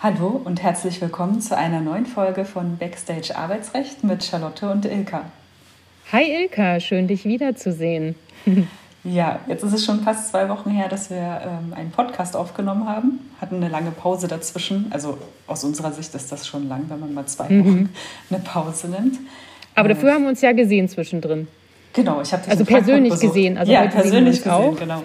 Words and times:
Hallo 0.00 0.40
und 0.44 0.62
herzlich 0.62 1.00
willkommen 1.00 1.40
zu 1.40 1.56
einer 1.56 1.80
neuen 1.80 2.06
Folge 2.06 2.44
von 2.44 2.76
Backstage 2.76 3.34
Arbeitsrecht 3.34 4.04
mit 4.04 4.22
Charlotte 4.22 4.70
und 4.70 4.84
Ilka. 4.84 5.24
Hi 6.12 6.22
Ilka, 6.22 6.78
schön 6.78 7.08
dich 7.08 7.24
wiederzusehen. 7.24 8.14
ja, 9.02 9.40
jetzt 9.48 9.64
ist 9.64 9.72
es 9.72 9.84
schon 9.84 10.04
fast 10.04 10.28
zwei 10.28 10.48
Wochen 10.48 10.70
her, 10.70 10.86
dass 10.88 11.10
wir 11.10 11.40
ähm, 11.44 11.74
einen 11.74 11.90
Podcast 11.90 12.36
aufgenommen 12.36 12.88
haben. 12.88 13.28
Hatten 13.40 13.56
eine 13.56 13.68
lange 13.68 13.90
Pause 13.90 14.28
dazwischen. 14.28 14.86
Also 14.90 15.18
aus 15.48 15.64
unserer 15.64 15.90
Sicht 15.90 16.14
ist 16.14 16.30
das 16.30 16.46
schon 16.46 16.68
lang, 16.68 16.84
wenn 16.86 17.00
man 17.00 17.12
mal 17.12 17.26
zwei 17.26 17.48
mhm. 17.48 17.64
Wochen 17.64 17.88
eine 18.30 18.38
Pause 18.38 18.86
nimmt. 18.90 19.18
Aber 19.74 19.90
äh, 19.90 19.94
dafür 19.94 20.14
haben 20.14 20.22
wir 20.22 20.28
uns 20.28 20.42
ja 20.42 20.52
gesehen 20.52 20.88
zwischendrin. 20.88 21.48
Genau, 21.92 22.22
ich 22.22 22.32
habe 22.32 22.44
dich 22.44 22.52
also 22.52 22.64
persönlich 22.64 23.18
gesehen. 23.18 23.58
Also 23.58 23.72
ja, 23.72 23.84
persönlich 23.88 24.44
gesehen, 24.44 24.76
genau. 24.76 25.02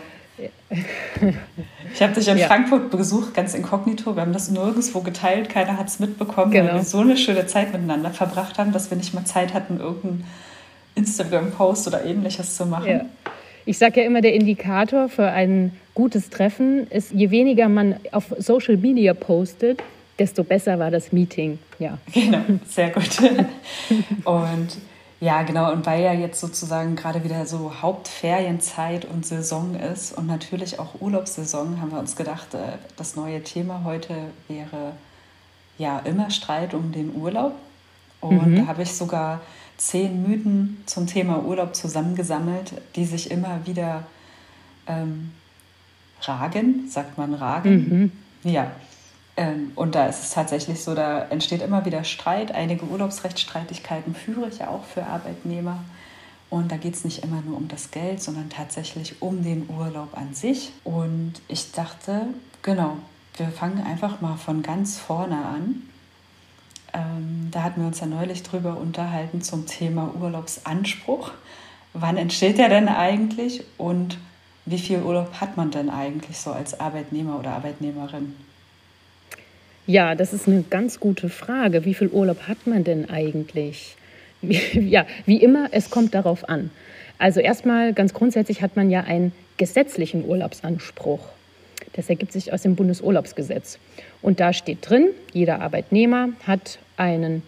Ich 1.94 2.02
habe 2.02 2.14
dich 2.14 2.28
in 2.28 2.38
ja. 2.38 2.48
Frankfurt 2.48 2.90
besucht, 2.90 3.34
ganz 3.34 3.54
inkognito. 3.54 4.16
Wir 4.16 4.24
haben 4.24 4.34
das 4.34 4.50
nirgendwo 4.50 5.02
geteilt, 5.02 5.50
keiner 5.50 5.78
hat 5.78 5.88
es 5.88 6.00
mitbekommen, 6.00 6.52
genau. 6.52 6.70
weil 6.70 6.76
wir 6.76 6.84
so 6.84 7.00
eine 7.00 7.18
schöne 7.18 7.46
Zeit 7.46 7.72
miteinander 7.72 8.10
verbracht 8.10 8.58
haben, 8.58 8.72
dass 8.72 8.90
wir 8.90 8.98
nicht 8.98 9.14
mal 9.14 9.26
Zeit 9.26 9.54
hatten, 9.54 9.80
irgendeinen 9.80 10.26
Instagram-Post 10.96 11.88
oder 11.88 12.04
ähnliches 12.04 12.56
zu 12.56 12.66
machen. 12.66 12.90
Ja. 12.90 13.06
Ich 13.66 13.78
sage 13.78 14.02
ja 14.02 14.08
immer, 14.08 14.22
der 14.22 14.34
Indikator 14.34 15.08
für 15.08 15.28
ein 15.28 15.72
gutes 15.94 16.30
Treffen 16.30 16.88
ist, 16.90 17.12
je 17.12 17.30
weniger 17.30 17.70
man 17.70 17.96
auf 18.12 18.26
Social 18.40 18.78
Media 18.78 19.14
postet, 19.14 19.82
desto 20.20 20.44
besser 20.44 20.80
war 20.80 20.92
das 20.92 21.12
Meeting. 21.12 21.60
Ja. 21.80 21.98
Genau, 22.14 22.42
sehr 22.68 22.90
gut. 22.90 23.20
Und 24.26 24.78
ja, 25.24 25.44
genau. 25.44 25.72
Und 25.72 25.86
weil 25.86 26.04
ja 26.04 26.12
jetzt 26.12 26.42
sozusagen 26.42 26.98
gerade 26.98 27.24
wieder 27.24 27.46
so 27.46 27.82
Hauptferienzeit 27.82 29.06
und 29.06 29.26
Saison 29.26 29.74
ist 29.76 30.18
und 30.18 30.28
natürlich 30.28 30.80
auch 30.80 31.00
Urlaubssaison, 31.00 31.80
haben 31.80 31.92
wir 31.92 32.00
uns 32.00 32.18
gedacht, 32.18 32.54
äh, 32.54 32.78
das 32.98 33.16
neue 33.16 33.42
Thema 33.42 33.86
heute 33.86 34.14
wäre 34.50 34.92
ja 35.78 36.00
immer 36.00 36.30
Streit 36.30 36.74
um 36.74 36.92
den 36.92 37.16
Urlaub. 37.16 37.54
Und 38.20 38.48
mhm. 38.48 38.56
da 38.58 38.68
habe 38.68 38.84
ich 38.84 38.94
sogar 38.94 39.40
zehn 39.78 40.28
Mythen 40.28 40.84
zum 40.88 41.08
Thema 41.08 41.42
Urlaub 41.44 41.74
zusammengesammelt, 41.74 42.74
die 42.98 43.06
sich 43.06 43.32
immer 43.32 43.66
wieder 43.66 44.04
ähm, 44.88 45.32
ragen, 46.22 46.90
sagt 46.90 47.18
man 47.18 47.34
ragen. 47.34 48.12
Mhm. 48.44 48.52
Ja, 48.52 48.72
ähm, 49.36 49.72
und 49.76 49.96
da 49.96 50.08
ist 50.08 50.24
es 50.24 50.30
tatsächlich 50.32 50.84
so, 50.84 50.94
da 50.94 51.24
entsteht 51.26 51.62
immer 51.62 51.86
wieder 51.86 52.04
Streit. 52.04 52.54
Einige 52.54 52.86
Urlaubsrechtsstreitigkeiten 52.86 54.14
führe 54.14 54.48
ich 54.50 54.60
ja 54.60 54.70
auch 54.70 54.84
für 54.84 55.06
Arbeitnehmer. 55.06 55.84
Und 56.50 56.72
da 56.72 56.78
geht 56.78 56.94
es 56.94 57.04
nicht 57.04 57.24
immer 57.24 57.42
nur 57.42 57.58
um 57.58 57.68
das 57.68 57.90
Geld, 57.90 58.22
sondern 58.22 58.50
tatsächlich 58.52 59.22
um 59.24 59.44
den 59.44 59.68
Urlaub 59.70 60.16
an 60.16 60.36
sich. 60.36 60.72
Und 60.84 61.34
ich 61.48 61.72
dachte, 61.72 62.28
genau, 62.62 62.98
wir 63.38 63.48
fangen 63.48 63.84
einfach 63.84 64.22
mal 64.22 64.38
von 64.38 64.62
ganz 64.62 65.00
vorne 65.00 65.44
an. 65.44 65.82
Ähm, 66.94 67.48
da 67.50 67.64
hatten 67.64 67.82
wir 67.82 67.88
uns 67.88 68.02
ja 68.02 68.06
neulich 68.06 68.44
drüber 68.44 68.78
unterhalten 68.78 69.42
zum 69.42 69.66
Thema 69.66 70.14
Urlaubsanspruch. 70.14 71.32
Wann 71.94 72.18
entsteht 72.18 72.60
der 72.60 72.70
denn 72.70 72.88
eigentlich 72.88 73.64
und 73.80 74.20
wie 74.66 74.78
viel 74.78 75.02
Urlaub 75.02 75.42
hat 75.42 75.58
man 75.58 75.72
denn 75.72 75.90
eigentlich 75.90 76.38
so 76.38 76.52
als 76.52 76.80
Arbeitnehmer 76.80 77.40
oder 77.40 77.54
Arbeitnehmerin? 77.54 78.36
Ja, 79.86 80.16
das 80.16 80.32
ist 80.32 80.48
eine 80.48 80.64
ganz 80.70 81.00
gute 81.00 81.28
Frage. 81.28 81.84
Wie 81.84 81.94
viel 81.94 82.08
Urlaub 82.08 82.48
hat 82.48 82.66
man 82.66 82.84
denn 82.84 83.10
eigentlich? 83.10 83.96
Ja, 84.74 85.06
wie 85.26 85.38
immer, 85.38 85.70
es 85.72 85.90
kommt 85.90 86.14
darauf 86.14 86.50
an. 86.50 86.70
Also 87.18 87.40
erstmal 87.40 87.94
ganz 87.94 88.14
grundsätzlich 88.14 88.62
hat 88.62 88.76
man 88.76 88.90
ja 88.90 89.02
einen 89.02 89.32
gesetzlichen 89.56 90.26
Urlaubsanspruch. 90.26 91.30
Das 91.94 92.10
ergibt 92.10 92.34
sich 92.34 92.52
aus 92.52 92.64
dem 92.64 92.76
Bundesurlaubsgesetz. 92.76 93.80
Und 94.22 94.42
da 94.42 94.52
steht 94.52 94.80
drin, 94.82 95.10
jeder 95.32 95.62
Arbeitnehmer 95.62 96.30
hat 96.46 96.80
einen 96.98 97.42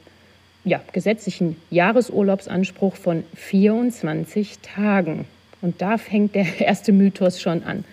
ja, 0.64 0.82
gesetzlichen 0.94 1.58
Jahresurlaubsanspruch 1.70 2.96
von 2.96 3.24
24 3.36 4.60
Tagen. 4.60 5.26
Und 5.62 5.82
da 5.82 5.98
fängt 5.98 6.36
der 6.36 6.46
erste 6.62 6.92
Mythos 6.92 7.42
schon 7.42 7.64
an. 7.64 7.84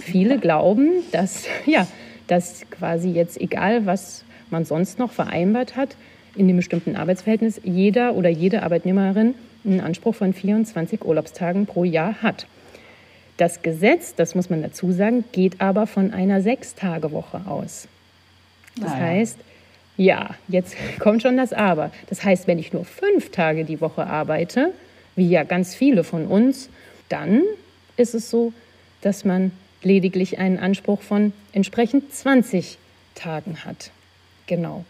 Viele 0.00 0.38
glauben, 0.38 1.02
dass 1.12 1.44
ja, 1.66 1.86
dass 2.28 2.64
quasi 2.70 3.10
jetzt, 3.10 3.40
egal 3.40 3.84
was 3.86 4.24
man 4.50 4.64
sonst 4.64 4.98
noch 4.98 5.12
vereinbart 5.12 5.76
hat, 5.76 5.96
in 6.36 6.46
dem 6.46 6.56
bestimmten 6.56 6.94
Arbeitsverhältnis 6.94 7.60
jeder 7.64 8.14
oder 8.14 8.28
jede 8.28 8.62
Arbeitnehmerin 8.62 9.34
einen 9.64 9.80
Anspruch 9.80 10.14
von 10.14 10.32
24 10.32 11.04
Urlaubstagen 11.04 11.66
pro 11.66 11.84
Jahr 11.84 12.22
hat. 12.22 12.46
Das 13.36 13.62
Gesetz, 13.62 14.14
das 14.14 14.34
muss 14.34 14.50
man 14.50 14.62
dazu 14.62 14.92
sagen, 14.92 15.24
geht 15.32 15.60
aber 15.60 15.86
von 15.86 16.12
einer 16.12 16.40
Sechstagewoche 16.40 17.42
aus. 17.46 17.88
Das 18.76 18.92
naja. 18.92 19.04
heißt, 19.04 19.38
ja, 19.96 20.30
jetzt 20.48 20.76
kommt 20.98 21.22
schon 21.22 21.36
das 21.36 21.52
Aber. 21.52 21.90
Das 22.08 22.24
heißt, 22.24 22.46
wenn 22.46 22.58
ich 22.58 22.72
nur 22.72 22.84
fünf 22.84 23.30
Tage 23.30 23.64
die 23.64 23.80
Woche 23.80 24.06
arbeite, 24.06 24.72
wie 25.16 25.28
ja 25.28 25.42
ganz 25.44 25.74
viele 25.74 26.04
von 26.04 26.26
uns, 26.26 26.68
dann 27.08 27.42
ist 27.96 28.14
es 28.14 28.30
so, 28.30 28.52
dass 29.02 29.24
man 29.24 29.50
lediglich 29.82 30.38
einen 30.38 30.58
Anspruch 30.58 31.02
von 31.02 31.32
entsprechend 31.52 32.12
20 32.12 32.78
Tagen 33.14 33.64
hat. 33.64 33.90
Genau. 34.46 34.84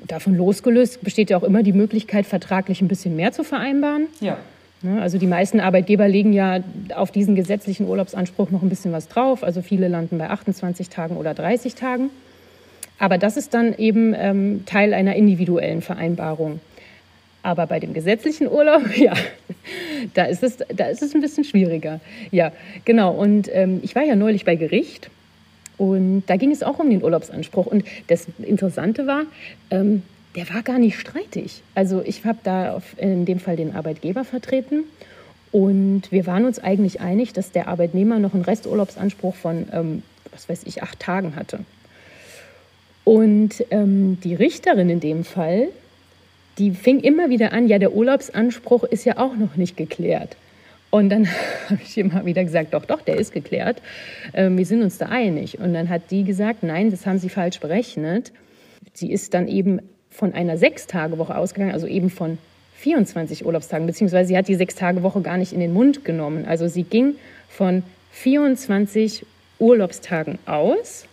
Davon 0.00 0.36
losgelöst 0.36 1.02
besteht 1.02 1.30
ja 1.30 1.36
auch 1.36 1.42
immer 1.42 1.62
die 1.62 1.72
Möglichkeit, 1.72 2.26
vertraglich 2.26 2.80
ein 2.80 2.88
bisschen 2.88 3.16
mehr 3.16 3.32
zu 3.32 3.42
vereinbaren. 3.42 4.06
Ja. 4.20 4.38
Also 5.00 5.18
die 5.18 5.26
meisten 5.26 5.58
Arbeitgeber 5.58 6.06
legen 6.06 6.32
ja 6.32 6.60
auf 6.94 7.10
diesen 7.10 7.34
gesetzlichen 7.34 7.88
Urlaubsanspruch 7.88 8.50
noch 8.52 8.62
ein 8.62 8.68
bisschen 8.68 8.92
was 8.92 9.08
drauf. 9.08 9.42
Also 9.42 9.60
viele 9.60 9.88
landen 9.88 10.18
bei 10.18 10.30
28 10.30 10.88
Tagen 10.88 11.16
oder 11.16 11.34
30 11.34 11.74
Tagen. 11.74 12.10
Aber 13.00 13.18
das 13.18 13.36
ist 13.36 13.54
dann 13.54 13.76
eben 13.76 14.14
ähm, 14.16 14.64
Teil 14.66 14.94
einer 14.94 15.16
individuellen 15.16 15.82
Vereinbarung. 15.82 16.60
Aber 17.42 17.66
bei 17.66 17.80
dem 17.80 17.94
gesetzlichen 17.94 18.48
Urlaub, 18.48 18.82
ja, 18.96 19.14
da 20.14 20.24
ist 20.24 20.42
es, 20.42 20.58
da 20.74 20.86
ist 20.86 21.02
es 21.02 21.14
ein 21.14 21.20
bisschen 21.20 21.44
schwieriger. 21.44 22.00
Ja, 22.30 22.52
genau. 22.84 23.12
Und 23.12 23.48
ähm, 23.52 23.80
ich 23.82 23.94
war 23.94 24.02
ja 24.02 24.16
neulich 24.16 24.44
bei 24.44 24.56
Gericht 24.56 25.10
und 25.76 26.24
da 26.26 26.36
ging 26.36 26.50
es 26.50 26.62
auch 26.62 26.78
um 26.78 26.90
den 26.90 27.02
Urlaubsanspruch. 27.02 27.66
Und 27.66 27.84
das 28.08 28.26
Interessante 28.38 29.06
war, 29.06 29.22
ähm, 29.70 30.02
der 30.36 30.48
war 30.52 30.62
gar 30.62 30.78
nicht 30.78 30.98
streitig. 30.98 31.62
Also 31.74 32.02
ich 32.04 32.24
habe 32.24 32.38
da 32.42 32.74
auf, 32.74 32.84
in 32.98 33.24
dem 33.24 33.40
Fall 33.40 33.56
den 33.56 33.74
Arbeitgeber 33.74 34.24
vertreten 34.24 34.84
und 35.50 36.02
wir 36.10 36.26
waren 36.26 36.44
uns 36.44 36.58
eigentlich 36.58 37.00
einig, 37.00 37.32
dass 37.32 37.52
der 37.52 37.68
Arbeitnehmer 37.68 38.18
noch 38.18 38.34
einen 38.34 38.44
Resturlaubsanspruch 38.44 39.34
von, 39.34 39.66
ähm, 39.72 40.02
was 40.30 40.48
weiß 40.48 40.62
ich, 40.66 40.82
acht 40.82 41.00
Tagen 41.00 41.36
hatte. 41.36 41.60
Und 43.04 43.64
ähm, 43.70 44.18
die 44.22 44.34
Richterin 44.34 44.90
in 44.90 45.00
dem 45.00 45.24
Fall, 45.24 45.68
die 46.58 46.72
fing 46.72 47.00
immer 47.00 47.30
wieder 47.30 47.52
an, 47.52 47.68
ja, 47.68 47.78
der 47.78 47.94
Urlaubsanspruch 47.94 48.84
ist 48.84 49.04
ja 49.04 49.18
auch 49.18 49.36
noch 49.36 49.56
nicht 49.56 49.76
geklärt. 49.76 50.36
Und 50.90 51.10
dann 51.10 51.28
habe 51.68 51.80
ich 51.82 51.96
immer 51.98 52.24
wieder 52.24 52.44
gesagt, 52.44 52.74
doch, 52.74 52.84
doch, 52.84 53.00
der 53.02 53.16
ist 53.16 53.32
geklärt. 53.32 53.82
Ähm, 54.34 54.58
wir 54.58 54.66
sind 54.66 54.82
uns 54.82 54.98
da 54.98 55.06
einig. 55.06 55.58
Und 55.58 55.74
dann 55.74 55.88
hat 55.88 56.10
die 56.10 56.24
gesagt, 56.24 56.62
nein, 56.62 56.90
das 56.90 57.06
haben 57.06 57.18
Sie 57.18 57.28
falsch 57.28 57.60
berechnet. 57.60 58.32
Sie 58.94 59.12
ist 59.12 59.34
dann 59.34 59.48
eben 59.48 59.80
von 60.10 60.34
einer 60.34 60.56
Sechstagewoche 60.56 61.36
ausgegangen, 61.36 61.72
also 61.72 61.86
eben 61.86 62.10
von 62.10 62.38
24 62.78 63.44
Urlaubstagen, 63.44 63.86
beziehungsweise 63.86 64.28
sie 64.28 64.36
hat 64.36 64.48
die 64.48 64.54
Sechstagewoche 64.54 65.20
gar 65.20 65.36
nicht 65.36 65.52
in 65.52 65.60
den 65.60 65.72
Mund 65.72 66.04
genommen. 66.04 66.44
Also 66.46 66.68
sie 66.68 66.84
ging 66.84 67.16
von 67.48 67.82
24 68.12 69.26
Urlaubstagen 69.58 70.38
aus, 70.46 71.04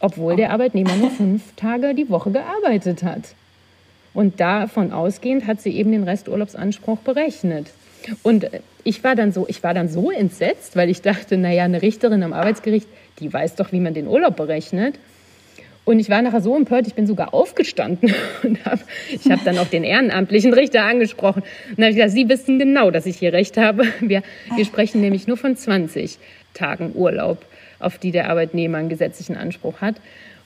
obwohl 0.00 0.36
der 0.36 0.50
Arbeitnehmer 0.50 0.94
nur 0.96 1.10
fünf 1.10 1.54
Tage 1.56 1.94
die 1.94 2.08
Woche 2.08 2.30
gearbeitet 2.30 3.02
hat. 3.02 3.34
Und 4.14 4.40
davon 4.40 4.92
ausgehend 4.92 5.46
hat 5.46 5.60
sie 5.60 5.70
eben 5.70 5.92
den 5.92 6.04
Resturlaubsanspruch 6.04 6.98
berechnet. 6.98 7.68
Und 8.22 8.48
ich 8.84 9.04
war 9.04 9.14
dann 9.14 9.32
so, 9.32 9.46
ich 9.48 9.62
war 9.62 9.74
dann 9.74 9.88
so 9.88 10.10
entsetzt, 10.10 10.76
weil 10.76 10.90
ich 10.90 11.02
dachte, 11.02 11.36
naja, 11.36 11.64
eine 11.64 11.82
Richterin 11.82 12.22
am 12.22 12.32
Arbeitsgericht, 12.32 12.88
die 13.20 13.32
weiß 13.32 13.54
doch, 13.56 13.72
wie 13.72 13.80
man 13.80 13.94
den 13.94 14.06
Urlaub 14.06 14.36
berechnet. 14.36 14.98
Und 15.84 15.98
ich 15.98 16.10
war 16.10 16.22
nachher 16.22 16.40
so 16.40 16.56
empört, 16.56 16.86
ich 16.86 16.94
bin 16.94 17.08
sogar 17.08 17.34
aufgestanden 17.34 18.14
und 18.42 18.64
hab, 18.64 18.78
ich 19.10 19.30
habe 19.30 19.42
dann 19.44 19.58
auch 19.58 19.66
den 19.66 19.82
ehrenamtlichen 19.82 20.52
Richter 20.52 20.84
angesprochen. 20.84 21.42
Und 21.76 21.82
habe 21.82 21.94
gesagt, 21.94 22.12
Sie 22.12 22.28
wissen 22.28 22.58
genau, 22.58 22.90
dass 22.90 23.06
ich 23.06 23.16
hier 23.16 23.32
recht 23.32 23.56
habe. 23.56 23.84
Wir, 24.00 24.22
wir 24.56 24.64
sprechen 24.64 25.00
nämlich 25.00 25.26
nur 25.26 25.36
von 25.36 25.56
20 25.56 26.18
Tagen 26.54 26.92
Urlaub, 26.94 27.44
auf 27.78 27.98
die 27.98 28.12
der 28.12 28.30
Arbeitnehmer 28.30 28.78
einen 28.78 28.88
gesetzlichen 28.88 29.36
Anspruch 29.36 29.80
hat. 29.80 29.96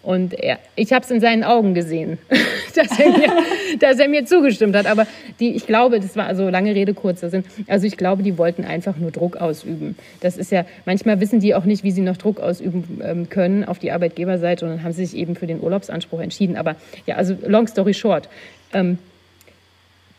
Und 0.07 0.35
er, 0.35 0.61
ich 0.77 0.93
habe 0.93 1.05
es 1.05 1.11
in 1.11 1.21
seinen 1.21 1.43
Augen 1.43 1.75
gesehen, 1.75 2.19
dass 2.77 2.97
er, 2.97 3.11
mir, 3.11 3.33
dass 3.81 3.99
er 3.99 4.07
mir 4.07 4.25
zugestimmt 4.25 4.77
hat. 4.77 4.87
Aber 4.87 5.05
die, 5.41 5.57
ich 5.57 5.67
glaube, 5.67 5.99
das 5.99 6.15
war 6.15 6.27
also 6.27 6.49
lange 6.49 6.77
Rede, 6.77 6.95
kurzer 6.95 7.29
Sinn. 7.29 7.43
Also 7.67 7.89
ich 7.89 7.97
glaube, 7.97 8.23
die 8.23 8.39
wollten 8.39 8.65
einfach 8.65 8.97
nur 8.99 9.11
Druck 9.11 9.37
ausüben. 9.37 9.97
Das 10.21 10.37
ist 10.37 10.53
ja, 10.53 10.65
manchmal 10.85 11.19
wissen 11.19 11.41
die 11.41 11.57
auch 11.57 11.65
nicht, 11.65 11.83
wie 11.83 11.91
sie 11.91 12.03
noch 12.03 12.17
Druck 12.19 12.39
ausüben 12.39 13.01
ähm, 13.03 13.29
können 13.29 13.65
auf 13.65 13.81
die 13.81 13.91
Arbeitgeberseite 13.91 14.65
und 14.65 14.71
dann 14.71 14.85
haben 14.85 14.93
sie 14.93 15.07
sich 15.07 15.19
eben 15.19 15.35
für 15.35 15.49
den 15.49 15.61
Urlaubsanspruch 15.61 16.21
entschieden. 16.21 16.57
Aber 16.57 16.77
ja, 17.07 17.17
also 17.17 17.37
long 17.45 17.67
story 17.67 17.93
short. 17.93 18.29
Ähm, 18.73 18.99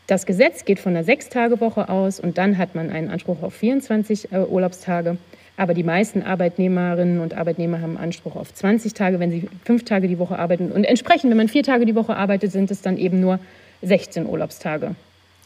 das 0.06 0.26
Gesetz 0.26 0.66
geht 0.66 0.80
von 0.80 0.94
einer 0.94 1.04
Sechstagewoche 1.04 1.88
aus 1.88 2.20
und 2.20 2.36
dann 2.36 2.58
hat 2.58 2.74
man 2.74 2.90
einen 2.90 3.08
Anspruch 3.08 3.42
auf 3.42 3.54
24 3.54 4.32
äh, 4.32 4.40
Urlaubstage. 4.40 5.16
Aber 5.58 5.74
die 5.74 5.82
meisten 5.82 6.22
Arbeitnehmerinnen 6.22 7.18
und 7.18 7.34
Arbeitnehmer 7.34 7.80
haben 7.80 7.96
Anspruch 7.96 8.36
auf 8.36 8.54
20 8.54 8.94
Tage, 8.94 9.18
wenn 9.18 9.32
sie 9.32 9.48
fünf 9.64 9.84
Tage 9.84 10.06
die 10.06 10.20
Woche 10.20 10.38
arbeiten. 10.38 10.70
Und 10.70 10.84
entsprechend, 10.84 11.30
wenn 11.30 11.36
man 11.36 11.48
vier 11.48 11.64
Tage 11.64 11.84
die 11.84 11.96
Woche 11.96 12.14
arbeitet, 12.14 12.52
sind 12.52 12.70
es 12.70 12.80
dann 12.80 12.96
eben 12.96 13.18
nur 13.18 13.40
16 13.82 14.26
Urlaubstage. 14.26 14.94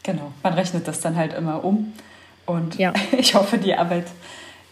Genau, 0.03 0.31
man 0.43 0.53
rechnet 0.53 0.87
das 0.87 1.01
dann 1.01 1.15
halt 1.15 1.33
immer 1.33 1.65
um. 1.65 1.93
Und 2.45 2.77
ja. 2.77 2.93
ich 3.17 3.33
hoffe, 3.33 3.57
die, 3.57 3.73
Arbeit, 3.73 4.05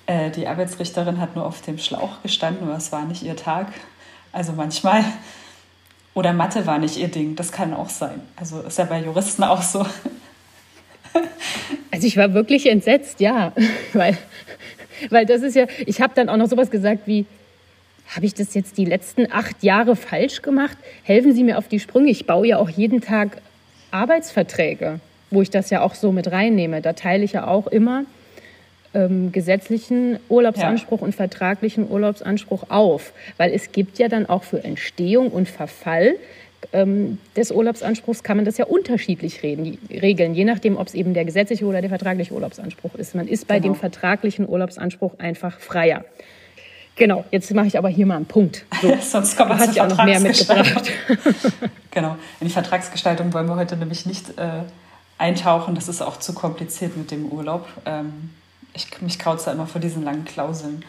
äh, 0.06 0.30
die 0.30 0.46
Arbeitsrichterin 0.46 1.20
hat 1.20 1.36
nur 1.36 1.44
auf 1.44 1.62
dem 1.62 1.80
Schlauch 1.80 2.22
gestanden, 2.22 2.68
aber 2.68 2.78
es 2.78 2.92
war 2.92 3.06
nicht 3.06 3.24
ihr 3.24 3.36
Tag. 3.36 3.74
Also 4.32 4.54
manchmal. 4.54 5.04
Oder 6.14 6.34
Mathe 6.34 6.68
war 6.68 6.78
nicht 6.78 6.98
ihr 6.98 7.08
Ding, 7.08 7.36
das 7.36 7.52
kann 7.52 7.74
auch 7.74 7.90
sein. 7.90 8.22
Also 8.36 8.62
ist 8.62 8.78
ja 8.78 8.86
bei 8.86 9.02
Juristen 9.02 9.44
auch 9.44 9.64
so. 9.64 9.88
Also 11.90 12.08
ich 12.08 12.16
war 12.16 12.34
wirklich 12.34 12.70
entsetzt, 12.70 13.20
ja, 13.20 13.54
weil 13.94 14.18
weil 15.10 15.26
das 15.26 15.42
ist 15.42 15.56
ja, 15.56 15.66
ich 15.86 16.02
habe 16.02 16.14
dann 16.16 16.30
auch 16.30 16.38
noch 16.38 16.48
sowas 16.48 16.72
gesagt 16.72 17.02
wie, 17.06 17.26
habe 18.16 18.26
ich 18.26 18.34
das 18.34 18.54
jetzt 18.54 18.78
die 18.78 18.86
letzten 18.86 19.32
acht 19.32 19.64
Jahre 19.64 19.96
falsch 19.96 20.42
gemacht? 20.42 20.78
Helfen 21.04 21.34
Sie 21.34 21.44
mir 21.44 21.58
auf 21.58 21.68
die 21.68 21.80
Sprünge. 21.80 22.10
Ich 22.10 22.26
baue 22.26 22.48
ja 22.48 22.58
auch 22.58 22.70
jeden 22.70 23.02
Tag 23.02 23.42
Arbeitsverträge, 23.92 25.00
wo 25.30 25.42
ich 25.42 25.50
das 25.50 25.70
ja 25.70 25.82
auch 25.82 25.96
so 25.96 26.12
mit 26.12 26.32
reinnehme. 26.32 26.82
Da 26.82 26.94
teile 26.94 27.24
ich 27.24 27.34
ja 27.34 27.48
auch 27.48 27.68
immer 27.68 28.04
ähm, 28.94 29.32
gesetzlichen 29.32 30.20
Urlaubsanspruch 30.28 31.00
ja. 31.00 31.06
und 31.06 31.16
vertraglichen 31.16 31.90
Urlaubsanspruch 31.90 32.70
auf. 32.70 33.14
Weil 33.38 33.54
es 33.54 33.72
gibt 33.72 33.98
ja 33.98 34.10
dann 34.10 34.26
auch 34.26 34.44
für 34.44 34.64
Entstehung 34.64 35.30
und 35.30 35.48
Verfall 35.48 36.16
ähm, 36.74 37.18
des 37.36 37.52
Urlaubsanspruchs 37.52 38.24
kann 38.24 38.38
man 38.38 38.46
das 38.46 38.58
ja 38.58 38.66
unterschiedlich 38.66 39.44
reden, 39.44 39.78
regeln, 39.90 40.34
je 40.34 40.46
nachdem, 40.46 40.78
ob 40.78 40.88
es 40.88 40.94
eben 40.94 41.14
der 41.14 41.26
gesetzliche 41.26 41.66
oder 41.66 41.82
der 41.82 41.90
vertragliche 41.90 42.34
Urlaubsanspruch 42.34 42.96
ist. 42.96 43.16
Man 43.16 43.28
ist 43.28 43.48
bei 43.48 43.60
genau. 43.60 43.74
dem 43.74 43.80
vertraglichen 43.80 44.48
Urlaubsanspruch 44.48 45.20
einfach 45.20 45.60
freier. 45.60 46.06
Genau, 46.96 47.26
jetzt 47.32 47.54
mache 47.54 47.68
ich 47.68 47.78
aber 47.78 47.90
hier 47.90 48.06
mal 48.06 48.18
einen 48.18 48.26
Punkt. 48.26 48.66
So. 48.82 48.96
Sonst 49.02 49.38
kommen 49.38 49.58
wir 49.58 49.72
zur 49.72 49.88
noch 49.88 50.04
mehr 50.06 50.20
mitgebracht. 50.20 50.92
genau, 51.92 52.18
in 52.40 52.48
die 52.48 52.54
Vertragsgestaltung 52.54 53.34
wollen 53.34 53.48
wir 53.48 53.56
heute 53.56 53.78
nämlich 53.78 54.06
nicht 54.06 54.38
äh, 54.38 54.64
eintauchen. 55.18 55.74
Das 55.76 55.88
ist 55.88 56.02
auch 56.02 56.18
zu 56.18 56.34
kompliziert 56.34 56.98
mit 56.98 57.12
dem 57.12 57.26
Urlaub. 57.26 57.68
Ähm, 57.86 58.30
ich, 58.74 59.02
mich 59.02 59.20
kraut 59.20 59.46
da 59.46 59.52
immer 59.52 59.68
vor 59.68 59.82
diesen 59.82 60.04
langen 60.04 60.26
Klauseln. 60.26 60.84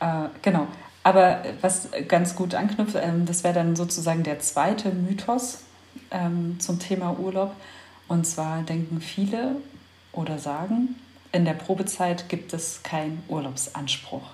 Äh, 0.00 0.28
genau, 0.42 0.66
aber 1.02 1.42
was 1.60 1.88
ganz 2.08 2.36
gut 2.36 2.54
anknüpft, 2.54 2.96
ähm, 3.00 3.26
das 3.26 3.44
wäre 3.44 3.54
dann 3.54 3.76
sozusagen 3.76 4.22
der 4.22 4.38
zweite 4.40 4.90
Mythos 4.90 5.62
ähm, 6.10 6.56
zum 6.60 6.78
Thema 6.78 7.18
Urlaub. 7.18 7.52
Und 8.08 8.26
zwar 8.26 8.62
denken 8.62 9.00
viele 9.00 9.56
oder 10.12 10.38
sagen, 10.38 10.96
in 11.32 11.44
der 11.44 11.54
Probezeit 11.54 12.28
gibt 12.28 12.52
es 12.52 12.82
keinen 12.82 13.22
Urlaubsanspruch. 13.28 14.30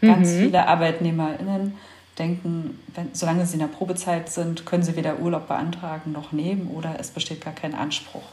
Ganz 0.00 0.30
mhm. 0.30 0.38
viele 0.38 0.66
ArbeitnehmerInnen 0.66 1.76
denken, 2.18 2.78
wenn, 2.94 3.14
solange 3.14 3.46
sie 3.46 3.54
in 3.54 3.60
der 3.60 3.66
Probezeit 3.66 4.30
sind, 4.30 4.66
können 4.66 4.82
sie 4.82 4.96
weder 4.96 5.18
Urlaub 5.18 5.48
beantragen 5.48 6.12
noch 6.12 6.32
nehmen 6.32 6.68
oder 6.68 6.96
es 6.98 7.10
besteht 7.10 7.40
gar 7.42 7.54
kein 7.54 7.74
Anspruch. 7.74 8.24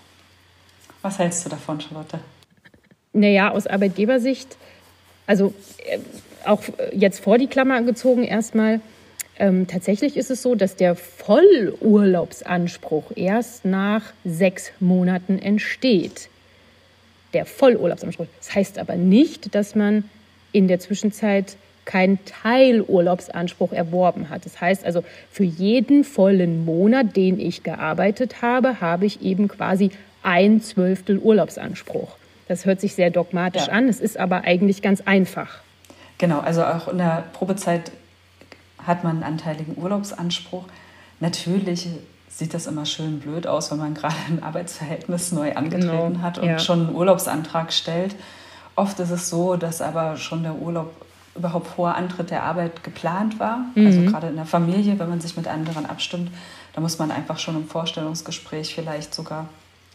Was 1.02 1.20
hältst 1.20 1.46
du 1.46 1.50
davon, 1.50 1.80
Charlotte? 1.80 2.20
Naja, 3.14 3.52
aus 3.52 3.66
Arbeitgebersicht, 3.68 4.58
also 5.28 5.54
äh, 5.86 6.00
auch 6.46 6.64
jetzt 6.92 7.20
vor 7.20 7.38
die 7.38 7.48
Klammer 7.48 7.84
gezogen 7.84 8.24
erstmal, 8.24 8.82
ähm, 9.40 9.68
tatsächlich 9.68 10.18
ist 10.18 10.32
es 10.32 10.42
so, 10.42 10.56
dass 10.56 10.76
der 10.76 10.96
Vollurlaubsanspruch 10.96 13.12
erst 13.16 13.66
nach 13.66 14.02
sechs 14.26 14.72
Monaten 14.80 15.38
entsteht. 15.38 16.30
Der 17.34 17.46
Vollurlaubsanspruch. 17.46 18.26
Das 18.40 18.56
heißt 18.56 18.80
aber 18.80 18.96
nicht, 18.96 19.54
dass 19.54 19.76
man 19.76 20.06
in 20.54 20.68
der 20.68 20.80
Zwischenzeit 20.80 21.56
keinen 21.86 22.18
Teilurlaubsanspruch 22.26 23.74
erworben 23.74 24.30
hat. 24.30 24.44
Das 24.46 24.60
heißt 24.60 24.84
also, 24.86 25.04
für 25.32 25.44
jeden 25.44 26.04
vollen 26.04 26.66
Monat, 26.66 27.16
den 27.16 27.40
ich 27.40 27.62
gearbeitet 27.64 28.42
habe, 28.42 28.82
habe 28.82 29.06
ich 29.06 29.22
eben 29.22 29.48
quasi 29.48 29.92
ein 30.24 30.62
Zwölftel 30.62 31.20
Urlaubsanspruch. 31.20 32.17
Das 32.48 32.66
hört 32.66 32.80
sich 32.82 32.96
sehr 32.96 33.10
dogmatisch 33.10 33.68
ja. 33.68 33.74
an, 33.74 33.90
es 33.90 34.00
ist 34.00 34.18
aber 34.18 34.44
eigentlich 34.44 34.82
ganz 34.82 35.02
einfach. 35.02 35.50
Genau, 36.18 36.40
also 36.40 36.64
auch 36.64 36.88
in 36.88 36.98
der 36.98 37.26
Probezeit 37.34 37.92
hat 38.86 39.04
man 39.04 39.18
einen 39.18 39.24
anteiligen 39.24 39.78
Urlaubsanspruch. 39.78 40.64
Natürlich 41.20 41.88
sieht 42.30 42.54
das 42.54 42.68
immer 42.68 42.86
schön 42.86 43.20
blöd 43.20 43.48
aus, 43.48 43.72
wenn 43.72 43.78
man 43.78 43.94
gerade 43.96 44.16
ein 44.30 44.42
Arbeitsverhältnis 44.42 45.32
neu 45.32 45.54
angetreten 45.54 46.14
genau, 46.14 46.22
hat 46.22 46.38
und 46.38 46.48
ja. 46.48 46.60
schon 46.60 46.88
einen 46.88 46.96
Urlaubsantrag 46.96 47.74
stellt. 47.74 48.16
Oft 48.76 49.00
ist 49.00 49.10
es 49.10 49.30
so, 49.30 49.56
dass 49.56 49.82
aber 49.82 50.18
schon 50.18 50.44
der 50.44 50.56
Urlaub 50.56 50.94
überhaupt 51.36 51.68
vor 51.68 51.96
Antritt 51.96 52.32
der 52.32 52.44
Arbeit 52.44 52.84
geplant 52.84 53.40
war. 53.40 53.66
Mhm. 53.76 53.86
Also 53.86 54.02
gerade 54.02 54.28
in 54.28 54.36
der 54.36 54.46
Familie, 54.46 54.98
wenn 55.00 55.10
man 55.10 55.22
sich 55.22 55.36
mit 55.38 55.48
anderen 55.48 55.86
abstimmt, 55.86 56.32
da 56.74 56.82
muss 56.82 57.00
man 57.00 57.12
einfach 57.12 57.40
schon 57.40 57.56
im 57.56 57.68
Vorstellungsgespräch 57.68 58.74
vielleicht 58.74 59.14
sogar 59.14 59.48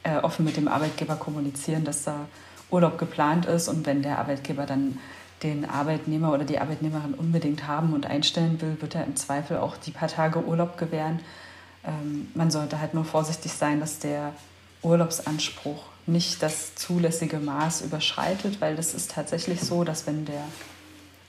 äh, 0.02 0.16
offen 0.16 0.44
mit 0.44 0.56
dem 0.56 0.68
Arbeitgeber 0.68 1.16
kommunizieren, 1.16 1.84
dass 1.84 2.04
da 2.04 2.26
Urlaub 2.70 2.98
geplant 2.98 3.46
ist. 3.46 3.68
Und 3.68 3.86
wenn 3.86 4.02
der 4.02 4.18
Arbeitgeber 4.18 4.66
dann 4.66 4.98
den 5.42 5.68
Arbeitnehmer 5.68 6.32
oder 6.32 6.44
die 6.44 6.58
Arbeitnehmerin 6.58 7.14
unbedingt 7.14 7.66
haben 7.66 7.92
und 7.92 8.06
einstellen 8.06 8.60
will, 8.60 8.76
wird 8.80 8.94
er 8.94 9.04
im 9.04 9.16
Zweifel 9.16 9.58
auch 9.58 9.76
die 9.76 9.90
paar 9.90 10.08
Tage 10.08 10.44
Urlaub 10.44 10.78
gewähren. 10.78 11.20
Ähm, 11.84 12.28
man 12.34 12.50
sollte 12.50 12.80
halt 12.80 12.94
nur 12.94 13.04
vorsichtig 13.04 13.52
sein, 13.52 13.80
dass 13.80 13.98
der 13.98 14.32
Urlaubsanspruch 14.82 15.84
nicht 16.06 16.42
das 16.42 16.74
zulässige 16.74 17.38
Maß 17.38 17.82
überschreitet, 17.82 18.60
weil 18.60 18.76
das 18.76 18.94
ist 18.94 19.12
tatsächlich 19.12 19.60
so, 19.60 19.84
dass 19.84 20.06
wenn 20.06 20.24
der 20.24 20.44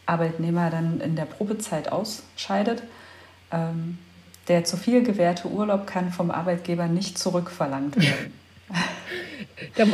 Arbeitnehmer 0.05 0.69
dann 0.69 0.99
in 0.99 1.15
der 1.15 1.25
Probezeit 1.25 1.91
ausscheidet, 1.91 2.83
ähm, 3.51 3.97
der 4.47 4.65
zu 4.65 4.77
viel 4.77 5.03
gewährte 5.03 5.47
Urlaub 5.47 5.87
kann 5.87 6.11
vom 6.11 6.31
Arbeitgeber 6.31 6.87
nicht 6.87 7.17
zurückverlangt 7.17 7.95
werden. 7.95 8.42
Da, 9.75 9.85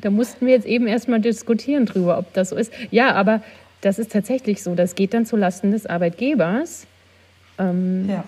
da 0.00 0.10
mussten 0.10 0.46
wir 0.46 0.54
jetzt 0.54 0.66
eben 0.66 0.86
erstmal 0.86 1.20
diskutieren 1.20 1.86
drüber, 1.86 2.18
ob 2.18 2.32
das 2.34 2.50
so 2.50 2.56
ist. 2.56 2.72
Ja, 2.90 3.12
aber 3.14 3.42
das 3.80 3.98
ist 3.98 4.12
tatsächlich 4.12 4.62
so. 4.62 4.74
Das 4.74 4.94
geht 4.94 5.14
dann 5.14 5.26
zulasten 5.26 5.72
des 5.72 5.86
Arbeitgebers. 5.86 6.86
Ähm, 7.58 8.08
ja. 8.08 8.24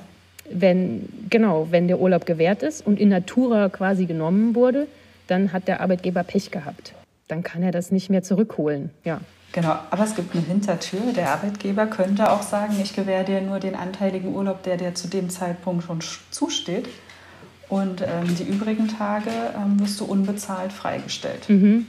Wenn, 0.50 1.08
genau, 1.30 1.68
wenn 1.70 1.88
der 1.88 2.00
Urlaub 2.00 2.26
gewährt 2.26 2.62
ist 2.62 2.86
und 2.86 2.98
in 2.98 3.08
Natura 3.08 3.68
quasi 3.68 4.06
genommen 4.06 4.54
wurde, 4.54 4.86
dann 5.28 5.52
hat 5.52 5.68
der 5.68 5.80
Arbeitgeber 5.80 6.24
Pech 6.24 6.50
gehabt. 6.50 6.94
Dann 7.28 7.42
kann 7.42 7.62
er 7.62 7.70
das 7.70 7.90
nicht 7.90 8.10
mehr 8.10 8.22
zurückholen. 8.22 8.90
Ja. 9.04 9.20
Genau, 9.52 9.76
aber 9.90 10.04
es 10.04 10.14
gibt 10.14 10.34
eine 10.34 10.44
Hintertür. 10.44 11.00
Der 11.14 11.30
Arbeitgeber 11.30 11.86
könnte 11.86 12.30
auch 12.30 12.42
sagen, 12.42 12.74
ich 12.82 12.94
gewähre 12.94 13.24
dir 13.24 13.40
nur 13.42 13.60
den 13.60 13.74
anteiligen 13.74 14.34
Urlaub, 14.34 14.62
der 14.62 14.78
dir 14.78 14.94
zu 14.94 15.08
dem 15.08 15.28
Zeitpunkt 15.28 15.84
schon 15.84 16.00
zusteht. 16.30 16.88
Und 17.72 18.02
ähm, 18.02 18.36
die 18.38 18.42
übrigen 18.42 18.86
Tage 18.86 19.30
ähm, 19.56 19.80
wirst 19.80 19.98
du 19.98 20.04
unbezahlt 20.04 20.74
freigestellt. 20.74 21.48
Mhm. 21.48 21.86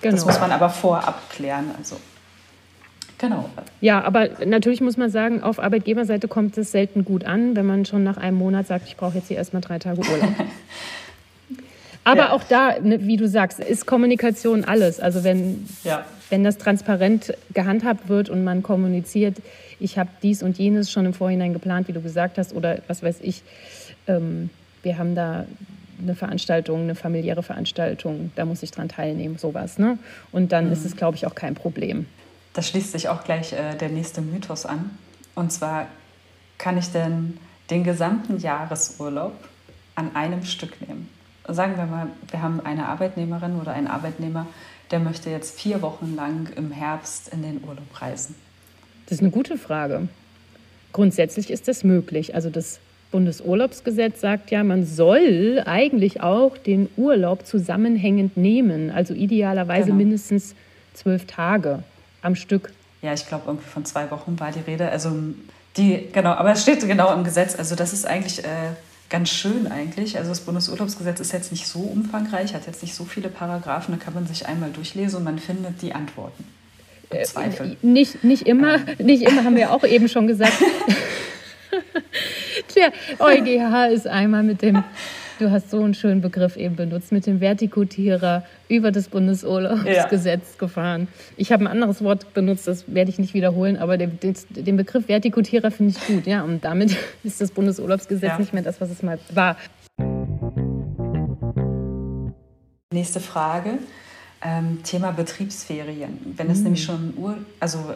Genau. 0.00 0.16
Das 0.16 0.24
muss 0.26 0.40
man 0.40 0.50
aber 0.50 0.70
vorab 0.70 1.30
klären. 1.30 1.70
Also 1.78 1.98
Genau. 3.18 3.48
Ja, 3.80 4.02
aber 4.02 4.28
natürlich 4.44 4.80
muss 4.80 4.96
man 4.96 5.08
sagen, 5.08 5.40
auf 5.40 5.60
Arbeitgeberseite 5.60 6.26
kommt 6.26 6.58
es 6.58 6.72
selten 6.72 7.04
gut 7.04 7.22
an, 7.22 7.54
wenn 7.54 7.64
man 7.64 7.84
schon 7.84 8.02
nach 8.02 8.16
einem 8.16 8.38
Monat 8.38 8.66
sagt, 8.66 8.88
ich 8.88 8.96
brauche 8.96 9.18
jetzt 9.18 9.28
hier 9.28 9.36
erstmal 9.36 9.62
drei 9.62 9.78
Tage 9.78 10.00
Urlaub. 10.00 10.32
aber 12.04 12.16
ja. 12.16 12.32
auch 12.32 12.42
da, 12.42 12.80
ne, 12.80 13.06
wie 13.06 13.16
du 13.16 13.28
sagst, 13.28 13.60
ist 13.60 13.86
Kommunikation 13.86 14.64
alles. 14.64 14.98
Also 14.98 15.22
wenn, 15.22 15.68
ja. 15.84 16.04
wenn 16.30 16.42
das 16.42 16.58
transparent 16.58 17.34
gehandhabt 17.54 18.08
wird 18.08 18.30
und 18.30 18.42
man 18.42 18.64
kommuniziert, 18.64 19.36
ich 19.78 19.96
habe 19.96 20.10
dies 20.24 20.42
und 20.42 20.58
jenes 20.58 20.90
schon 20.90 21.06
im 21.06 21.14
Vorhinein 21.14 21.52
geplant, 21.52 21.86
wie 21.86 21.92
du 21.92 22.00
gesagt 22.00 22.36
hast, 22.36 22.52
oder 22.52 22.78
was 22.88 23.04
weiß 23.04 23.18
ich, 23.22 23.42
ähm, 24.08 24.50
wir 24.82 24.98
haben 24.98 25.14
da 25.14 25.46
eine 26.00 26.14
Veranstaltung, 26.14 26.82
eine 26.82 26.94
familiäre 26.94 27.42
Veranstaltung, 27.42 28.32
da 28.36 28.44
muss 28.44 28.62
ich 28.62 28.70
dran 28.70 28.88
teilnehmen, 28.88 29.38
sowas. 29.38 29.78
Ne? 29.78 29.98
Und 30.32 30.52
dann 30.52 30.66
mhm. 30.66 30.72
ist 30.72 30.84
es, 30.84 30.96
glaube 30.96 31.16
ich, 31.16 31.26
auch 31.26 31.34
kein 31.34 31.54
Problem. 31.54 32.06
Da 32.54 32.62
schließt 32.62 32.92
sich 32.92 33.08
auch 33.08 33.24
gleich 33.24 33.52
äh, 33.52 33.76
der 33.76 33.90
nächste 33.90 34.22
Mythos 34.22 34.66
an. 34.66 34.90
Und 35.34 35.52
zwar, 35.52 35.86
kann 36.58 36.76
ich 36.78 36.90
denn 36.90 37.38
den 37.70 37.84
gesamten 37.84 38.38
Jahresurlaub 38.38 39.32
an 39.94 40.14
einem 40.16 40.44
Stück 40.44 40.80
nehmen? 40.86 41.08
Sagen 41.46 41.76
wir 41.76 41.86
mal, 41.86 42.08
wir 42.30 42.42
haben 42.42 42.60
eine 42.60 42.88
Arbeitnehmerin 42.88 43.56
oder 43.60 43.72
einen 43.72 43.86
Arbeitnehmer, 43.86 44.46
der 44.90 44.98
möchte 44.98 45.30
jetzt 45.30 45.58
vier 45.58 45.82
Wochen 45.82 46.14
lang 46.16 46.48
im 46.56 46.70
Herbst 46.70 47.28
in 47.32 47.42
den 47.42 47.62
Urlaub 47.62 48.00
reisen. 48.00 48.34
Das 49.06 49.16
ist 49.16 49.20
eine 49.20 49.30
gute 49.30 49.56
Frage. 49.56 50.08
Grundsätzlich 50.92 51.50
ist 51.50 51.68
das 51.68 51.84
möglich. 51.84 52.34
Also 52.34 52.50
das 52.50 52.80
Bundesurlaubsgesetz 53.10 54.20
sagt 54.20 54.50
ja, 54.50 54.62
man 54.62 54.86
soll 54.86 55.62
eigentlich 55.66 56.22
auch 56.22 56.56
den 56.56 56.88
Urlaub 56.96 57.46
zusammenhängend 57.46 58.36
nehmen, 58.36 58.90
also 58.90 59.14
idealerweise 59.14 59.86
genau. 59.86 59.96
mindestens 59.96 60.54
zwölf 60.94 61.26
Tage 61.26 61.82
am 62.22 62.34
Stück. 62.34 62.72
Ja, 63.02 63.12
ich 63.12 63.26
glaube, 63.26 63.44
irgendwie 63.46 63.68
von 63.68 63.84
zwei 63.84 64.10
Wochen 64.10 64.38
war 64.38 64.52
die 64.52 64.60
Rede. 64.60 64.90
Also 64.90 65.12
die, 65.76 66.08
genau, 66.12 66.30
aber 66.30 66.52
es 66.52 66.62
steht 66.62 66.86
genau 66.86 67.12
im 67.14 67.24
Gesetz. 67.24 67.56
Also 67.56 67.74
das 67.74 67.92
ist 67.92 68.06
eigentlich 68.06 68.44
äh, 68.44 68.48
ganz 69.08 69.30
schön 69.30 69.66
eigentlich. 69.70 70.16
Also 70.16 70.30
das 70.30 70.40
Bundesurlaubsgesetz 70.40 71.20
ist 71.20 71.32
jetzt 71.32 71.50
nicht 71.50 71.66
so 71.66 71.80
umfangreich, 71.80 72.54
hat 72.54 72.66
jetzt 72.66 72.82
nicht 72.82 72.94
so 72.94 73.04
viele 73.04 73.28
Paragraphen, 73.28 73.98
da 73.98 74.04
kann 74.04 74.14
man 74.14 74.26
sich 74.26 74.46
einmal 74.46 74.70
durchlesen 74.70 75.18
und 75.18 75.24
man 75.24 75.38
findet 75.38 75.82
die 75.82 75.92
Antworten. 75.92 76.44
Äh, 77.10 77.24
Zweifel. 77.24 77.76
Nicht, 77.82 78.22
nicht 78.22 78.46
immer, 78.46 78.76
ähm. 78.76 79.06
nicht 79.06 79.22
immer 79.22 79.44
haben 79.44 79.56
wir 79.56 79.72
auch 79.72 79.84
eben 79.84 80.08
schon 80.08 80.26
gesagt. 80.26 80.52
Der 82.80 82.92
EuGH 83.18 83.92
ist 83.92 84.06
einmal 84.06 84.42
mit 84.42 84.62
dem, 84.62 84.82
du 85.38 85.50
hast 85.50 85.70
so 85.70 85.82
einen 85.82 85.92
schönen 85.92 86.22
Begriff 86.22 86.56
eben 86.56 86.76
benutzt, 86.76 87.12
mit 87.12 87.26
dem 87.26 87.40
Vertikutierer 87.40 88.42
über 88.68 88.90
das 88.90 89.08
Bundesurlaubsgesetz 89.08 90.52
ja. 90.52 90.58
gefahren. 90.58 91.08
Ich 91.36 91.52
habe 91.52 91.64
ein 91.64 91.66
anderes 91.66 92.02
Wort 92.02 92.32
benutzt, 92.32 92.66
das 92.66 92.92
werde 92.92 93.10
ich 93.10 93.18
nicht 93.18 93.34
wiederholen, 93.34 93.76
aber 93.76 93.98
den, 93.98 94.18
den 94.48 94.76
Begriff 94.78 95.08
Vertikutierer 95.08 95.70
finde 95.70 95.94
ich 95.94 96.06
gut. 96.06 96.26
Ja, 96.26 96.42
und 96.42 96.64
damit 96.64 96.96
ist 97.22 97.40
das 97.40 97.50
Bundesurlaubsgesetz 97.50 98.30
ja. 98.30 98.38
nicht 98.38 98.54
mehr 98.54 98.62
das, 98.62 98.80
was 98.80 98.90
es 98.90 99.02
mal 99.02 99.18
war. 99.34 99.56
Nächste 102.92 103.20
Frage. 103.20 103.78
Ähm, 104.42 104.82
Thema 104.84 105.12
Betriebsferien. 105.12 106.18
Wenn 106.34 106.50
es 106.50 106.58
mhm. 106.58 106.64
nämlich 106.64 106.82
schon 106.82 107.12
Ur 107.18 107.36
also 107.60 107.94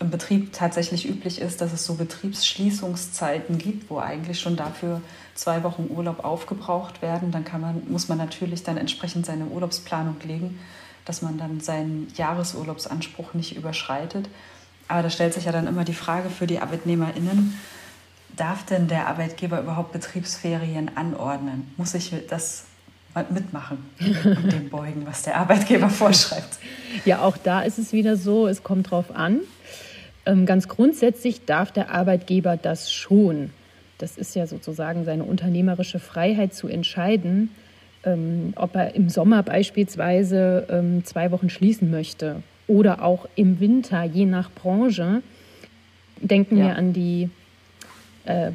im 0.00 0.10
Betrieb 0.10 0.52
tatsächlich 0.52 1.08
üblich 1.08 1.40
ist, 1.40 1.60
dass 1.60 1.72
es 1.72 1.86
so 1.86 1.94
Betriebsschließungszeiten 1.94 3.58
gibt, 3.58 3.90
wo 3.90 3.98
eigentlich 3.98 4.40
schon 4.40 4.56
dafür 4.56 5.00
zwei 5.34 5.62
Wochen 5.62 5.88
Urlaub 5.88 6.24
aufgebraucht 6.24 7.02
werden, 7.02 7.30
dann 7.30 7.44
kann 7.44 7.60
man, 7.60 7.82
muss 7.88 8.08
man 8.08 8.18
natürlich 8.18 8.62
dann 8.62 8.76
entsprechend 8.76 9.26
seine 9.26 9.46
Urlaubsplanung 9.46 10.16
legen, 10.24 10.58
dass 11.04 11.22
man 11.22 11.38
dann 11.38 11.60
seinen 11.60 12.08
Jahresurlaubsanspruch 12.16 13.34
nicht 13.34 13.56
überschreitet. 13.56 14.28
Aber 14.88 15.02
da 15.02 15.10
stellt 15.10 15.34
sich 15.34 15.44
ja 15.44 15.52
dann 15.52 15.66
immer 15.66 15.84
die 15.84 15.94
Frage 15.94 16.28
für 16.30 16.46
die 16.46 16.60
ArbeitnehmerInnen, 16.60 17.58
darf 18.36 18.64
denn 18.64 18.88
der 18.88 19.06
Arbeitgeber 19.06 19.60
überhaupt 19.60 19.92
Betriebsferien 19.92 20.96
anordnen? 20.96 21.72
Muss 21.76 21.94
ich 21.94 22.12
das 22.28 22.64
mitmachen 23.30 23.78
und 24.00 24.52
dem 24.52 24.68
beugen, 24.70 25.06
was 25.06 25.22
der 25.22 25.36
Arbeitgeber 25.36 25.88
vorschreibt? 25.88 26.58
Ja, 27.04 27.20
auch 27.20 27.36
da 27.36 27.62
ist 27.62 27.78
es 27.78 27.92
wieder 27.92 28.16
so, 28.16 28.48
es 28.48 28.62
kommt 28.62 28.90
drauf 28.90 29.14
an. 29.14 29.40
Ähm, 30.26 30.46
ganz 30.46 30.68
grundsätzlich 30.68 31.44
darf 31.44 31.72
der 31.72 31.90
Arbeitgeber 31.90 32.56
das 32.56 32.92
schon. 32.92 33.50
Das 33.98 34.16
ist 34.16 34.34
ja 34.34 34.46
sozusagen 34.46 35.04
seine 35.04 35.24
unternehmerische 35.24 35.98
Freiheit 35.98 36.54
zu 36.54 36.68
entscheiden, 36.68 37.50
ähm, 38.04 38.52
ob 38.56 38.74
er 38.74 38.94
im 38.94 39.08
Sommer 39.08 39.42
beispielsweise 39.42 40.66
ähm, 40.70 41.04
zwei 41.04 41.30
Wochen 41.30 41.50
schließen 41.50 41.90
möchte 41.90 42.42
oder 42.66 43.02
auch 43.02 43.26
im 43.34 43.60
Winter, 43.60 44.04
je 44.04 44.26
nach 44.26 44.50
Branche. 44.50 45.22
Denken 46.20 46.56
ja. 46.56 46.66
wir 46.66 46.76
an 46.76 46.92
die 46.92 47.30
äh, 48.24 48.52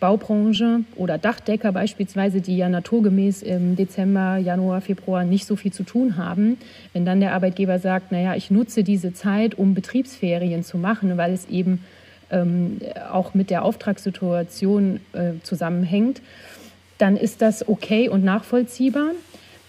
Baubranche 0.00 0.80
oder 0.96 1.18
Dachdecker 1.18 1.72
beispielsweise, 1.72 2.40
die 2.40 2.56
ja 2.56 2.68
naturgemäß 2.68 3.42
im 3.42 3.74
Dezember, 3.74 4.36
Januar, 4.36 4.80
Februar 4.80 5.24
nicht 5.24 5.46
so 5.46 5.56
viel 5.56 5.72
zu 5.72 5.82
tun 5.82 6.16
haben, 6.16 6.56
wenn 6.92 7.04
dann 7.04 7.20
der 7.20 7.34
Arbeitgeber 7.34 7.78
sagt, 7.78 8.12
naja, 8.12 8.34
ich 8.34 8.50
nutze 8.50 8.84
diese 8.84 9.12
Zeit, 9.12 9.56
um 9.56 9.74
Betriebsferien 9.74 10.62
zu 10.62 10.78
machen, 10.78 11.16
weil 11.16 11.32
es 11.32 11.48
eben 11.48 11.80
ähm, 12.30 12.78
auch 13.10 13.34
mit 13.34 13.50
der 13.50 13.64
Auftragssituation 13.64 15.00
äh, 15.12 15.32
zusammenhängt, 15.42 16.20
dann 16.98 17.16
ist 17.16 17.42
das 17.42 17.68
okay 17.68 18.08
und 18.08 18.24
nachvollziehbar. 18.24 19.12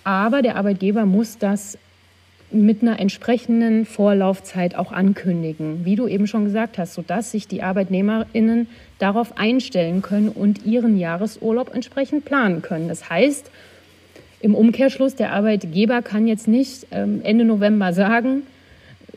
Aber 0.04 0.42
der 0.42 0.56
Arbeitgeber 0.56 1.06
muss 1.06 1.38
das 1.38 1.78
mit 2.52 2.82
einer 2.82 3.00
entsprechenden 3.00 3.86
Vorlaufzeit 3.86 4.76
auch 4.76 4.92
ankündigen, 4.92 5.86
wie 5.86 5.96
du 5.96 6.08
eben 6.08 6.26
schon 6.26 6.46
gesagt 6.46 6.78
hast, 6.78 6.96
sodass 6.96 7.32
sich 7.32 7.48
die 7.48 7.62
ArbeitnehmerInnen 7.62 8.68
darauf 8.98 9.38
einstellen 9.38 10.02
können 10.02 10.30
und 10.30 10.66
ihren 10.66 10.98
Jahresurlaub 10.98 11.74
entsprechend 11.74 12.26
planen 12.26 12.62
können. 12.62 12.88
Das 12.88 13.10
heißt, 13.10 13.52
im 14.42 14.56
Umkehrschluss, 14.56 15.16
der 15.16 15.34
Arbeitgeber 15.34 16.02
kann 16.02 16.28
jetzt 16.28 16.48
nicht 16.48 16.88
ähm, 16.92 17.22
Ende 17.24 17.46
November 17.46 17.94
sagen, 17.94 18.44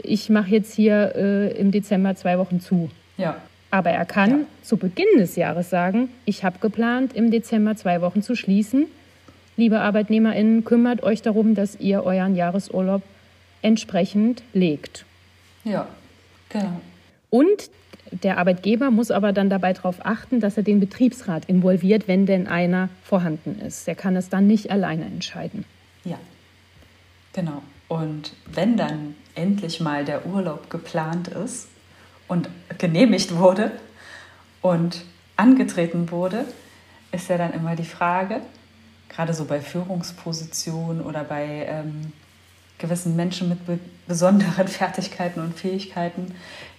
ich 0.02 0.28
mache 0.30 0.50
jetzt 0.50 0.74
hier 0.74 1.12
äh, 1.14 1.56
im 1.58 1.70
Dezember 1.70 2.14
zwei 2.16 2.38
Wochen 2.38 2.60
zu. 2.60 2.90
Ja. 3.16 3.36
Aber 3.70 3.90
er 3.90 4.04
kann 4.04 4.30
ja. 4.30 4.36
zu 4.62 4.76
Beginn 4.76 5.18
des 5.18 5.36
Jahres 5.36 5.70
sagen, 5.70 6.10
ich 6.24 6.44
habe 6.44 6.58
geplant, 6.60 7.14
im 7.14 7.30
Dezember 7.30 7.76
zwei 7.76 8.00
Wochen 8.00 8.22
zu 8.22 8.34
schließen. 8.34 8.86
Liebe 9.56 9.80
ArbeitnehmerInnen, 9.80 10.64
kümmert 10.64 11.02
euch 11.02 11.22
darum, 11.22 11.54
dass 11.54 11.78
ihr 11.78 12.04
euren 12.04 12.34
Jahresurlaub 12.34 13.02
entsprechend 13.62 14.42
legt. 14.52 15.04
Ja, 15.64 15.88
genau. 16.48 16.80
Und 17.30 17.70
der 18.10 18.38
Arbeitgeber 18.38 18.90
muss 18.90 19.10
aber 19.10 19.32
dann 19.32 19.48
dabei 19.48 19.72
darauf 19.72 20.04
achten, 20.04 20.40
dass 20.40 20.56
er 20.56 20.62
den 20.62 20.80
Betriebsrat 20.80 21.46
involviert, 21.46 22.08
wenn 22.08 22.26
denn 22.26 22.46
einer 22.46 22.90
vorhanden 23.02 23.58
ist. 23.60 23.86
Der 23.86 23.94
kann 23.94 24.16
es 24.16 24.28
dann 24.28 24.46
nicht 24.46 24.70
alleine 24.70 25.04
entscheiden. 25.04 25.64
Ja, 26.04 26.18
genau. 27.32 27.62
Und 27.88 28.32
wenn 28.52 28.76
dann 28.76 29.14
endlich 29.34 29.80
mal 29.80 30.04
der 30.04 30.26
Urlaub 30.26 30.68
geplant 30.68 31.28
ist 31.28 31.68
und 32.28 32.48
genehmigt 32.78 33.36
wurde 33.36 33.70
und 34.60 35.04
angetreten 35.36 36.10
wurde, 36.10 36.44
ist 37.12 37.28
ja 37.28 37.38
dann 37.38 37.52
immer 37.52 37.76
die 37.76 37.84
Frage, 37.84 38.40
gerade 39.08 39.34
so 39.34 39.44
bei 39.44 39.60
Führungspositionen 39.60 41.02
oder 41.02 41.24
bei 41.24 41.66
ähm, 41.68 42.12
gewissen 42.82 43.16
Menschen 43.16 43.48
mit 43.48 43.64
be 43.64 43.78
besonderen 44.06 44.68
Fertigkeiten 44.80 45.40
und 45.40 45.54
Fähigkeiten 45.58 46.34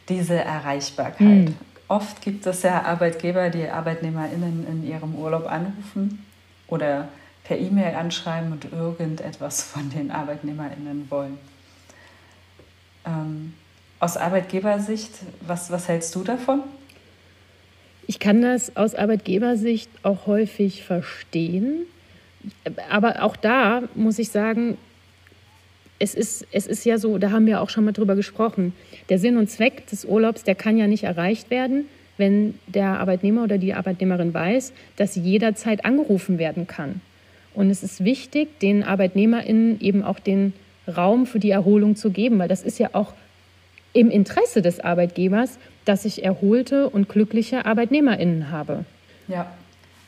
diese 0.09 0.35
Erreichbarkeit. 0.35 1.49
Mhm. 1.49 1.55
Oft 1.87 2.21
gibt 2.21 2.45
es 2.45 2.61
ja 2.63 2.83
Arbeitgeber, 2.83 3.49
die 3.49 3.67
ArbeitnehmerInnen 3.67 4.67
in 4.69 4.87
ihrem 4.87 5.15
Urlaub 5.15 5.47
anrufen 5.47 6.25
oder 6.67 7.07
per 7.43 7.57
E-Mail 7.57 7.95
anschreiben 7.95 8.51
und 8.51 8.71
irgendetwas 8.71 9.63
von 9.73 9.89
den 9.89 10.11
ArbeitnehmerInnen 10.11 11.09
wollen. 11.09 11.37
Ähm, 13.05 13.53
aus 13.99 14.17
Arbeitgebersicht, 14.17 15.11
was, 15.41 15.71
was 15.71 15.87
hältst 15.87 16.13
du 16.15 16.23
davon? 16.23 16.61
Ich 18.05 18.19
kann 18.19 18.41
das 18.41 18.75
aus 18.75 18.95
Arbeitgebersicht 18.95 19.89
auch 20.03 20.27
häufig 20.27 20.83
verstehen. 20.83 21.85
Aber 22.89 23.23
auch 23.23 23.37
da 23.37 23.83
muss 23.95 24.19
ich 24.19 24.29
sagen, 24.29 24.77
es 25.99 26.15
ist, 26.15 26.45
es 26.51 26.67
ist 26.67 26.85
ja 26.85 26.97
so, 26.97 27.17
da 27.17 27.31
haben 27.31 27.45
wir 27.45 27.61
auch 27.61 27.69
schon 27.69 27.85
mal 27.85 27.91
drüber 27.91 28.15
gesprochen, 28.15 28.73
der 29.09 29.19
Sinn 29.19 29.37
und 29.37 29.49
Zweck 29.49 29.87
des 29.87 30.05
Urlaubs, 30.05 30.43
der 30.43 30.55
kann 30.55 30.77
ja 30.77 30.87
nicht 30.87 31.03
erreicht 31.03 31.49
werden, 31.49 31.85
wenn 32.17 32.59
der 32.67 32.99
Arbeitnehmer 32.99 33.43
oder 33.43 33.57
die 33.57 33.73
Arbeitnehmerin 33.73 34.33
weiß, 34.33 34.73
dass 34.97 35.13
sie 35.13 35.21
jederzeit 35.21 35.85
angerufen 35.85 36.37
werden 36.37 36.67
kann. 36.67 37.01
Und 37.53 37.69
es 37.69 37.83
ist 37.83 38.03
wichtig, 38.03 38.59
den 38.59 38.83
ArbeitnehmerInnen 38.83 39.79
eben 39.79 40.03
auch 40.03 40.19
den 40.19 40.53
Raum 40.87 41.25
für 41.25 41.39
die 41.39 41.51
Erholung 41.51 41.95
zu 41.95 42.09
geben, 42.11 42.39
weil 42.39 42.47
das 42.47 42.63
ist 42.63 42.79
ja 42.79 42.89
auch 42.93 43.13
im 43.93 44.09
Interesse 44.09 44.61
des 44.61 44.79
Arbeitgebers, 44.79 45.59
dass 45.85 46.05
ich 46.05 46.23
erholte 46.23 46.89
und 46.89 47.09
glückliche 47.09 47.65
ArbeitnehmerInnen 47.65 48.51
habe. 48.51 48.85
Ja, 49.27 49.51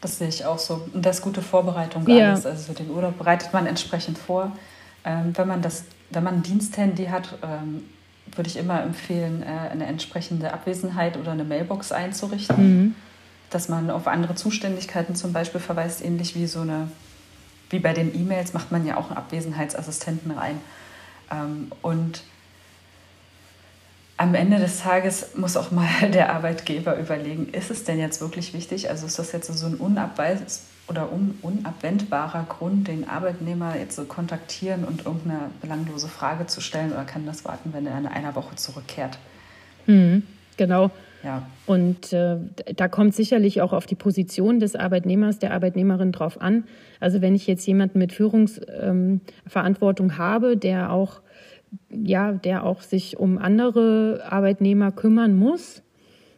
das 0.02 0.18
sehe 0.18 0.28
ich 0.28 0.46
auch 0.46 0.58
so. 0.58 0.82
Und 0.94 1.06
das 1.06 1.18
ist 1.18 1.22
gute 1.22 1.42
Vorbereitung 1.42 2.08
ja. 2.08 2.32
alles. 2.32 2.46
Also 2.46 2.74
den 2.74 2.90
Urlaub 2.90 3.18
bereitet 3.18 3.54
man 3.54 3.68
entsprechend 3.68 4.18
vor. 4.18 4.52
Ähm, 5.06 5.38
wenn, 5.38 5.48
man 5.48 5.62
das, 5.62 5.86
wenn 6.10 6.24
man 6.24 6.36
ein 6.36 6.44
Diensthandy 6.44 7.06
hat, 7.06 7.38
ähm, 7.44 7.84
würde 8.36 8.50
ich 8.50 8.58
immer 8.58 8.82
empfehlen, 8.82 9.44
äh, 9.44 9.70
eine 9.72 9.86
entsprechende 9.86 10.52
Abwesenheit 10.52 11.18
oder 11.18 11.32
eine 11.32 11.44
Mailbox 11.44 11.92
einzurichten, 11.92 12.58
mhm. 12.58 12.96
dass 13.52 13.70
man 13.70 13.92
auf 13.92 14.08
andere 14.08 14.36
Zuständigkeiten 14.36 15.16
zum 15.16 15.32
Beispiel 15.32 15.62
verweist, 15.62 16.04
ähnlich 16.04 16.36
wie 16.36 16.48
so 16.48 16.62
eine, 16.62 16.90
wie 17.70 17.80
bei 17.80 17.94
den 17.94 18.14
E-Mails 18.20 18.54
macht 18.54 18.72
man 18.72 18.86
ja 18.86 18.98
auch 18.98 19.08
einen 19.08 19.18
Abwesenheitsassistenten 19.18 20.32
rein. 20.32 20.60
Ähm, 21.32 21.72
und 21.84 22.24
am 24.18 24.34
Ende 24.34 24.60
des 24.60 24.80
Tages 24.80 25.36
muss 25.36 25.56
auch 25.56 25.70
mal 25.70 25.88
der 26.14 26.34
Arbeitgeber 26.34 26.98
überlegen, 26.98 27.50
ist 27.50 27.70
es 27.70 27.84
denn 27.84 28.00
jetzt 28.00 28.22
wirklich 28.22 28.54
wichtig? 28.54 28.90
Also 28.90 29.06
ist 29.06 29.20
das 29.20 29.32
jetzt 29.34 29.54
so 29.54 29.68
ein 29.68 29.76
unabweis 29.76 30.62
oder 30.88 31.12
un 31.12 31.38
unabwendbarer 31.42 32.46
Grund, 32.48 32.88
den 32.88 33.10
Arbeitnehmer 33.10 33.76
jetzt 33.78 33.96
zu 33.96 34.06
kontaktieren 34.06 34.84
und 34.84 35.06
irgendeine 35.06 35.50
belanglose 35.62 36.08
Frage 36.08 36.46
zu 36.46 36.62
stellen 36.62 36.92
oder 36.92 37.04
kann 37.06 37.26
das 37.26 37.44
warten, 37.46 37.74
wenn 37.74 37.88
er 37.88 37.98
in 37.98 38.06
einer 38.06 38.36
Woche 38.36 38.56
zurückkehrt? 38.56 39.18
Mhm, 39.88 40.24
genau. 40.58 40.92
Ja. 41.24 41.48
Und 41.66 42.14
äh, 42.14 42.38
da 42.76 42.88
kommt 42.88 43.16
sicherlich 43.16 43.62
auch 43.62 43.74
auf 43.74 43.88
die 43.88 43.96
Position 43.96 44.60
des 44.60 44.76
Arbeitnehmers, 44.76 45.40
der 45.40 45.54
Arbeitnehmerin 45.54 46.12
drauf 46.12 46.40
an. 46.40 46.66
Also 47.00 47.20
wenn 47.22 47.34
ich 47.34 47.48
jetzt 47.48 47.66
jemanden 47.66 47.98
mit 47.98 48.14
Führungsverantwortung 48.14 50.10
ähm, 50.12 50.18
habe, 50.20 50.56
der 50.56 50.92
auch 50.92 51.22
ja, 51.90 52.32
der 52.32 52.64
auch 52.64 52.82
sich 52.82 53.18
um 53.18 53.38
andere 53.38 54.24
Arbeitnehmer 54.30 54.92
kümmern 54.92 55.36
muss, 55.36 55.82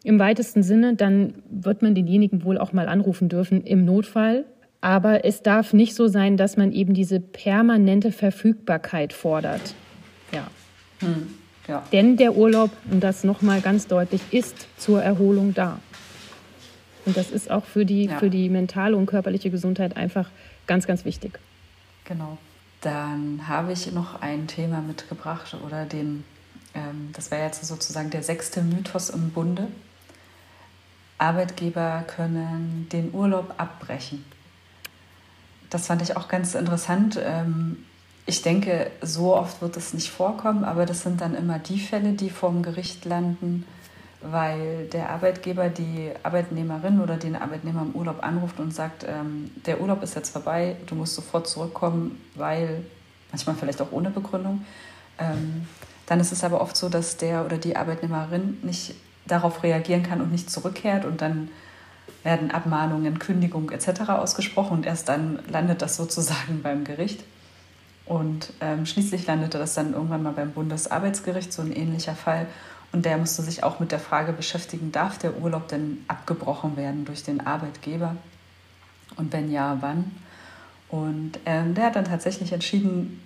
im 0.07 0.19
weitesten 0.19 0.63
Sinne, 0.63 0.95
dann 0.95 1.33
wird 1.49 1.81
man 1.81 1.93
denjenigen 1.93 2.43
wohl 2.43 2.57
auch 2.57 2.71
mal 2.71 2.87
anrufen 2.87 3.27
dürfen 3.27 3.63
im 3.63 3.83
Notfall. 3.83 4.45
Aber 4.79 5.25
es 5.25 5.41
darf 5.41 5.73
nicht 5.73 5.95
so 5.95 6.07
sein, 6.07 6.37
dass 6.37 6.55
man 6.55 6.71
eben 6.71 6.93
diese 6.93 7.19
permanente 7.19 8.11
Verfügbarkeit 8.11 9.11
fordert. 9.11 9.75
Ja. 10.31 10.47
Hm, 10.99 11.27
ja. 11.67 11.83
Denn 11.91 12.15
der 12.15 12.37
Urlaub, 12.37 12.71
und 12.89 13.01
das 13.01 13.23
nochmal 13.23 13.59
ganz 13.59 13.87
deutlich, 13.87 14.21
ist 14.31 14.67
zur 14.77 15.03
Erholung 15.03 15.53
da. 15.53 15.79
Und 17.05 17.17
das 17.17 17.31
ist 17.31 17.51
auch 17.51 17.65
für 17.65 17.85
die, 17.85 18.05
ja. 18.05 18.17
für 18.17 18.29
die 18.29 18.49
mentale 18.49 18.95
und 18.95 19.07
körperliche 19.07 19.49
Gesundheit 19.49 19.97
einfach 19.97 20.29
ganz, 20.67 20.87
ganz 20.87 21.03
wichtig. 21.03 21.37
Genau. 22.05 22.37
Dann 22.81 23.41
habe 23.47 23.73
ich 23.73 23.91
noch 23.91 24.21
ein 24.21 24.47
Thema 24.47 24.81
mitgebracht 24.81 25.57
oder 25.65 25.85
den 25.85 26.23
Ähm, 26.73 27.09
das 27.13 27.31
wäre 27.31 27.43
jetzt 27.43 27.65
sozusagen 27.65 28.09
der 28.09 28.23
sechste 28.23 28.61
Mythos 28.61 29.09
im 29.09 29.31
Bunde. 29.31 29.67
Arbeitgeber 31.17 32.03
können 32.07 32.87
den 32.91 33.13
Urlaub 33.13 33.53
abbrechen. 33.57 34.23
Das 35.69 35.87
fand 35.87 36.01
ich 36.01 36.15
auch 36.15 36.27
ganz 36.27 36.55
interessant. 36.55 37.19
Ähm, 37.21 37.85
ich 38.25 38.41
denke, 38.41 38.91
so 39.01 39.35
oft 39.35 39.61
wird 39.61 39.77
es 39.77 39.93
nicht 39.93 40.09
vorkommen, 40.09 40.63
aber 40.63 40.85
das 40.85 41.01
sind 41.01 41.21
dann 41.21 41.33
immer 41.33 41.59
die 41.59 41.79
Fälle, 41.79 42.13
die 42.13 42.29
vorm 42.29 42.61
Gericht 42.61 43.05
landen, 43.05 43.65
weil 44.21 44.87
der 44.87 45.09
Arbeitgeber 45.09 45.69
die 45.69 46.11
Arbeitnehmerin 46.23 46.99
oder 46.99 47.17
den 47.17 47.35
Arbeitnehmer 47.35 47.83
im 47.83 47.93
Urlaub 47.93 48.23
anruft 48.23 48.59
und 48.59 48.73
sagt, 48.73 49.05
ähm, 49.07 49.51
der 49.65 49.81
Urlaub 49.81 50.03
ist 50.03 50.15
jetzt 50.15 50.29
vorbei, 50.29 50.75
du 50.87 50.95
musst 50.95 51.15
sofort 51.15 51.47
zurückkommen, 51.47 52.21
weil, 52.35 52.83
manchmal 53.31 53.55
vielleicht 53.55 53.81
auch 53.81 53.91
ohne 53.91 54.09
Begründung, 54.09 54.65
ähm, 55.19 55.67
dann 56.05 56.19
ist 56.19 56.31
es 56.31 56.43
aber 56.43 56.61
oft 56.61 56.75
so, 56.75 56.89
dass 56.89 57.17
der 57.17 57.45
oder 57.45 57.57
die 57.57 57.75
Arbeitnehmerin 57.75 58.57
nicht 58.61 58.95
darauf 59.27 59.63
reagieren 59.63 60.03
kann 60.03 60.21
und 60.21 60.31
nicht 60.31 60.49
zurückkehrt 60.49 61.05
und 61.05 61.21
dann 61.21 61.49
werden 62.23 62.51
Abmahnungen, 62.51 63.19
Kündigung 63.19 63.71
etc. 63.71 64.09
ausgesprochen 64.09 64.77
und 64.77 64.85
erst 64.85 65.09
dann 65.09 65.39
landet 65.49 65.81
das 65.81 65.95
sozusagen 65.95 66.61
beim 66.63 66.83
Gericht. 66.83 67.23
Und 68.05 68.53
ähm, 68.61 68.85
schließlich 68.85 69.27
landete 69.27 69.57
das 69.57 69.73
dann 69.73 69.93
irgendwann 69.93 70.23
mal 70.23 70.31
beim 70.31 70.51
Bundesarbeitsgericht, 70.51 71.51
so 71.51 71.61
ein 71.61 71.73
ähnlicher 71.73 72.15
Fall. 72.15 72.47
Und 72.93 73.03
der 73.03 73.17
musste 73.17 73.41
sich 73.41 73.63
auch 73.63 73.81
mit 73.81 73.91
der 73.91 73.99
Frage 73.99 74.31
beschäftigen, 74.31 74.93
darf 74.93 75.17
der 75.17 75.37
Urlaub 75.37 75.67
denn 75.67 76.05
abgebrochen 76.07 76.77
werden 76.77 77.03
durch 77.03 77.23
den 77.23 77.45
Arbeitgeber? 77.45 78.15
Und 79.17 79.33
wenn 79.33 79.51
ja, 79.51 79.77
wann? 79.81 80.15
Und 80.89 81.33
ähm, 81.45 81.73
der 81.73 81.87
hat 81.87 81.97
dann 81.97 82.05
tatsächlich 82.05 82.53
entschieden, 82.53 83.21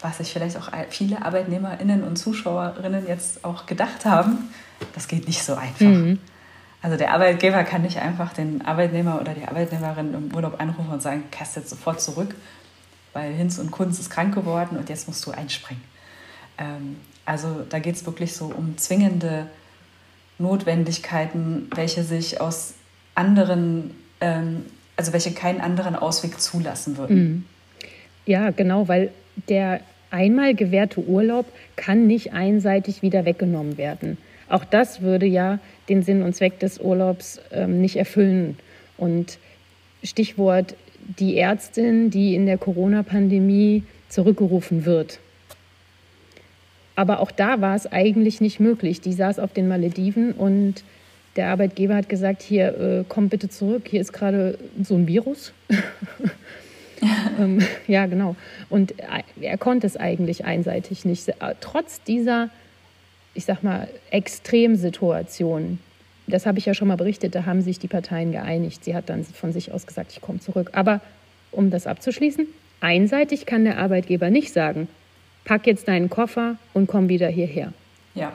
was 0.00 0.18
sich 0.18 0.32
vielleicht 0.32 0.56
auch 0.56 0.70
viele 0.90 1.24
ArbeitnehmerInnen 1.24 2.04
und 2.04 2.16
Zuschauerinnen 2.16 3.06
jetzt 3.06 3.44
auch 3.44 3.66
gedacht 3.66 4.04
haben, 4.04 4.50
das 4.94 5.08
geht 5.08 5.26
nicht 5.26 5.42
so 5.42 5.54
einfach. 5.54 5.80
Mhm. 5.80 6.18
Also 6.80 6.96
der 6.96 7.12
Arbeitgeber 7.12 7.64
kann 7.64 7.82
nicht 7.82 7.98
einfach 7.98 8.32
den 8.32 8.64
Arbeitnehmer 8.64 9.20
oder 9.20 9.34
die 9.34 9.44
Arbeitnehmerin 9.44 10.14
im 10.14 10.34
Urlaub 10.34 10.60
anrufen 10.60 10.90
und 10.90 11.02
sagen, 11.02 11.24
kehrst 11.30 11.56
jetzt 11.56 11.70
sofort 11.70 12.00
zurück, 12.00 12.34
weil 13.12 13.32
Hinz 13.32 13.58
und 13.58 13.72
Kunz 13.72 13.98
ist 13.98 14.10
krank 14.10 14.34
geworden 14.34 14.76
und 14.76 14.88
jetzt 14.88 15.08
musst 15.08 15.26
du 15.26 15.32
einspringen. 15.32 15.82
Ähm, 16.56 16.96
also 17.24 17.66
da 17.68 17.80
geht 17.80 17.96
es 17.96 18.06
wirklich 18.06 18.34
so 18.34 18.46
um 18.46 18.78
zwingende 18.78 19.48
Notwendigkeiten, 20.38 21.68
welche 21.74 22.04
sich 22.04 22.40
aus 22.40 22.74
anderen, 23.16 23.90
ähm, 24.20 24.64
also 24.96 25.12
welche 25.12 25.32
keinen 25.32 25.60
anderen 25.60 25.96
Ausweg 25.96 26.40
zulassen 26.40 26.96
würden. 26.96 27.16
Mhm. 27.16 27.44
Ja, 28.24 28.50
genau, 28.50 28.86
weil 28.86 29.10
der 29.48 29.80
einmal 30.10 30.54
gewährte 30.54 31.00
Urlaub 31.00 31.46
kann 31.76 32.06
nicht 32.06 32.32
einseitig 32.32 33.02
wieder 33.02 33.24
weggenommen 33.24 33.78
werden. 33.78 34.18
Auch 34.48 34.64
das 34.64 35.02
würde 35.02 35.26
ja 35.26 35.58
den 35.88 36.02
Sinn 36.02 36.22
und 36.22 36.34
Zweck 36.34 36.58
des 36.58 36.78
Urlaubs 36.80 37.40
ähm, 37.52 37.80
nicht 37.80 37.96
erfüllen. 37.96 38.56
Und 38.96 39.38
Stichwort 40.02 40.74
die 41.18 41.36
Ärztin, 41.38 42.10
die 42.10 42.34
in 42.34 42.46
der 42.46 42.58
Corona-Pandemie 42.58 43.84
zurückgerufen 44.08 44.84
wird. 44.84 45.18
Aber 46.96 47.20
auch 47.20 47.30
da 47.30 47.60
war 47.60 47.76
es 47.76 47.86
eigentlich 47.86 48.40
nicht 48.40 48.60
möglich. 48.60 49.00
Die 49.00 49.12
saß 49.12 49.38
auf 49.38 49.52
den 49.52 49.68
Malediven 49.68 50.32
und 50.32 50.82
der 51.36 51.48
Arbeitgeber 51.48 51.94
hat 51.94 52.08
gesagt, 52.08 52.42
hier, 52.42 52.78
äh, 52.78 53.04
komm 53.08 53.28
bitte 53.28 53.48
zurück, 53.48 53.86
hier 53.88 54.00
ist 54.00 54.12
gerade 54.12 54.58
so 54.82 54.96
ein 54.96 55.06
Virus. 55.06 55.52
ähm, 57.38 57.62
ja, 57.86 58.06
genau. 58.06 58.36
Und 58.68 58.94
er 59.40 59.58
konnte 59.58 59.86
es 59.86 59.96
eigentlich 59.96 60.44
einseitig 60.44 61.04
nicht. 61.04 61.32
Trotz 61.60 62.02
dieser, 62.02 62.50
ich 63.34 63.44
sag 63.44 63.62
mal, 63.62 63.88
Extremsituation, 64.10 65.78
das 66.26 66.46
habe 66.46 66.58
ich 66.58 66.66
ja 66.66 66.74
schon 66.74 66.88
mal 66.88 66.96
berichtet, 66.96 67.34
da 67.34 67.46
haben 67.46 67.62
sich 67.62 67.78
die 67.78 67.88
Parteien 67.88 68.32
geeinigt. 68.32 68.84
Sie 68.84 68.94
hat 68.94 69.08
dann 69.08 69.24
von 69.24 69.52
sich 69.52 69.72
aus 69.72 69.86
gesagt, 69.86 70.12
ich 70.12 70.20
komme 70.20 70.40
zurück. 70.40 70.70
Aber 70.74 71.00
um 71.50 71.70
das 71.70 71.86
abzuschließen, 71.86 72.46
einseitig 72.80 73.46
kann 73.46 73.64
der 73.64 73.78
Arbeitgeber 73.78 74.30
nicht 74.30 74.52
sagen, 74.52 74.88
pack 75.44 75.66
jetzt 75.66 75.88
deinen 75.88 76.10
Koffer 76.10 76.56
und 76.74 76.86
komm 76.86 77.08
wieder 77.08 77.28
hierher. 77.28 77.72
Ja, 78.14 78.32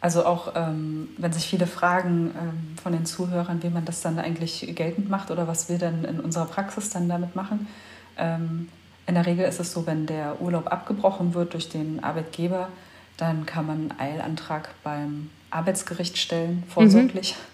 also 0.00 0.24
auch 0.24 0.54
ähm, 0.54 1.08
wenn 1.18 1.32
sich 1.32 1.46
viele 1.46 1.66
fragen 1.66 2.32
ähm, 2.38 2.76
von 2.82 2.92
den 2.92 3.06
Zuhörern, 3.06 3.62
wie 3.62 3.70
man 3.70 3.84
das 3.84 4.00
dann 4.00 4.18
eigentlich 4.18 4.72
geltend 4.74 5.08
macht 5.08 5.30
oder 5.30 5.46
was 5.46 5.68
wir 5.68 5.78
dann 5.78 6.04
in 6.04 6.20
unserer 6.20 6.46
Praxis 6.46 6.90
dann 6.90 7.08
damit 7.08 7.36
machen. 7.36 7.66
Ähm, 8.16 8.68
in 9.06 9.14
der 9.14 9.26
Regel 9.26 9.44
ist 9.44 9.60
es 9.60 9.72
so, 9.72 9.86
wenn 9.86 10.06
der 10.06 10.40
Urlaub 10.40 10.70
abgebrochen 10.70 11.34
wird 11.34 11.54
durch 11.54 11.68
den 11.68 12.02
Arbeitgeber, 12.04 12.68
dann 13.16 13.46
kann 13.46 13.66
man 13.66 13.90
einen 13.90 14.00
Eilantrag 14.00 14.70
beim 14.82 15.30
Arbeitsgericht 15.50 16.18
stellen, 16.18 16.64
vorsorglich. 16.68 17.32
Mhm. 17.32 17.52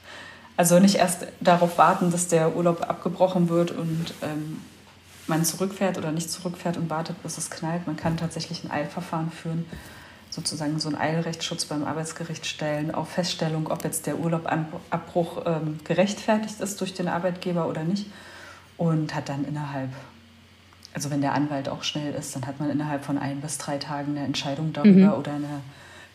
Also 0.57 0.79
nicht 0.81 0.97
erst 0.97 1.27
darauf 1.41 1.79
warten, 1.79 2.11
dass 2.11 2.29
der 2.29 2.57
Urlaub 2.57 2.83
abgebrochen 2.89 3.49
wird 3.49 3.71
und 3.71 4.13
ähm, 4.23 4.61
man 5.29 5.45
zurückfährt 5.45 5.99
oder 5.99 6.11
nicht 6.11 6.31
zurückfährt 6.31 6.77
und 6.77 6.91
wartet, 6.91 7.23
bis 7.23 7.39
es 7.39 7.51
knallt. 7.51 7.87
Man 7.87 7.97
kann 7.97 8.17
tatsächlich 8.17 8.65
ein 8.65 8.71
Eilverfahren 8.71 9.31
führen, 9.31 9.67
sozusagen 10.31 10.81
so 10.81 10.89
einen 10.89 10.99
Eilrechtsschutz 10.99 11.67
beim 11.67 11.85
Arbeitsgericht 11.85 12.47
stellen, 12.47 12.93
auf 12.93 13.09
Feststellung, 13.09 13.69
ob 13.69 13.85
jetzt 13.85 14.07
der 14.07 14.19
Urlaubabbruch 14.19 15.43
ähm, 15.47 15.79
gerechtfertigt 15.85 16.61
ist 16.61 16.81
durch 16.81 16.95
den 16.95 17.09
Arbeitgeber 17.09 17.69
oder 17.69 17.85
nicht. 17.85 18.07
Und 18.77 19.15
hat 19.15 19.29
dann 19.29 19.45
innerhalb, 19.45 19.91
also 20.99 21.13
wenn 21.13 21.21
der 21.21 21.33
Anwalt 21.33 21.69
auch 21.69 21.85
schnell 21.85 22.13
ist, 22.13 22.35
dann 22.35 22.45
hat 22.49 22.59
man 22.59 22.71
innerhalb 22.71 23.05
von 23.05 23.19
ein 23.19 23.41
bis 23.41 23.57
drei 23.57 23.77
Tagen 23.77 24.17
eine 24.17 24.27
Entscheidung 24.27 24.73
darüber 24.73 25.13
mhm. 25.13 25.13
oder 25.13 25.33
eine, 25.33 25.61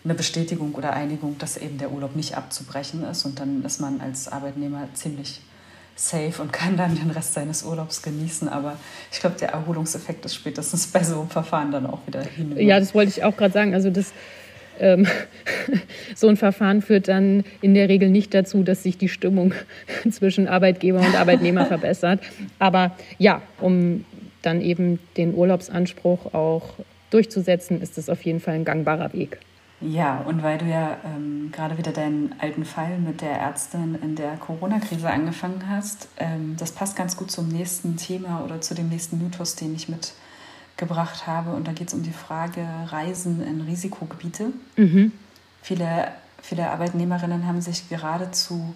eine 0.04 0.14
Bestätigung 0.14 0.76
oder 0.76 0.92
Einigung, 0.92 1.38
dass 1.38 1.56
eben 1.56 1.78
der 1.78 1.90
Urlaub 1.94 2.18
nicht 2.18 2.36
abzubrechen 2.36 3.06
ist. 3.06 3.24
Und 3.24 3.40
dann 3.40 3.64
ist 3.64 3.80
man 3.80 4.02
als 4.02 4.28
Arbeitnehmer 4.28 4.90
ziemlich 4.94 5.40
safe 5.96 6.42
und 6.42 6.52
kann 6.52 6.76
dann 6.76 6.96
den 6.96 7.12
Rest 7.12 7.34
seines 7.34 7.64
Urlaubs 7.64 8.02
genießen. 8.02 8.50
Aber 8.50 8.78
ich 9.10 9.22
glaube, 9.22 9.38
der 9.40 9.52
Erholungseffekt 9.52 10.26
ist 10.26 10.36
spätestens 10.36 10.88
bei 10.88 11.02
so 11.02 11.22
einem 11.22 11.30
Verfahren 11.30 11.72
dann 11.72 11.86
auch 11.86 12.06
wieder 12.06 12.22
hin. 12.22 12.54
Ja, 12.58 12.78
das 12.78 12.94
wollte 12.94 13.12
ich 13.12 13.24
auch 13.24 13.38
gerade 13.38 13.54
sagen. 13.54 13.74
Also 13.74 13.90
das, 13.90 14.12
ähm, 14.82 15.08
so 16.16 16.28
ein 16.28 16.36
Verfahren 16.36 16.82
führt 16.82 17.08
dann 17.08 17.46
in 17.62 17.74
der 17.74 17.88
Regel 17.88 18.10
nicht 18.10 18.34
dazu, 18.34 18.64
dass 18.64 18.84
sich 18.84 18.98
die 18.98 19.08
Stimmung 19.08 19.54
zwischen 20.12 20.50
Arbeitgeber 20.50 21.00
und 21.00 21.16
Arbeitnehmer 21.16 21.66
verbessert. 21.68 22.20
Aber 22.60 22.98
ja, 23.18 23.42
um 23.62 24.04
dann 24.44 24.62
eben 24.62 25.00
den 25.18 25.34
Urlaubsanspruch 25.34 26.34
auch 26.34 26.74
durchzusetzen, 27.10 27.82
ist 27.82 27.98
es 27.98 28.10
auf 28.10 28.24
jeden 28.24 28.40
Fall 28.40 28.56
ein 28.56 28.66
gangbarer 28.66 29.14
Weg. 29.14 29.40
Ja, 29.82 30.20
und 30.22 30.44
weil 30.44 30.58
du 30.58 30.66
ja 30.66 30.98
ähm, 31.04 31.52
gerade 31.52 31.78
wieder 31.78 31.92
deinen 31.92 32.34
alten 32.40 32.64
Fall 32.64 33.00
mit 33.00 33.22
der 33.22 33.32
Ärztin 33.32 33.98
in 34.02 34.16
der 34.16 34.38
Corona-Krise 34.38 35.10
angefangen 35.10 35.64
hast, 35.68 36.08
ähm, 36.18 36.56
das 36.58 36.72
passt 36.72 36.96
ganz 36.96 37.18
gut 37.18 37.32
zum 37.32 37.50
nächsten 37.50 37.98
Thema 37.98 38.44
oder 38.46 38.62
zu 38.62 38.76
dem 38.76 38.88
nächsten 38.88 39.22
Mythos, 39.22 39.56
den 39.56 39.76
ich 39.76 39.90
mitgebracht 39.90 41.28
habe. 41.28 41.52
Und 41.52 41.68
da 41.68 41.74
geht 41.74 41.90
es 41.90 41.94
um 41.94 42.02
die 42.02 42.14
Frage 42.14 42.66
Reisen 42.88 43.46
in 43.46 43.62
Risikogebiete. 43.62 44.54
Mhm. 44.78 45.12
Viele, 45.62 46.08
viele 46.42 46.70
Arbeitnehmerinnen 46.70 47.46
haben 47.46 47.60
sich 47.60 47.90
gerade 47.90 48.32
zu 48.32 48.74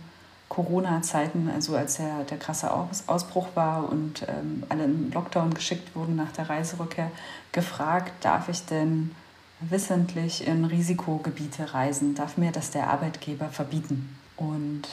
Corona-Zeiten, 0.50 1.50
also 1.54 1.76
als 1.76 1.98
der, 1.98 2.24
der 2.24 2.38
krasse 2.38 2.72
Ausbruch 2.72 3.48
war 3.54 3.90
und 3.90 4.24
ähm, 4.28 4.64
alle 4.70 4.86
in 4.86 5.12
Lockdown 5.12 5.54
geschickt 5.54 5.96
wurden 5.96 6.16
nach 6.16 6.32
der 6.32 6.50
Reiserückkehr, 6.50 7.12
gefragt, 7.52 8.14
darf 8.22 8.50
ich 8.50 8.66
denn 8.66 9.12
wissentlich 9.60 10.48
in 10.48 10.66
Risikogebiete 10.66 11.74
reisen, 11.74 12.16
darf 12.16 12.38
mir 12.38 12.52
das 12.52 12.72
der 12.72 12.90
Arbeitgeber 12.90 13.50
verbieten. 13.50 14.18
Und 14.38 14.84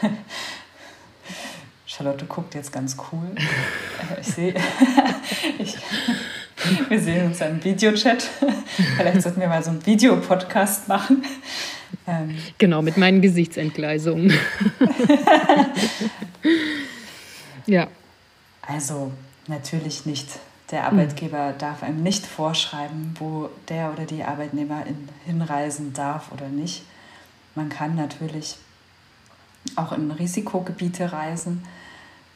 Charlotte 1.86 2.26
guckt 2.26 2.54
jetzt 2.54 2.72
ganz 2.72 2.96
cool. 3.10 3.34
Äh, 3.36 4.20
ich 4.20 4.26
sehe, 4.26 4.54
wir 6.88 7.00
sehen 7.00 7.26
uns 7.26 7.40
im 7.40 7.62
Videochat. 7.62 8.22
Vielleicht 8.96 9.22
sollten 9.22 9.40
wir 9.40 9.48
mal 9.48 9.62
so 9.62 9.70
einen 9.70 9.84
Videopodcast 9.84 10.88
machen. 10.88 11.24
Ähm, 12.08 12.36
genau, 12.56 12.80
mit 12.80 12.96
meinen 12.96 13.20
Gesichtsentgleisungen. 13.20 14.32
ja. 17.66 17.88
Also 18.62 19.12
natürlich 19.46 20.06
nicht 20.06 20.26
der 20.70 20.84
Arbeitgeber 20.84 21.52
mhm. 21.52 21.58
darf 21.58 21.82
einem 21.82 22.02
nicht 22.02 22.26
vorschreiben, 22.26 23.14
wo 23.18 23.50
der 23.68 23.92
oder 23.92 24.04
die 24.04 24.24
Arbeitnehmerin 24.24 25.08
hinreisen 25.26 25.92
darf 25.92 26.32
oder 26.32 26.48
nicht. 26.48 26.84
Man 27.54 27.68
kann 27.68 27.94
natürlich 27.94 28.56
auch 29.76 29.92
in 29.92 30.10
Risikogebiete 30.10 31.12
reisen. 31.12 31.62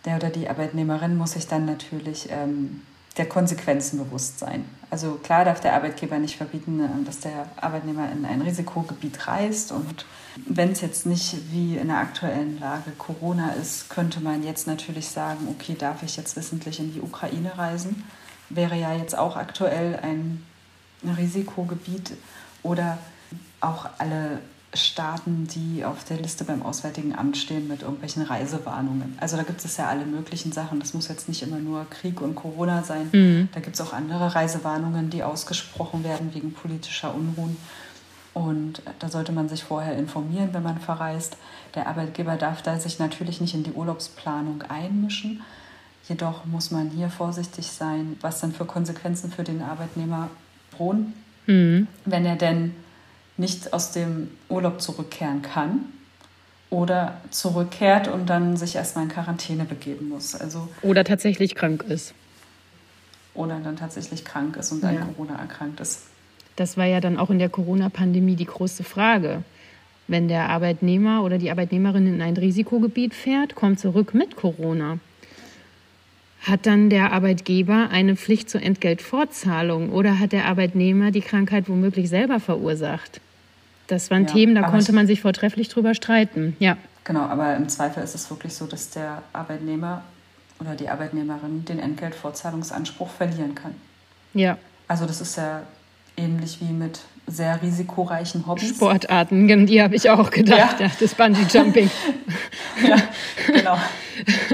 Der 0.05 0.17
oder 0.17 0.31
die 0.31 0.49
Arbeitnehmerin 0.49 1.17
muss 1.17 1.33
sich 1.33 1.47
dann 1.47 1.65
natürlich 1.65 2.29
ähm, 2.31 2.83
der 3.17 3.27
Konsequenzen 3.27 3.99
bewusst 3.99 4.39
sein. 4.39 4.65
Also 4.93 5.15
klar 5.15 5.47
darf 5.47 5.61
der 5.61 5.73
Arbeitgeber 5.73 6.19
nicht 6.19 6.37
verbieten, 6.37 6.81
äh, 6.81 7.05
dass 7.07 7.21
der 7.21 7.47
Arbeitnehmer 7.57 8.13
in 8.13 8.27
ein 8.27 8.43
Risikogebiet 8.43 9.27
reist. 9.27 9.73
Und 9.73 10.05
wenn 10.47 10.73
es 10.73 10.83
jetzt 10.83 11.07
nicht 11.07 11.51
wie 11.51 11.79
in 11.79 11.89
der 11.89 11.97
aktuellen 11.97 12.61
Lage 12.61 12.91
Corona 12.99 13.53
ist, 13.53 13.89
könnte 13.89 14.21
man 14.21 14.43
jetzt 14.43 14.67
natürlich 14.67 15.09
sagen, 15.09 15.49
okay, 15.49 15.77
darf 15.79 16.03
ich 16.03 16.19
jetzt 16.19 16.37
wissentlich 16.37 16.79
in 16.79 16.93
die 16.93 17.01
Ukraine 17.01 17.57
reisen? 17.57 18.05
wäre 18.51 18.77
ja 18.77 18.95
jetzt 18.95 19.17
auch 19.17 19.37
aktuell 19.37 19.99
ein 20.03 20.45
Risikogebiet. 21.17 22.13
Oder 22.63 22.99
auch 23.63 23.89
alle 23.97 24.41
Staaten, 24.75 25.47
die 25.49 25.85
auf 25.85 26.05
der 26.05 26.17
Liste 26.17 26.45
beim 26.45 26.63
Auswärtigen 26.63 27.15
Amt 27.15 27.37
stehen 27.37 27.69
mit 27.69 27.83
irgendwelchen 27.83 28.23
Reisewarnungen. 28.23 29.17
Also 29.21 29.37
da 29.37 29.43
gibt 29.43 29.63
es 29.63 29.77
ja 29.77 29.89
alle 29.89 30.07
möglichen 30.07 30.51
Sachen. 30.51 30.81
Das 30.81 30.95
muss 30.95 31.09
jetzt 31.09 31.29
nicht 31.29 31.43
immer 31.43 31.59
nur 31.59 31.85
Krieg 31.91 32.21
und 32.23 32.35
Corona 32.35 32.83
sein. 32.83 33.11
Mhm. 33.13 33.49
Da 33.53 33.61
gibt 33.61 33.75
es 33.75 33.83
auch 33.83 33.93
andere 33.93 34.35
Reisewarnungen, 34.35 35.11
die 35.11 35.23
ausgesprochen 35.23 36.05
werden 36.05 36.33
wegen 36.33 36.53
politischer 36.53 37.15
Unruhen. 37.15 37.59
Und 38.35 38.83
da 38.99 39.11
sollte 39.11 39.33
man 39.33 39.51
sich 39.51 39.63
vorher 39.63 39.97
informieren, 39.97 40.51
wenn 40.53 40.63
man 40.63 40.81
verreist. 40.81 41.37
Der 41.75 41.87
Arbeitgeber 41.87 42.37
darf 42.37 42.63
da 42.63 42.79
sich 42.79 42.99
natürlich 42.99 43.43
nicht 43.43 43.55
in 43.55 43.65
die 43.65 43.73
Urlaubsplanung 43.73 44.63
einmischen. 44.63 45.43
Jedoch 46.09 46.47
muss 46.47 46.71
man 46.71 46.89
hier 46.89 47.11
vorsichtig 47.11 47.67
sein, 47.67 48.17
was 48.23 48.41
dann 48.41 48.53
für 48.53 48.65
Konsequenzen 48.65 49.31
für 49.31 49.45
den 49.45 49.61
Arbeitnehmer 49.61 50.31
drohen, 50.75 51.13
mhm. 51.47 51.89
wenn 52.07 52.25
er 52.25 52.37
denn 52.37 52.75
nicht 53.37 53.73
aus 53.73 53.93
dem 53.93 54.31
Urlaub 54.49 54.81
zurückkehren 54.81 55.43
kann 55.43 55.81
oder 56.71 57.21
zurückkehrt 57.31 58.09
und 58.09 58.27
dann 58.27 58.57
sich 58.57 58.77
erstmal 58.77 59.05
in 59.05 59.11
Quarantäne 59.11 59.65
begeben 59.65 60.09
muss. 60.09 60.35
Also 60.35 60.69
oder 60.83 61.05
tatsächlich 61.05 61.55
krank 61.55 61.85
ist. 61.89 62.15
Oder 63.35 63.59
dann 63.61 63.77
tatsächlich 63.77 64.25
krank 64.25 64.57
ist 64.57 64.73
und 64.73 64.85
an 64.85 64.95
ja. 64.95 65.01
Corona 65.01 65.39
erkrankt 65.39 65.81
ist. 65.81 66.03
Das 66.57 66.77
war 66.77 66.85
ja 66.85 67.01
dann 67.01 67.17
auch 67.17 67.31
in 67.31 67.39
der 67.39 67.49
Corona-Pandemie 67.49 68.37
die 68.37 68.45
große 68.45 68.85
Frage. 68.85 69.43
Wenn 70.07 70.29
der 70.29 70.51
Arbeitnehmer 70.51 71.23
oder 71.23 71.39
die 71.39 71.51
Arbeitnehmerin 71.51 72.07
in 72.07 72.21
ein 72.21 72.37
Risikogebiet 72.37 73.15
fährt, 73.15 73.55
kommt 73.55 73.81
zurück 73.81 74.13
mit 74.13 74.37
Corona 74.37 74.99
hat 76.43 76.67
dann 76.67 76.91
der 76.91 77.13
Arbeitgeber 77.13 77.89
eine 77.91 78.17
Pflicht 78.17 78.51
zur 78.51 78.63
Entgeltfortzahlung 78.63 79.91
oder 79.91 80.19
hat 80.19 80.33
der 80.33 80.47
Arbeitnehmer 80.47 81.13
die 81.13 81.21
Krankheit 81.21 81.69
womöglich 81.69 82.09
selber 82.09 82.41
verursacht? 82.41 83.21
Das 83.93 84.11
waren 84.11 84.25
ja, 84.25 84.33
Themen, 84.33 84.55
da 84.55 84.63
konnte 84.63 84.91
man 84.95 85.07
sich 85.07 85.21
vortrefflich 85.21 85.69
drüber 85.69 85.95
streiten. 85.95 86.57
Ja. 86.59 86.79
Genau, 87.05 87.21
aber 87.21 87.55
im 87.57 87.69
Zweifel 87.69 88.03
ist 88.03 88.15
es 88.15 88.31
wirklich 88.31 88.55
so, 88.55 88.65
dass 88.65 88.89
der 88.89 89.23
Arbeitnehmer 89.35 90.03
oder 90.61 90.75
die 90.75 90.89
Arbeitnehmerin 90.89 91.67
den 91.67 91.79
Entgeltfortzahlungsanspruch 91.79 93.11
verlieren 93.11 93.55
kann. 93.55 93.75
Ja. 94.33 94.57
Also 94.89 95.05
das 95.05 95.21
ist 95.21 95.37
ja 95.37 95.61
ähnlich 96.17 96.59
wie 96.63 96.73
mit 96.73 97.01
sehr 97.27 97.61
risikoreichen 97.61 98.47
Hobbys. 98.47 98.71
Sportarten, 98.71 99.67
die 99.67 99.83
habe 99.83 99.95
ich 99.95 100.09
auch 100.09 100.31
gedacht, 100.31 100.81
ja. 100.81 100.87
ja 100.87 100.93
das 100.99 101.15
Bungee-Jumping. 101.15 101.91
ja, 102.89 102.97
genau. 103.47 103.77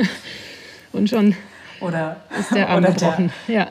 Und 0.93 1.09
schon 1.09 1.37
oder, 1.81 2.17
ist 2.39 2.53
der 2.53 2.69
Arm 2.69 2.79
oder 2.79 2.93
gebrochen. 2.93 3.31
Der, 3.47 3.55
ja. 3.55 3.67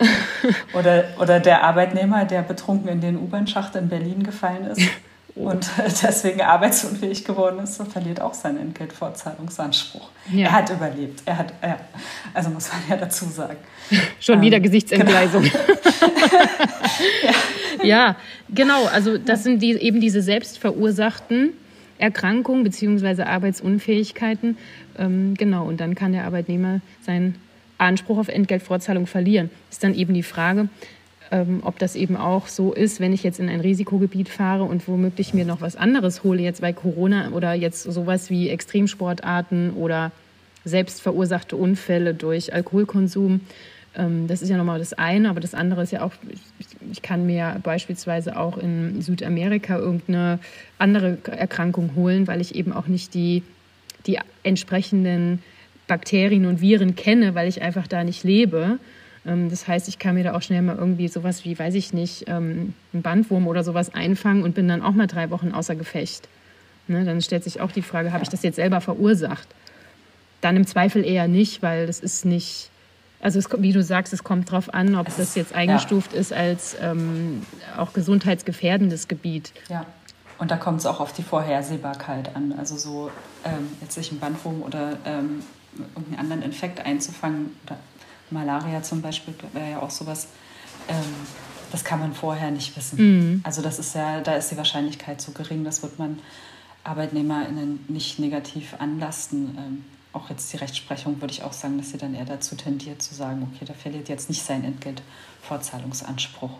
oder, 0.73 1.03
oder 1.19 1.41
der 1.41 1.63
Arbeitnehmer, 1.63 2.23
der 2.23 2.41
betrunken 2.41 2.87
in 2.87 3.01
den 3.01 3.17
U-Bahn-Schacht 3.17 3.75
in 3.75 3.89
Berlin 3.89 4.23
gefallen 4.23 4.65
ist. 4.65 4.81
und 5.37 5.69
deswegen 6.03 6.41
arbeitsunfähig 6.41 7.23
geworden 7.23 7.59
ist, 7.59 7.81
verliert 7.91 8.21
auch 8.21 8.33
seinen 8.33 8.57
Entgeltfortzahlungsanspruch. 8.57 10.09
Ja. 10.31 10.47
Er 10.47 10.51
hat 10.51 10.69
überlebt. 10.69 11.21
Er 11.25 11.37
hat, 11.37 11.53
ja, 11.61 11.77
also 12.33 12.49
muss 12.49 12.69
man 12.71 12.81
ja 12.89 12.97
dazu 12.97 13.25
sagen. 13.25 13.57
Schon 14.19 14.41
wieder 14.41 14.57
ähm, 14.57 14.63
Gesichtsentgleisung. 14.63 15.43
Genau. 15.43 15.55
ja. 17.83 17.85
ja, 17.85 18.15
genau. 18.49 18.85
Also 18.85 19.17
das 19.17 19.43
sind 19.43 19.61
die, 19.61 19.73
eben 19.73 20.01
diese 20.01 20.21
selbstverursachten 20.21 21.53
Erkrankungen 21.99 22.63
bzw. 22.63 23.23
Arbeitsunfähigkeiten. 23.23 24.57
Ähm, 24.97 25.35
genau, 25.37 25.67
und 25.67 25.79
dann 25.79 25.95
kann 25.95 26.13
der 26.13 26.25
Arbeitnehmer 26.25 26.81
sein 27.01 27.35
Anspruch 27.77 28.17
auf 28.17 28.27
Entgeltvorzahlung 28.27 29.07
verlieren. 29.07 29.49
Ist 29.69 29.83
dann 29.83 29.93
eben 29.93 30.13
die 30.13 30.23
Frage, 30.23 30.69
ähm, 31.31 31.59
ob 31.63 31.79
das 31.79 31.95
eben 31.95 32.15
auch 32.17 32.47
so 32.47 32.73
ist, 32.73 32.99
wenn 32.99 33.13
ich 33.13 33.23
jetzt 33.23 33.39
in 33.39 33.49
ein 33.49 33.59
Risikogebiet 33.59 34.29
fahre 34.29 34.63
und 34.63 34.87
womöglich 34.87 35.33
mir 35.33 35.45
noch 35.45 35.61
was 35.61 35.75
anderes 35.75 36.23
hole, 36.23 36.41
jetzt 36.41 36.61
bei 36.61 36.73
Corona 36.73 37.31
oder 37.31 37.53
jetzt 37.53 37.83
sowas 37.83 38.29
wie 38.29 38.49
Extremsportarten 38.49 39.73
oder 39.73 40.11
selbst 40.63 41.01
verursachte 41.01 41.55
Unfälle 41.55 42.13
durch 42.13 42.53
Alkoholkonsum. 42.53 43.41
Ähm, 43.95 44.27
das 44.27 44.41
ist 44.41 44.49
ja 44.49 44.57
nochmal 44.57 44.79
das 44.79 44.93
eine, 44.93 45.29
aber 45.29 45.39
das 45.39 45.53
andere 45.53 45.83
ist 45.83 45.91
ja 45.91 46.01
auch, 46.01 46.13
ich 46.91 47.01
kann 47.01 47.25
mir 47.25 47.59
beispielsweise 47.63 48.37
auch 48.37 48.57
in 48.57 49.01
Südamerika 49.01 49.77
irgendeine 49.77 50.39
andere 50.77 51.17
Erkrankung 51.25 51.91
holen, 51.95 52.27
weil 52.27 52.41
ich 52.41 52.55
eben 52.55 52.71
auch 52.71 52.87
nicht 52.87 53.13
die, 53.13 53.43
die 54.05 54.19
entsprechenden 54.43 55.41
Bakterien 55.87 56.45
und 56.45 56.61
Viren 56.61 56.95
kenne, 56.95 57.33
weil 57.33 57.47
ich 57.47 57.61
einfach 57.61 57.87
da 57.87 58.03
nicht 58.03 58.23
lebe. 58.23 58.77
Ähm, 59.27 59.49
das 59.49 59.67
heißt, 59.67 59.87
ich 59.87 59.99
kann 59.99 60.15
mir 60.15 60.23
da 60.23 60.33
auch 60.33 60.41
schnell 60.41 60.61
mal 60.61 60.77
irgendwie 60.77 61.07
sowas 61.07 61.43
wie, 61.45 61.57
weiß 61.57 61.75
ich 61.75 61.93
nicht, 61.93 62.25
ähm, 62.27 62.73
einen 62.93 63.03
Bandwurm 63.03 63.47
oder 63.47 63.63
sowas 63.63 63.93
einfangen 63.93 64.43
und 64.43 64.55
bin 64.55 64.67
dann 64.67 64.81
auch 64.81 64.93
mal 64.93 65.07
drei 65.07 65.29
Wochen 65.29 65.51
außer 65.51 65.75
Gefecht. 65.75 66.27
Ne, 66.87 67.03
dann 67.03 67.21
stellt 67.21 67.43
sich 67.43 67.59
auch 67.59 67.71
die 67.71 67.81
Frage, 67.81 68.13
habe 68.13 68.23
ich 68.23 68.29
das 68.29 68.43
jetzt 68.43 68.55
selber 68.55 68.79
verursacht? 68.79 69.47
Dann 70.39 70.55
im 70.55 70.65
Zweifel 70.65 71.03
eher 71.03 71.27
nicht, 71.27 71.61
weil 71.61 71.85
das 71.85 71.99
ist 71.99 72.23
nicht, 72.23 72.69
also 73.19 73.39
es, 73.39 73.49
wie 73.57 73.73
du 73.73 73.83
sagst, 73.83 74.13
es 74.13 74.23
kommt 74.23 74.49
darauf 74.49 74.73
an, 74.73 74.95
ob 74.95 75.07
das 75.07 75.35
jetzt 75.35 75.53
eingestuft 75.53 76.13
ja. 76.13 76.19
ist 76.19 76.31
als 76.31 76.77
ähm, 76.81 77.41
auch 77.75 77.91
gesundheitsgefährdendes 77.91 79.09
Gebiet. 79.09 79.51
Ja. 79.67 79.85
Und 80.37 80.51
da 80.51 80.55
kommt 80.55 80.79
es 80.79 80.85
auch 80.85 80.99
auf 80.99 81.13
die 81.13 81.23
Vorhersehbarkeit 81.23 82.35
an. 82.35 82.53
Also 82.57 82.77
so 82.77 83.11
ähm, 83.43 83.67
jetzt 83.81 83.95
sich 83.95 84.11
ein 84.11 84.19
Bandwurm 84.19 84.61
oder 84.61 84.97
ähm, 85.03 85.41
irgendeinen 85.95 86.19
anderen 86.19 86.41
Infekt 86.43 86.85
einzufangen, 86.85 87.49
oder 87.65 87.77
Malaria 88.31 88.83
zum 88.83 89.01
Beispiel 89.01 89.33
wäre 89.53 89.71
ja 89.71 89.81
auch 89.81 89.89
sowas, 89.89 90.27
ähm, 90.87 90.95
das 91.71 91.83
kann 91.83 91.99
man 91.99 92.13
vorher 92.13 92.51
nicht 92.51 92.75
wissen. 92.77 92.97
Mhm. 92.97 93.41
Also 93.43 93.61
das 93.61 93.79
ist 93.79 93.95
ja, 93.95 94.21
da 94.21 94.35
ist 94.35 94.51
die 94.51 94.57
Wahrscheinlichkeit 94.57 95.21
so 95.21 95.31
gering, 95.31 95.63
das 95.63 95.83
wird 95.83 95.99
man 95.99 96.19
ArbeitnehmerInnen 96.83 97.85
nicht 97.87 98.19
negativ 98.19 98.75
anlasten. 98.79 99.57
Ähm, 99.57 99.85
auch 100.13 100.29
jetzt 100.29 100.51
die 100.53 100.57
Rechtsprechung 100.57 101.21
würde 101.21 101.33
ich 101.33 101.43
auch 101.43 101.53
sagen, 101.53 101.77
dass 101.77 101.91
sie 101.91 101.97
dann 101.97 102.15
eher 102.15 102.25
dazu 102.25 102.55
tendiert 102.55 103.01
zu 103.01 103.13
sagen, 103.13 103.47
okay, 103.51 103.65
da 103.65 103.73
verliert 103.73 104.09
jetzt 104.09 104.29
nicht 104.29 104.41
sein 104.41 104.63
Entgeltfortzahlungsanspruch. 104.63 106.51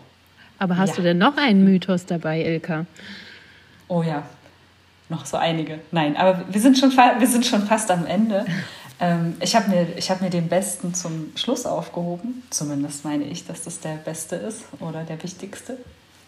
Aber 0.58 0.76
hast 0.76 0.90
ja. 0.90 0.96
du 0.96 1.02
denn 1.02 1.18
noch 1.18 1.36
einen 1.36 1.64
Mythos 1.64 2.04
dabei, 2.04 2.44
Ilka? 2.44 2.86
Oh 3.88 4.02
ja, 4.02 4.24
noch 5.08 5.24
so 5.24 5.36
einige. 5.36 5.78
Nein, 5.92 6.16
aber 6.16 6.44
wir 6.50 6.60
sind 6.60 6.76
schon, 6.78 6.90
wir 6.90 7.26
sind 7.26 7.46
schon 7.46 7.66
fast 7.66 7.90
am 7.90 8.06
Ende. 8.06 8.44
Ähm, 9.00 9.36
ich 9.40 9.54
habe 9.54 9.70
mir, 9.70 9.86
hab 10.00 10.20
mir 10.20 10.30
den 10.30 10.48
besten 10.48 10.94
zum 10.94 11.32
Schluss 11.36 11.66
aufgehoben. 11.66 12.42
Zumindest 12.50 13.04
meine 13.04 13.24
ich, 13.24 13.46
dass 13.46 13.62
das 13.62 13.80
der 13.80 13.96
beste 13.96 14.36
ist 14.36 14.64
oder 14.80 15.04
der 15.04 15.22
wichtigste, 15.22 15.78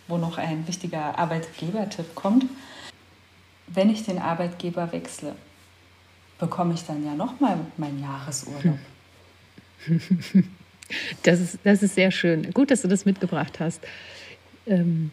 wo 0.09 0.17
noch 0.17 0.39
ein 0.39 0.67
wichtiger 0.67 1.19
Arbeitgebertipp 1.19 2.15
kommt. 2.15 2.45
Wenn 3.67 3.91
ich 3.91 4.05
den 4.05 4.19
Arbeitgeber 4.19 4.93
wechsle, 4.93 5.35
bekomme 6.39 6.75
ich 6.75 6.85
dann 6.85 7.05
ja 7.05 7.15
nochmal 7.15 7.59
meinen 7.77 8.01
Jahresurlaub. 8.01 8.79
Das 11.23 11.41
ist, 11.41 11.59
das 11.63 11.85
ist 11.85 11.95
sehr 11.95 12.11
schön. 12.11 12.51
Gut, 12.53 12.73
dass 12.73 12.83
du 12.83 12.89
das 12.89 13.05
mitgebracht 13.05 13.61
hast. 13.61 13.81
Ähm, 14.67 15.13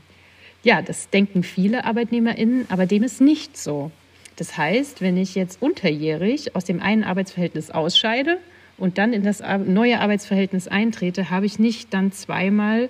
ja, 0.64 0.82
das 0.82 1.10
denken 1.10 1.44
viele 1.44 1.86
ArbeitnehmerInnen, 1.86 2.66
aber 2.70 2.88
dem 2.88 3.04
ist 3.04 3.22
nicht 3.22 3.58
so. 3.58 3.92
Das 4.38 4.56
heißt, 4.56 5.02
wenn 5.02 5.18
ich 5.18 5.36
jetzt 5.36 5.62
unterjährig 5.62 6.56
aus 6.56 6.64
dem 6.64 6.80
einen 6.80 7.04
Arbeitsverhältnis 7.04 7.72
ausscheide 7.72 8.38
und 8.78 8.98
dann 9.00 9.12
in 9.12 9.24
das 9.24 9.42
neue 9.66 10.00
Arbeitsverhältnis 10.00 10.68
eintrete, 10.68 11.30
habe 11.30 11.48
ich 11.48 11.60
nicht 11.60 11.94
dann 11.94 12.12
zweimal 12.12 12.90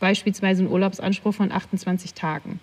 beispielsweise 0.00 0.62
einen 0.62 0.72
Urlaubsanspruch 0.72 1.34
von 1.34 1.52
28 1.52 2.14
Tagen. 2.14 2.58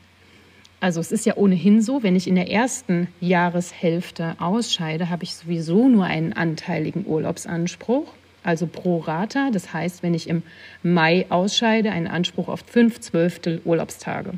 Also 0.82 1.00
es 1.00 1.12
ist 1.12 1.26
ja 1.26 1.38
ohnehin 1.38 1.82
so, 1.82 2.04
wenn 2.04 2.15
ich 2.15 2.28
in 2.28 2.36
der 2.36 2.50
ersten 2.50 3.10
Jahreshälfte 3.19 4.36
ausscheide, 4.39 5.10
habe 5.10 5.24
ich 5.24 5.36
sowieso 5.36 5.88
nur 5.88 6.06
einen 6.06 6.34
anteiligen 6.34 7.06
Urlaubsanspruch, 7.06 8.12
also 8.43 8.65
pro 8.65 9.00
Rata. 9.00 9.52
Das 9.52 9.72
heißt, 9.72 10.02
wenn 10.04 10.13
ich 10.13 10.28
im 10.30 10.41
Mai 10.82 11.26
ausscheide, 11.30 11.91
einen 11.91 12.08
Anspruch 12.08 12.48
auf 12.48 12.63
fünf 12.65 13.02
Zwölftel 13.02 13.62
Urlaubstage. 13.65 14.34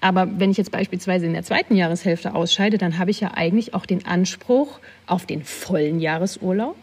Aber 0.00 0.28
wenn 0.38 0.50
ich 0.50 0.56
jetzt 0.56 0.70
beispielsweise 0.70 1.26
in 1.26 1.32
der 1.32 1.42
zweiten 1.42 1.74
Jahreshälfte 1.74 2.34
ausscheide, 2.34 2.78
dann 2.78 2.98
habe 2.98 3.10
ich 3.10 3.20
ja 3.20 3.32
eigentlich 3.34 3.74
auch 3.74 3.84
den 3.84 4.06
Anspruch 4.06 4.78
auf 5.06 5.26
den 5.26 5.42
vollen 5.42 5.98
Jahresurlaub. 6.00 6.76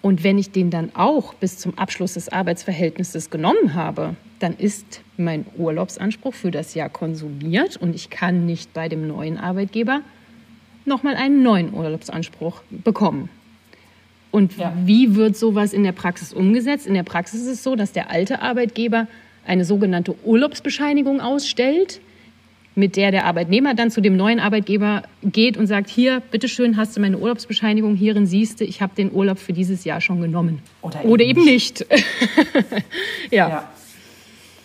Und 0.00 0.24
wenn 0.24 0.38
ich 0.38 0.50
den 0.50 0.70
dann 0.70 0.94
auch 0.94 1.34
bis 1.34 1.58
zum 1.58 1.76
Abschluss 1.76 2.14
des 2.14 2.28
Arbeitsverhältnisses 2.28 3.30
genommen 3.30 3.74
habe, 3.74 4.16
dann 4.38 4.56
ist 4.56 5.02
mein 5.16 5.44
Urlaubsanspruch 5.56 6.34
für 6.34 6.50
das 6.50 6.74
Jahr 6.74 6.88
konsumiert 6.88 7.76
und 7.76 7.94
ich 7.94 8.08
kann 8.08 8.46
nicht 8.46 8.72
bei 8.72 8.88
dem 8.88 9.08
neuen 9.08 9.38
Arbeitgeber 9.38 10.02
nochmal 10.84 11.16
einen 11.16 11.42
neuen 11.42 11.74
Urlaubsanspruch 11.74 12.62
bekommen. 12.70 13.28
Und 14.30 14.56
ja. 14.56 14.72
wie 14.84 15.14
wird 15.16 15.36
sowas 15.36 15.72
in 15.72 15.84
der 15.84 15.92
Praxis 15.92 16.32
umgesetzt? 16.32 16.86
In 16.86 16.94
der 16.94 17.02
Praxis 17.02 17.42
ist 17.42 17.46
es 17.48 17.62
so, 17.62 17.76
dass 17.76 17.92
der 17.92 18.10
alte 18.10 18.42
Arbeitgeber 18.42 19.08
eine 19.48 19.64
sogenannte 19.64 20.14
Urlaubsbescheinigung 20.24 21.20
ausstellt, 21.20 22.00
mit 22.74 22.96
der 22.96 23.10
der 23.10 23.24
Arbeitnehmer 23.24 23.74
dann 23.74 23.90
zu 23.90 24.00
dem 24.00 24.16
neuen 24.16 24.38
Arbeitgeber 24.38 25.02
geht 25.22 25.56
und 25.56 25.66
sagt, 25.66 25.90
hier, 25.90 26.20
bitteschön, 26.30 26.76
hast 26.76 26.96
du 26.96 27.00
meine 27.00 27.18
Urlaubsbescheinigung, 27.18 27.96
hierin 27.96 28.26
siehst 28.26 28.60
du, 28.60 28.64
ich 28.64 28.80
habe 28.80 28.94
den 28.94 29.12
Urlaub 29.12 29.38
für 29.38 29.52
dieses 29.52 29.84
Jahr 29.84 30.00
schon 30.00 30.20
genommen. 30.20 30.62
Oder 30.82 31.00
eben, 31.00 31.10
Oder 31.10 31.24
eben 31.24 31.44
nicht. 31.44 31.84
ja. 33.30 33.48
ja. 33.48 33.68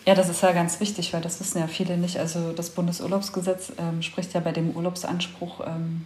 Ja, 0.06 0.14
das 0.14 0.28
ist 0.28 0.42
ja 0.42 0.52
ganz 0.52 0.80
wichtig, 0.80 1.14
weil 1.14 1.22
das 1.22 1.40
wissen 1.40 1.58
ja 1.58 1.66
viele 1.66 1.96
nicht. 1.96 2.18
Also 2.18 2.52
das 2.52 2.70
Bundesurlaubsgesetz 2.70 3.72
ähm, 3.78 4.02
spricht 4.02 4.34
ja 4.34 4.40
bei 4.40 4.52
dem 4.52 4.70
Urlaubsanspruch 4.70 5.66
ähm, 5.66 6.02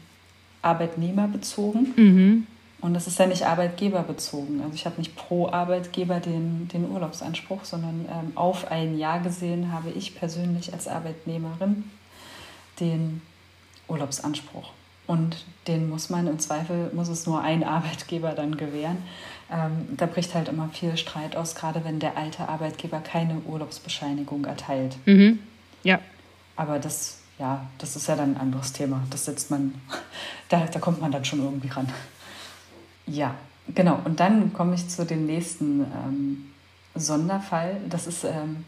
arbeitnehmerbezogen. 0.63 1.95
Mhm. 1.97 2.47
Und 2.81 2.95
das 2.95 3.09
ist 3.09 3.19
ja 3.19 3.27
nicht 3.27 3.45
arbeitgeberbezogen. 3.45 4.63
Also 4.63 4.75
ich 4.75 4.87
habe 4.87 4.99
nicht 4.99 5.17
pro 5.17 5.49
Arbeitgeber 5.49 6.21
den, 6.21 6.69
den 6.69 6.89
Urlaubsanspruch, 6.89 7.65
sondern 7.65 8.07
ähm, 8.09 8.33
auf 8.37 8.71
ein 8.71 8.97
Jahr 8.97 9.21
gesehen 9.21 9.73
habe 9.73 9.91
ich 9.91 10.15
persönlich 10.15 10.73
als 10.73 10.87
Arbeitnehmerin 10.87 11.91
den 12.79 13.21
Urlaubsanspruch. 13.89 14.71
Und 15.09 15.45
den 15.67 15.89
muss 15.89 16.11
man 16.11 16.27
im 16.27 16.39
Zweifel, 16.39 16.91
muss 16.93 17.09
es 17.09 17.27
nur 17.27 17.41
ein 17.41 17.65
Arbeitgeber 17.65 18.33
dann 18.33 18.57
gewähren. 18.57 18.99
Ähm, 19.51 19.89
da 19.97 20.07
bricht 20.07 20.35
halt 20.35 20.49
immer 20.49 20.69
viel 20.69 20.97
Streit 20.97 21.35
aus, 21.35 21.55
gerade 21.55 21.83
wenn 21.85 21.99
der 21.99 22.17
alte 22.17 22.49
Arbeitgeber 22.49 23.01
keine 23.01 23.41
Urlaubsbescheinigung 23.41 24.45
erteilt. 24.45 24.97
Mhm. 25.07 25.39
Ja. 25.83 26.01
Aber 26.55 26.79
das, 26.79 27.21
ja, 27.39 27.67
das 27.79 27.97
ist 27.97 28.07
ja 28.07 28.17
dann 28.17 28.35
ein 28.35 28.41
anderes 28.41 28.73
Thema. 28.75 29.01
Das 29.11 29.25
setzt 29.25 29.51
man, 29.51 29.75
da, 30.51 30.67
da 30.67 30.79
kommt 30.79 31.01
man 31.01 31.11
dann 31.11 31.25
schon 31.25 31.43
irgendwie 31.43 31.69
ran. 31.69 31.89
Ja, 33.09 33.35
genau. 33.75 34.01
Und 34.05 34.21
dann 34.21 34.53
komme 34.53 34.75
ich 34.75 34.89
zu 34.89 35.05
dem 35.05 35.27
nächsten 35.27 35.81
ähm, 35.81 36.53
Sonderfall. 36.95 37.81
Das 37.89 38.07
ist 38.07 38.25
ähm, 38.25 38.65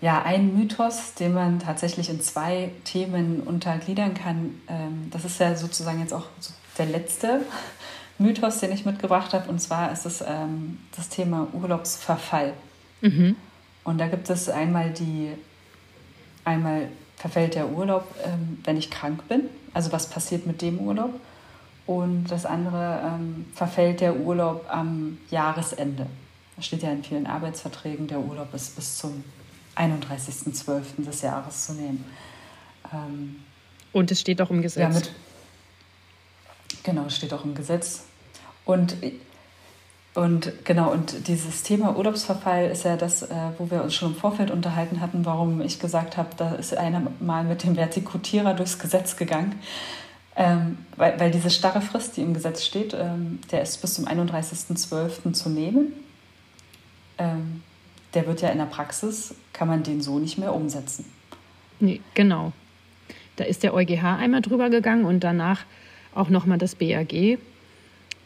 ja 0.00 0.22
ein 0.22 0.56
Mythos, 0.56 1.14
den 1.14 1.34
man 1.34 1.58
tatsächlich 1.58 2.10
in 2.10 2.20
zwei 2.20 2.70
Themen 2.84 3.40
untergliedern 3.40 4.14
kann. 4.14 4.60
Ähm, 4.68 5.08
das 5.10 5.24
ist 5.24 5.40
ja 5.40 5.56
sozusagen 5.56 6.00
jetzt 6.00 6.12
auch 6.12 6.26
der 6.78 6.86
letzte 6.86 7.40
Mythos, 8.18 8.58
den 8.60 8.72
ich 8.72 8.84
mitgebracht 8.84 9.32
habe. 9.32 9.48
Und 9.50 9.60
zwar 9.60 9.92
ist 9.92 10.06
es 10.06 10.22
ähm, 10.26 10.78
das 10.96 11.08
Thema 11.08 11.48
Urlaubsverfall. 11.52 12.52
Mhm. 13.00 13.36
Und 13.82 13.98
da 13.98 14.06
gibt 14.06 14.30
es 14.30 14.48
einmal 14.48 14.90
die, 14.90 15.32
einmal 16.44 16.88
verfällt 17.16 17.54
der 17.54 17.68
Urlaub, 17.68 18.06
ähm, 18.24 18.58
wenn 18.64 18.76
ich 18.76 18.90
krank 18.90 19.26
bin. 19.28 19.42
Also 19.72 19.92
was 19.92 20.08
passiert 20.08 20.46
mit 20.46 20.62
dem 20.62 20.78
Urlaub? 20.78 21.20
Und 21.86 22.24
das 22.28 22.46
andere 22.46 23.00
ähm, 23.04 23.46
verfällt 23.54 24.00
der 24.00 24.16
Urlaub 24.16 24.64
am 24.68 25.18
Jahresende. 25.30 26.06
Das 26.56 26.66
steht 26.66 26.82
ja 26.82 26.90
in 26.90 27.04
vielen 27.04 27.26
Arbeitsverträgen, 27.26 28.06
der 28.06 28.20
Urlaub 28.20 28.54
ist 28.54 28.76
bis 28.76 28.98
zum 28.98 29.24
31.12. 29.76 31.04
des 31.04 31.22
Jahres 31.22 31.66
zu 31.66 31.72
nehmen. 31.74 32.04
Ähm, 32.92 33.36
und 33.92 34.10
es 34.10 34.20
steht 34.20 34.40
auch 34.40 34.50
im 34.50 34.62
Gesetz. 34.62 34.80
Ja, 34.80 34.88
mit, 34.88 35.12
genau, 36.82 37.04
es 37.06 37.16
steht 37.16 37.32
auch 37.32 37.44
im 37.44 37.54
Gesetz. 37.54 38.04
Und, 38.64 38.96
und 40.14 40.64
genau, 40.64 40.90
und 40.90 41.28
dieses 41.28 41.62
Thema 41.64 41.96
Urlaubsverfall 41.96 42.70
ist 42.70 42.84
ja 42.84 42.96
das, 42.96 43.22
äh, 43.22 43.34
wo 43.58 43.70
wir 43.70 43.82
uns 43.82 43.94
schon 43.94 44.12
im 44.12 44.16
Vorfeld 44.16 44.50
unterhalten 44.50 45.00
hatten, 45.00 45.24
warum 45.24 45.60
ich 45.60 45.80
gesagt 45.80 46.16
habe, 46.16 46.30
da 46.36 46.54
ist 46.54 46.76
einer 46.76 47.02
mal 47.20 47.44
mit 47.44 47.62
dem 47.64 47.76
Vertikutierer 47.76 48.54
durchs 48.54 48.78
Gesetz 48.78 49.16
gegangen. 49.16 49.60
Ähm, 50.36 50.78
weil, 50.96 51.18
weil 51.20 51.30
diese 51.30 51.50
starre 51.50 51.80
Frist, 51.80 52.16
die 52.16 52.22
im 52.22 52.34
Gesetz 52.34 52.64
steht, 52.64 52.92
ähm, 52.94 53.38
der 53.52 53.62
ist 53.62 53.80
bis 53.80 53.94
zum 53.94 54.06
31.12. 54.06 55.32
zu 55.32 55.48
nehmen. 55.48 55.92
Ähm, 57.18 57.62
der 58.14 58.26
wird 58.26 58.42
ja 58.42 58.48
in 58.48 58.58
der 58.58 58.66
Praxis, 58.66 59.34
kann 59.52 59.68
man 59.68 59.82
den 59.82 60.00
so 60.00 60.18
nicht 60.18 60.38
mehr 60.38 60.54
umsetzen. 60.54 61.04
Nee, 61.80 62.00
genau. 62.14 62.52
Da 63.36 63.44
ist 63.44 63.62
der 63.62 63.74
EuGH 63.74 64.02
einmal 64.02 64.42
drüber 64.42 64.70
gegangen 64.70 65.04
und 65.04 65.20
danach 65.20 65.64
auch 66.14 66.28
nochmal 66.28 66.58
das 66.58 66.76
BAG. 66.76 67.38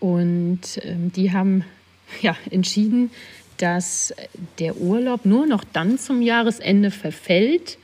Und 0.01 0.61
ähm, 0.83 1.12
die 1.12 1.33
haben 1.33 1.64
ja, 2.23 2.37
entschieden, 2.51 3.11
dass 3.59 4.14
der 4.59 4.77
Urlaub 4.77 5.25
nur 5.25 5.47
noch 5.47 5.64
dann 5.64 5.99
zum 5.99 6.23
Jahresende 6.23 6.90
verfällt, 6.90 7.77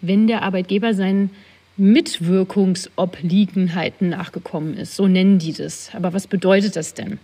wenn 0.00 0.26
der 0.26 0.42
Arbeitgeber 0.42 0.94
seinen 0.94 1.30
Mitwirkungsobliegenheiten 1.76 4.10
nachgekommen 4.10 4.76
ist. 4.76 4.94
So 4.96 5.08
nennen 5.08 5.38
die 5.38 5.52
das. 5.52 5.90
Aber 5.94 6.12
was 6.12 6.26
bedeutet 6.26 6.76
das 6.76 6.92
denn? 6.94 7.18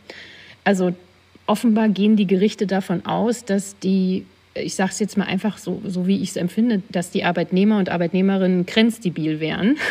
Also 0.64 0.94
offenbar 1.46 1.88
gehen 1.88 2.16
die 2.16 2.26
Gerichte 2.26 2.66
davon 2.66 3.06
aus, 3.06 3.44
dass 3.44 3.78
die, 3.78 4.26
ich 4.54 4.74
sage 4.74 4.90
es 4.90 4.98
jetzt 4.98 5.16
mal 5.16 5.26
einfach 5.26 5.58
so, 5.58 5.80
so 5.86 6.06
wie 6.06 6.22
ich 6.22 6.30
es 6.30 6.36
empfinde, 6.36 6.82
dass 6.90 7.10
die 7.10 7.24
Arbeitnehmer 7.24 7.78
und 7.78 7.88
Arbeitnehmerinnen 7.88 8.66
grenzdebil 8.66 9.40
wären. 9.40 9.76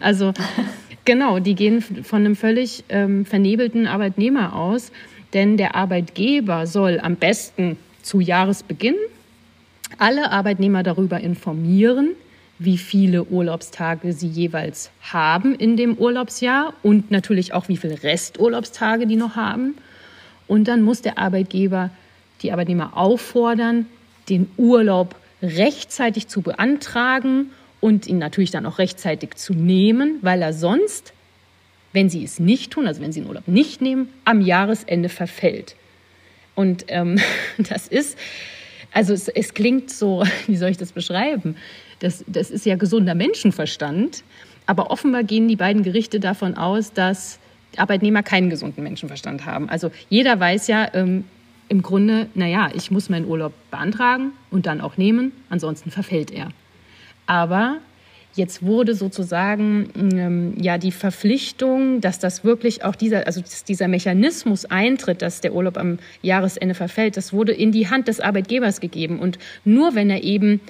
Also 0.00 0.34
genau, 1.06 1.38
die 1.38 1.54
gehen 1.54 1.80
von 1.80 2.20
einem 2.20 2.36
völlig 2.36 2.84
ähm, 2.90 3.24
vernebelten 3.24 3.86
Arbeitnehmer 3.86 4.54
aus, 4.54 4.92
denn 5.32 5.56
der 5.56 5.74
Arbeitgeber 5.74 6.66
soll 6.66 7.00
am 7.00 7.16
besten 7.16 7.78
zu 8.02 8.20
Jahresbeginn 8.20 8.96
alle 9.98 10.30
Arbeitnehmer 10.30 10.82
darüber 10.82 11.20
informieren, 11.20 12.10
wie 12.58 12.78
viele 12.78 13.24
Urlaubstage 13.24 14.12
sie 14.12 14.28
jeweils 14.28 14.90
haben 15.00 15.54
in 15.54 15.76
dem 15.76 15.96
Urlaubsjahr 15.96 16.72
und 16.82 17.10
natürlich 17.10 17.52
auch, 17.52 17.68
wie 17.68 17.76
viele 17.76 18.02
Resturlaubstage 18.02 19.06
die 19.06 19.16
noch 19.16 19.36
haben. 19.36 19.74
Und 20.46 20.68
dann 20.68 20.82
muss 20.82 21.02
der 21.02 21.18
Arbeitgeber 21.18 21.90
die 22.42 22.52
Arbeitnehmer 22.52 22.96
auffordern, 22.96 23.86
den 24.28 24.48
Urlaub 24.56 25.16
rechtzeitig 25.42 26.28
zu 26.28 26.40
beantragen 26.40 27.50
und 27.80 28.06
ihn 28.06 28.18
natürlich 28.18 28.50
dann 28.50 28.66
auch 28.66 28.78
rechtzeitig 28.78 29.34
zu 29.36 29.52
nehmen, 29.52 30.18
weil 30.22 30.42
er 30.42 30.52
sonst, 30.52 31.12
wenn 31.92 32.08
sie 32.08 32.24
es 32.24 32.40
nicht 32.40 32.72
tun, 32.72 32.86
also 32.86 33.00
wenn 33.02 33.12
sie 33.12 33.20
den 33.20 33.28
Urlaub 33.28 33.48
nicht 33.48 33.80
nehmen, 33.80 34.08
am 34.24 34.40
Jahresende 34.40 35.08
verfällt. 35.08 35.76
Und 36.54 36.86
ähm, 36.88 37.20
das 37.58 37.86
ist, 37.86 38.18
also 38.92 39.12
es, 39.12 39.28
es 39.28 39.54
klingt 39.54 39.90
so, 39.90 40.24
wie 40.46 40.56
soll 40.56 40.70
ich 40.70 40.78
das 40.78 40.92
beschreiben? 40.92 41.56
Das, 42.00 42.24
das 42.26 42.50
ist 42.50 42.66
ja 42.66 42.76
gesunder 42.76 43.14
Menschenverstand. 43.14 44.22
Aber 44.66 44.90
offenbar 44.90 45.24
gehen 45.24 45.48
die 45.48 45.56
beiden 45.56 45.82
Gerichte 45.82 46.20
davon 46.20 46.56
aus, 46.56 46.92
dass 46.92 47.38
Arbeitnehmer 47.76 48.22
keinen 48.22 48.50
gesunden 48.50 48.82
Menschenverstand 48.82 49.46
haben. 49.46 49.68
Also 49.68 49.90
jeder 50.08 50.38
weiß 50.38 50.66
ja 50.66 50.88
ähm, 50.94 51.24
im 51.68 51.82
Grunde, 51.82 52.28
naja, 52.34 52.70
ich 52.74 52.90
muss 52.90 53.08
meinen 53.08 53.26
Urlaub 53.26 53.52
beantragen 53.70 54.32
und 54.50 54.66
dann 54.66 54.80
auch 54.80 54.96
nehmen, 54.96 55.32
ansonsten 55.50 55.90
verfällt 55.90 56.30
er. 56.30 56.48
Aber 57.26 57.78
jetzt 58.34 58.62
wurde 58.62 58.94
sozusagen 58.94 59.88
ähm, 59.96 60.54
ja 60.60 60.78
die 60.78 60.92
Verpflichtung, 60.92 62.00
dass 62.00 62.18
das 62.18 62.44
wirklich 62.44 62.84
auch 62.84 62.94
dieser, 62.94 63.26
also 63.26 63.42
dieser 63.66 63.88
Mechanismus 63.88 64.64
eintritt, 64.66 65.22
dass 65.22 65.40
der 65.40 65.54
Urlaub 65.54 65.76
am 65.76 65.98
Jahresende 66.22 66.74
verfällt, 66.74 67.16
das 67.16 67.32
wurde 67.32 67.52
in 67.52 67.72
die 67.72 67.88
Hand 67.88 68.08
des 68.08 68.20
Arbeitgebers 68.20 68.80
gegeben. 68.80 69.18
Und 69.18 69.38
nur 69.64 69.94
wenn 69.94 70.10
er 70.10 70.22
eben 70.22 70.60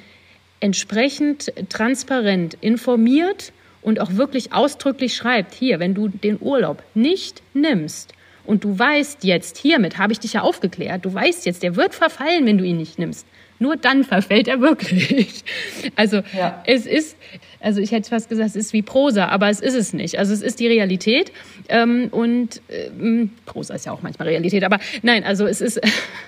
entsprechend 0.61 1.53
transparent 1.69 2.57
informiert 2.61 3.53
und 3.83 4.01
auch 4.01 4.15
wirklich 4.15 4.53
ausdrücklich 4.53 5.15
schreibt, 5.15 5.55
hier, 5.55 5.79
wenn 5.79 5.95
du 5.95 6.09
den 6.09 6.39
Urlaub 6.41 6.83
nicht 6.95 7.43
nimmst 7.55 8.13
und 8.45 8.65
du 8.65 8.79
weißt 8.79 9.25
jetzt, 9.25 9.59
hiermit 9.59 9.99
habe 9.99 10.13
ich 10.13 10.21
dich 10.21 10.35
ja 10.35 10.43
aufgeklärt, 10.43 11.05
du 11.05 11.13
weißt 11.13 11.47
jetzt, 11.47 11.63
der 11.63 11.77
wird 11.77 11.95
verfallen, 11.95 12.47
wenn 12.47 12.59
du 12.59 12.65
ihn 12.65 12.77
nicht 12.77 12.99
nimmst. 12.99 13.27
Nur 13.59 13.77
dann 13.77 14.05
verfällt 14.05 14.49
er 14.49 14.61
wirklich. 14.61 15.45
Also 15.95 16.23
ja. 16.37 16.63
es 16.67 16.85
ist, 16.85 17.17
also 17.61 17.81
ich 17.81 17.91
hätte 17.93 18.11
fast 18.11 18.29
gesagt, 18.29 18.51
es 18.51 18.57
ist 18.57 18.73
wie 18.73 18.83
Prosa, 18.83 19.29
aber 19.29 19.49
es 19.49 19.61
ist 19.61 19.75
es 19.75 19.93
nicht. 19.93 20.19
Also 20.19 20.35
es 20.35 20.43
ist 20.43 20.61
die 20.61 20.67
Realität 20.67 21.33
ähm, 21.69 22.09
und 22.11 22.61
ähm, 22.69 23.31
Prosa 23.47 23.75
ist 23.75 23.87
ja 23.87 23.93
auch 23.93 24.03
manchmal 24.03 24.29
Realität, 24.29 24.65
aber 24.65 24.79
nein, 25.03 25.25
also 25.25 25.47
es 25.47 25.61
ist, 25.61 25.81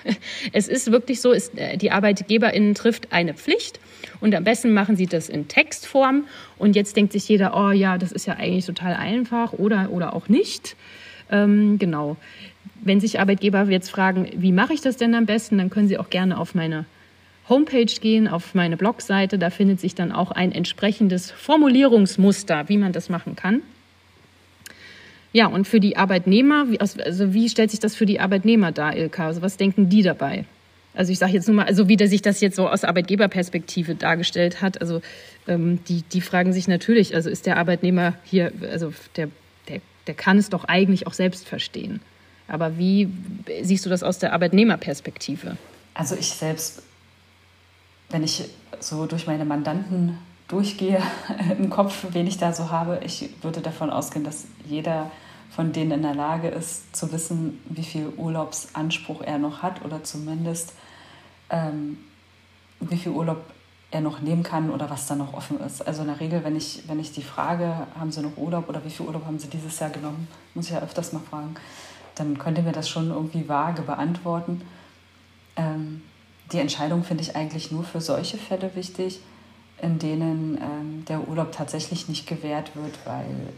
es 0.53 0.67
ist 0.67 0.91
wirklich 0.91 1.21
so, 1.21 1.31
ist, 1.31 1.57
äh, 1.57 1.77
die 1.77 1.91
ArbeitgeberInnen 1.91 2.73
trifft 2.73 3.11
eine 3.11 3.33
Pflicht 3.33 3.79
und 4.21 4.35
am 4.35 4.43
besten 4.43 4.73
machen 4.73 4.95
sie 4.95 5.05
das 5.05 5.29
in 5.29 5.47
Textform. 5.47 6.25
Und 6.57 6.75
jetzt 6.75 6.95
denkt 6.95 7.13
sich 7.13 7.27
jeder, 7.29 7.55
oh 7.55 7.71
ja, 7.71 7.97
das 7.97 8.11
ist 8.11 8.25
ja 8.25 8.35
eigentlich 8.35 8.65
total 8.65 8.95
einfach 8.95 9.53
oder, 9.53 9.89
oder 9.91 10.13
auch 10.13 10.27
nicht. 10.27 10.75
Ähm, 11.31 11.79
genau. 11.79 12.17
Wenn 12.81 12.99
sich 12.99 13.19
Arbeitgeber 13.19 13.63
jetzt 13.69 13.89
fragen, 13.89 14.29
wie 14.35 14.51
mache 14.51 14.73
ich 14.73 14.81
das 14.81 14.97
denn 14.97 15.15
am 15.15 15.25
besten, 15.25 15.57
dann 15.57 15.69
können 15.69 15.87
sie 15.87 15.97
auch 15.97 16.09
gerne 16.09 16.37
auf 16.37 16.55
meine 16.55 16.85
Homepage 17.47 17.85
gehen, 17.85 18.27
auf 18.27 18.53
meine 18.55 18.77
Blogseite. 18.77 19.37
Da 19.37 19.49
findet 19.49 19.79
sich 19.79 19.95
dann 19.95 20.11
auch 20.11 20.31
ein 20.31 20.51
entsprechendes 20.51 21.31
Formulierungsmuster, 21.31 22.69
wie 22.69 22.77
man 22.77 22.91
das 22.91 23.09
machen 23.09 23.35
kann. 23.35 23.61
Ja, 25.31 25.47
und 25.47 25.67
für 25.67 25.79
die 25.79 25.95
Arbeitnehmer, 25.95 26.65
also 26.79 27.33
wie 27.33 27.49
stellt 27.49 27.69
sich 27.71 27.79
das 27.79 27.95
für 27.95 28.07
die 28.07 28.19
Arbeitnehmer 28.19 28.71
dar, 28.71 28.97
Ilka? 28.97 29.27
Also 29.27 29.41
was 29.41 29.57
denken 29.57 29.89
die 29.89 30.01
dabei? 30.01 30.45
Also 30.99 31.13
ich 31.13 31.19
sage 31.19 31.31
jetzt 31.31 31.47
nur 31.47 31.55
mal, 31.55 31.65
also 31.65 31.87
wie 31.87 31.95
der 31.95 32.09
sich 32.09 32.21
das 32.21 32.41
jetzt 32.41 32.57
so 32.57 32.67
aus 32.67 32.83
Arbeitgeberperspektive 32.83 33.95
dargestellt 33.95 34.61
hat, 34.61 34.81
also 34.81 35.01
ähm, 35.47 35.81
die, 35.85 36.01
die 36.01 36.19
fragen 36.19 36.51
sich 36.51 36.67
natürlich, 36.67 37.15
also 37.15 37.29
ist 37.29 37.45
der 37.45 37.55
Arbeitnehmer 37.55 38.15
hier, 38.25 38.51
also 38.69 38.91
der, 39.15 39.29
der, 39.69 39.79
der 40.07 40.13
kann 40.13 40.37
es 40.37 40.49
doch 40.49 40.65
eigentlich 40.65 41.07
auch 41.07 41.13
selbst 41.13 41.47
verstehen. 41.47 42.01
Aber 42.49 42.77
wie 42.77 43.07
siehst 43.61 43.85
du 43.85 43.89
das 43.89 44.03
aus 44.03 44.19
der 44.19 44.33
Arbeitnehmerperspektive? 44.33 45.55
Also 45.93 46.17
ich 46.19 46.31
selbst, 46.31 46.83
wenn 48.09 48.25
ich 48.25 48.43
so 48.81 49.05
durch 49.05 49.25
meine 49.25 49.45
Mandanten 49.45 50.17
durchgehe 50.49 51.01
im 51.57 51.69
Kopf, 51.69 52.07
wen 52.11 52.27
ich 52.27 52.39
da 52.39 52.51
so 52.51 52.71
habe, 52.71 52.99
ich 53.05 53.29
würde 53.41 53.61
davon 53.61 53.89
ausgehen, 53.89 54.25
dass 54.25 54.47
jeder 54.67 55.09
von 55.49 55.71
denen 55.71 55.91
in 55.91 56.01
der 56.01 56.15
Lage 56.15 56.49
ist, 56.49 56.93
zu 56.93 57.13
wissen, 57.13 57.61
wie 57.69 57.83
viel 57.83 58.11
Urlaubsanspruch 58.17 59.21
er 59.21 59.37
noch 59.37 59.63
hat 59.63 59.85
oder 59.85 60.03
zumindest 60.03 60.73
ähm, 61.49 61.97
wie 62.79 62.97
viel 62.97 63.11
Urlaub 63.11 63.43
er 63.91 64.01
noch 64.01 64.21
nehmen 64.21 64.43
kann 64.43 64.69
oder 64.69 64.89
was 64.89 65.07
da 65.07 65.15
noch 65.15 65.33
offen 65.33 65.59
ist. 65.61 65.85
Also 65.85 66.01
in 66.01 66.07
der 66.07 66.19
Regel, 66.19 66.43
wenn 66.43 66.55
ich, 66.55 66.83
wenn 66.87 66.99
ich 66.99 67.11
die 67.11 67.23
frage, 67.23 67.87
haben 67.99 68.11
Sie 68.11 68.21
noch 68.21 68.37
Urlaub 68.37 68.69
oder 68.69 68.83
wie 68.85 68.89
viel 68.89 69.05
Urlaub 69.05 69.25
haben 69.25 69.39
Sie 69.39 69.49
dieses 69.49 69.79
Jahr 69.79 69.89
genommen, 69.89 70.27
muss 70.53 70.65
ich 70.65 70.71
ja 70.71 70.79
öfters 70.79 71.11
mal 71.11 71.21
fragen, 71.27 71.55
dann 72.15 72.37
könnte 72.37 72.61
mir 72.61 72.71
das 72.71 72.87
schon 72.87 73.09
irgendwie 73.09 73.47
vage 73.49 73.81
beantworten. 73.81 74.61
Ähm, 75.55 76.03
die 76.51 76.59
Entscheidung 76.59 77.03
finde 77.03 77.23
ich 77.23 77.35
eigentlich 77.35 77.71
nur 77.71 77.83
für 77.83 78.01
solche 78.01 78.37
Fälle 78.37 78.75
wichtig, 78.75 79.21
in 79.81 79.97
denen 79.97 80.57
ähm, 80.57 81.05
der 81.05 81.27
Urlaub 81.27 81.51
tatsächlich 81.51 82.07
nicht 82.09 82.27
gewährt 82.27 82.75
wird, 82.75 82.93
weil 83.05 83.53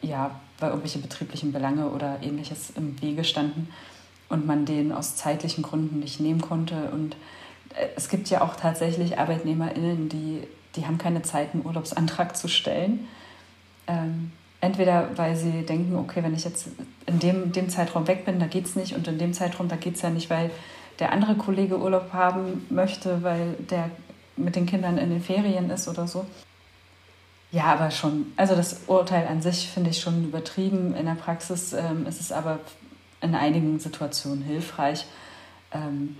ja, 0.00 0.30
weil 0.60 0.70
irgendwelche 0.70 1.00
betrieblichen 1.00 1.52
Belange 1.52 1.88
oder 1.88 2.22
ähnliches 2.22 2.70
im 2.70 3.00
Wege 3.02 3.24
standen 3.24 3.68
und 4.28 4.46
man 4.46 4.64
den 4.64 4.92
aus 4.92 5.16
zeitlichen 5.16 5.62
Gründen 5.62 6.00
nicht 6.00 6.20
nehmen 6.20 6.40
konnte. 6.40 6.90
Und 6.92 7.16
äh, 7.74 7.86
es 7.96 8.08
gibt 8.08 8.28
ja 8.30 8.42
auch 8.42 8.56
tatsächlich 8.56 9.18
ArbeitnehmerInnen, 9.18 10.08
die, 10.08 10.42
die 10.76 10.86
haben 10.86 10.98
keine 10.98 11.22
Zeit, 11.22 11.54
einen 11.54 11.64
Urlaubsantrag 11.64 12.36
zu 12.36 12.48
stellen. 12.48 13.08
Ähm, 13.86 14.32
entweder 14.60 15.10
weil 15.16 15.36
sie 15.36 15.62
denken, 15.62 15.96
okay, 15.96 16.22
wenn 16.22 16.34
ich 16.34 16.44
jetzt 16.44 16.68
in 17.06 17.18
dem, 17.18 17.52
dem 17.52 17.70
Zeitraum 17.70 18.06
weg 18.06 18.24
bin, 18.24 18.38
da 18.38 18.46
geht 18.46 18.66
es 18.66 18.76
nicht 18.76 18.94
und 18.94 19.06
in 19.08 19.18
dem 19.18 19.32
Zeitraum, 19.32 19.68
da 19.68 19.76
geht 19.76 19.96
es 19.96 20.02
ja 20.02 20.10
nicht, 20.10 20.30
weil 20.30 20.50
der 20.98 21.12
andere 21.12 21.36
Kollege 21.36 21.78
Urlaub 21.78 22.12
haben 22.12 22.66
möchte, 22.70 23.22
weil 23.22 23.54
der 23.70 23.90
mit 24.36 24.56
den 24.56 24.66
Kindern 24.66 24.98
in 24.98 25.10
den 25.10 25.20
Ferien 25.20 25.70
ist 25.70 25.88
oder 25.88 26.06
so. 26.06 26.26
Ja, 27.50 27.64
aber 27.64 27.90
schon. 27.90 28.32
Also 28.36 28.54
das 28.54 28.82
Urteil 28.88 29.26
an 29.26 29.40
sich 29.40 29.68
finde 29.68 29.90
ich 29.90 30.00
schon 30.00 30.24
übertrieben. 30.24 30.94
In 30.94 31.06
der 31.06 31.14
Praxis 31.14 31.72
ähm, 31.72 32.06
ist 32.06 32.20
es 32.20 32.30
aber 32.30 32.58
in 33.20 33.34
einigen 33.34 33.78
Situationen 33.78 34.42
hilfreich. 34.42 35.06
Ähm, 35.72 36.16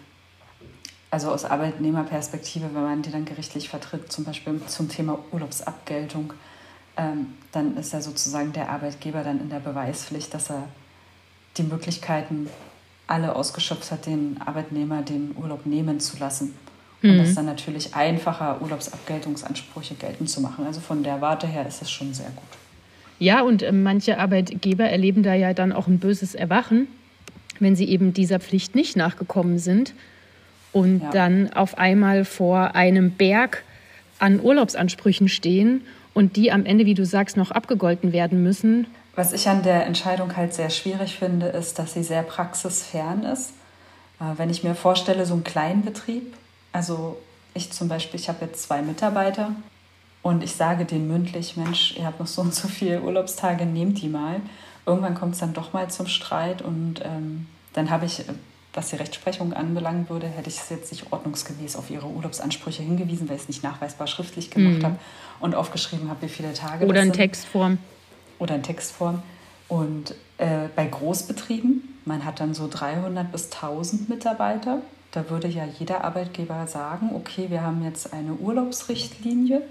also 1.11 1.31
aus 1.31 1.45
Arbeitnehmerperspektive, 1.45 2.67
wenn 2.75 2.83
man 2.83 3.03
die 3.03 3.11
dann 3.11 3.25
gerichtlich 3.25 3.69
vertritt, 3.69 4.13
zum 4.13 4.25
Beispiel 4.25 4.61
zum 4.67 4.89
Thema 4.89 5.19
Urlaubsabgeltung, 5.33 6.35
ähm, 6.97 7.35
dann 7.53 7.77
ist 7.77 7.93
ja 7.93 8.01
sozusagen 8.01 8.53
der 8.53 8.69
Arbeitgeber 8.71 9.23
dann 9.23 9.41
in 9.41 9.49
der 9.49 9.61
Beweispflicht, 9.61 10.35
dass 10.35 10.51
er 10.51 10.69
die 11.57 11.63
Möglichkeiten 11.63 12.51
alle 13.07 13.35
ausgeschöpft 13.35 13.91
hat, 13.91 14.07
den 14.07 14.39
Arbeitnehmer 14.45 15.03
den 15.03 15.35
Urlaub 15.37 15.65
nehmen 15.65 15.99
zu 15.99 16.19
lassen. 16.19 16.55
Und 17.03 17.15
mhm. 17.15 17.19
das 17.19 17.35
dann 17.35 17.47
natürlich 17.47 17.95
einfacher, 17.95 18.61
Urlaubsabgeltungsansprüche 18.61 19.95
geltend 19.95 20.29
zu 20.29 20.41
machen. 20.41 20.67
Also 20.67 20.81
von 20.81 21.03
der 21.03 21.21
Warte 21.21 21.47
her 21.47 21.67
ist 21.67 21.81
es 21.81 21.91
schon 21.91 22.13
sehr 22.13 22.31
gut. 22.31 22.49
Ja, 23.19 23.43
und 23.43 23.63
äh, 23.63 23.73
manche 23.73 24.19
Arbeitgeber 24.19 24.85
erleben 24.85 25.23
da 25.23 25.35
ja 25.35 25.55
dann 25.55 25.73
auch 25.73 25.87
ein 25.87 25.99
böses 25.99 26.35
Erwachen, 26.35 26.89
wenn 27.59 27.77
sie 27.77 27.89
eben 27.89 28.13
dieser 28.13 28.41
Pflicht 28.41 28.75
nicht 28.75 28.97
nachgekommen 28.97 29.59
sind 29.59 29.95
und 30.73 31.03
ja. 31.03 31.11
dann 31.11 31.53
auf 31.53 31.79
einmal 31.79 32.25
vor 32.25 32.75
einem 32.75 33.13
Berg 33.13 33.65
an 34.19 34.41
Urlaubsansprüchen 34.41 35.29
stehen 35.29 35.83
und 36.15 36.37
die 36.37 36.53
am 36.53 36.65
Ende, 36.65 36.87
wie 36.87 36.95
du 36.95 37.05
sagst, 37.05 37.37
noch 37.37 37.51
abgegolten 37.51 38.13
werden 38.13 38.43
müssen. 38.43 38.87
Was 39.15 39.33
ich 39.33 39.49
an 39.49 39.63
der 39.63 39.87
Entscheidung 39.87 40.37
halt 40.37 40.55
sehr 40.55 40.71
schwierig 40.71 41.17
finde, 41.17 41.47
ist, 41.47 41.79
dass 41.79 41.95
sie 41.95 42.05
sehr 42.05 42.23
praxisfern 42.23 43.25
ist. 43.25 43.53
Äh, 44.21 44.25
wenn 44.37 44.51
ich 44.51 44.63
mir 44.63 44.75
vorstelle, 44.75 45.27
so 45.27 45.35
ein 45.35 45.45
Kleinbetrieb, 45.45 46.35
also 46.73 47.19
ich 47.55 47.73
zum 47.73 47.89
Beispiel, 47.89 48.21
ich 48.21 48.29
habe 48.29 48.45
jetzt 48.45 48.63
zwei 48.63 48.83
Mitarbeiter 48.83 49.53
und 50.23 50.43
ich 50.43 50.53
sage 50.53 50.85
denen 50.85 51.09
mündlich, 51.09 51.57
Mensch, 51.57 51.95
ihr 51.97 52.05
habt 52.05 52.21
noch 52.21 52.27
so 52.27 52.43
und 52.43 52.55
so 52.55 52.69
viele 52.69 53.03
Urlaubstage, 53.03 53.65
nehmt 53.65 54.01
die 54.03 54.09
mal. 54.09 54.41
Irgendwann 54.85 55.15
kommt 55.15 55.35
es 55.35 55.41
dann 55.41 55.53
doch 55.53 55.73
mal 55.73 55.89
zum 55.91 56.07
Streit 56.07 56.63
und 56.63 57.03
ähm, 57.05 57.47
dann 57.73 57.91
habe 57.91 58.07
ich, 58.07 58.25
was 58.73 58.91
die 58.91 58.97
Rechtsprechung 58.97 59.53
anbelangen 59.53 60.09
würde, 60.09 60.27
hätte 60.27 60.49
ich 60.49 60.59
es 60.59 60.69
jetzt 60.71 60.93
nicht 60.93 61.13
ordnungsgemäß 61.13 61.77
auf 61.77 61.91
ihre 61.91 62.07
Urlaubsansprüche 62.07 62.83
hingewiesen, 62.83 63.29
weil 63.29 63.37
ich 63.37 63.43
es 63.43 63.49
nicht 63.49 63.63
nachweisbar 63.63 64.07
schriftlich 64.07 64.51
gemacht 64.51 64.79
mhm. 64.79 64.85
habe 64.85 64.97
und 65.41 65.55
aufgeschrieben 65.55 66.09
habe, 66.09 66.23
wie 66.23 66.29
viele 66.29 66.53
Tage 66.53 66.87
Oder 66.87 67.03
in 67.03 67.13
Textform. 67.13 67.79
Oder 68.39 68.57
in 68.57 68.63
Textform. 68.63 69.23
Und 69.69 70.15
äh, 70.39 70.69
bei 70.75 70.87
Großbetrieben, 70.87 72.01
man 72.05 72.25
hat 72.25 72.41
dann 72.41 72.55
so 72.55 72.69
300 72.69 73.31
bis 73.31 73.53
1000 73.53 74.09
Mitarbeiter, 74.09 74.81
da 75.13 75.31
würde 75.31 75.49
ja 75.49 75.65
jeder 75.79 76.05
Arbeitgeber 76.05 76.67
sagen, 76.67 77.11
okay, 77.15 77.47
wir 77.49 77.63
haben 77.63 77.85
jetzt 77.85 78.13
eine 78.13 78.35
Urlaubsrichtlinie, 78.35 79.63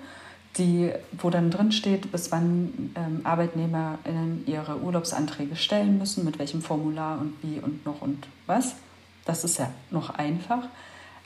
die, 0.58 0.92
wo 1.14 1.30
dann 1.30 1.52
drin 1.52 1.72
steht, 1.72 2.12
bis 2.12 2.32
wann 2.32 2.92
ähm, 2.96 3.22
ArbeitnehmerInnen 3.24 4.44
ihre 4.48 4.80
Urlaubsanträge 4.82 5.56
stellen 5.56 5.98
müssen, 5.98 6.26
mit 6.26 6.40
welchem 6.40 6.62
Formular 6.62 7.20
und 7.20 7.34
wie 7.42 7.60
und 7.60 7.86
noch 7.86 8.02
und 8.02 8.28
was. 8.46 8.76
Das 9.26 9.44
ist 9.44 9.60
ja 9.60 9.72
noch 9.92 10.10
einfach. 10.12 10.64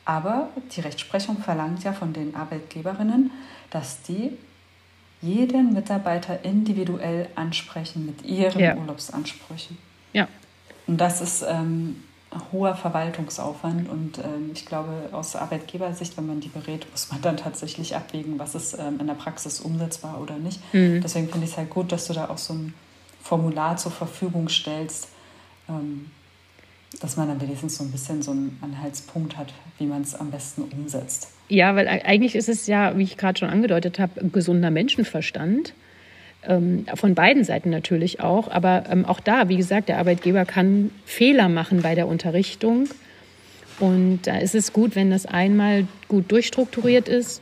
Aber 0.06 0.50
die 0.76 0.82
Rechtsprechung 0.82 1.38
verlangt 1.38 1.84
ja 1.84 1.94
von 1.94 2.14
den 2.14 2.36
Arbeitgeberinnen, 2.36 3.32
dass 3.70 4.02
die 4.02 4.32
jeden 5.22 5.74
Mitarbeiter 5.74 6.44
individuell 6.44 7.30
ansprechen 7.36 8.06
mit 8.08 8.26
ihren 8.26 8.60
ja. 8.60 8.76
Urlaubsansprüchen. 8.76 9.78
Ja. 10.14 10.28
Und 10.88 11.00
das 11.00 11.22
ist 11.22 11.46
ähm, 11.48 12.04
hoher 12.52 12.76
Verwaltungsaufwand 12.76 13.90
und 13.90 14.18
ähm, 14.20 14.52
ich 14.54 14.66
glaube, 14.66 15.10
aus 15.12 15.36
Arbeitgebersicht, 15.36 16.16
wenn 16.18 16.28
man 16.28 16.40
die 16.40 16.48
berät, 16.48 16.90
muss 16.92 17.12
man 17.12 17.22
dann 17.22 17.38
tatsächlich 17.38 17.96
abwägen, 17.96 18.40
was 18.40 18.56
ist 18.56 18.78
ähm, 18.80 19.00
in 19.00 19.08
der 19.08 19.16
Praxis 19.16 19.60
umsetzbar 19.60 20.22
oder 20.22 20.38
nicht. 20.38 20.62
Mhm. 20.74 21.02
Deswegen 21.02 21.28
finde 21.28 21.46
ich 21.46 21.52
es 21.52 21.58
halt 21.58 21.70
gut, 21.70 21.92
dass 21.92 22.08
du 22.08 22.14
da 22.14 22.30
auch 22.30 22.38
so 22.38 22.54
ein 22.54 22.74
Formular 23.22 23.78
zur 23.78 23.92
Verfügung 23.92 24.48
stellst, 24.48 25.10
ähm, 25.68 26.10
dass 27.02 27.18
man 27.18 27.28
dann 27.28 27.42
wenigstens 27.42 27.78
so 27.78 27.84
ein 27.84 27.92
bisschen 27.92 28.22
so 28.22 28.32
einen 28.32 28.58
Anhaltspunkt 28.62 29.38
hat, 29.38 29.54
wie 29.78 29.86
man 29.86 30.02
es 30.02 30.16
am 30.16 30.32
besten 30.32 30.64
umsetzt. 30.64 31.30
Ja, 31.50 31.76
weil 31.76 31.88
eigentlich 31.88 32.36
ist 32.36 32.50
es 32.50 32.68
ja, 32.68 32.98
wie 32.98 33.04
ich 33.04 33.18
gerade 33.18 33.40
schon 33.40 33.50
angedeutet 33.50 34.00
habe, 34.00 34.30
gesunder 34.30 34.72
Menschenverstand. 34.72 35.74
Ähm, 36.48 36.86
von 36.96 37.14
beiden 37.14 37.44
Seiten 37.44 37.70
natürlich 37.70 38.20
auch. 38.20 38.50
Aber 38.50 38.84
ähm, 38.90 39.06
auch 39.06 39.20
da, 39.20 39.50
wie 39.50 39.58
gesagt, 39.58 39.90
der 39.90 39.98
Arbeitgeber 40.00 40.46
kann 40.46 40.92
Fehler 41.06 41.50
machen 41.50 41.82
bei 41.82 41.96
der 41.96 42.08
Unterrichtung. 42.08 42.90
Und 43.80 44.22
da 44.24 44.38
ist 44.38 44.56
es 44.56 44.74
gut, 44.74 44.96
wenn 44.96 45.12
das 45.12 45.26
einmal 45.26 45.88
gut 46.08 46.32
durchstrukturiert 46.32 47.08
ist. 47.08 47.42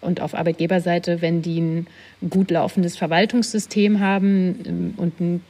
Und 0.00 0.20
auf 0.20 0.34
Arbeitgeberseite, 0.34 1.22
wenn 1.22 1.42
die 1.42 1.60
ein 1.60 1.86
gut 2.28 2.50
laufendes 2.50 2.96
Verwaltungssystem 2.96 4.00
haben 4.00 4.58
ähm, 4.66 4.94
und 4.96 5.20
ein 5.20 5.44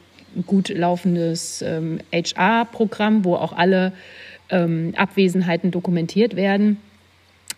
gut 0.47 0.69
laufendes 0.69 1.63
HR-Programm, 1.63 3.23
wo 3.23 3.35
auch 3.35 3.53
alle 3.53 3.93
Abwesenheiten 4.49 5.69
dokumentiert 5.69 6.35
werden 6.35 6.77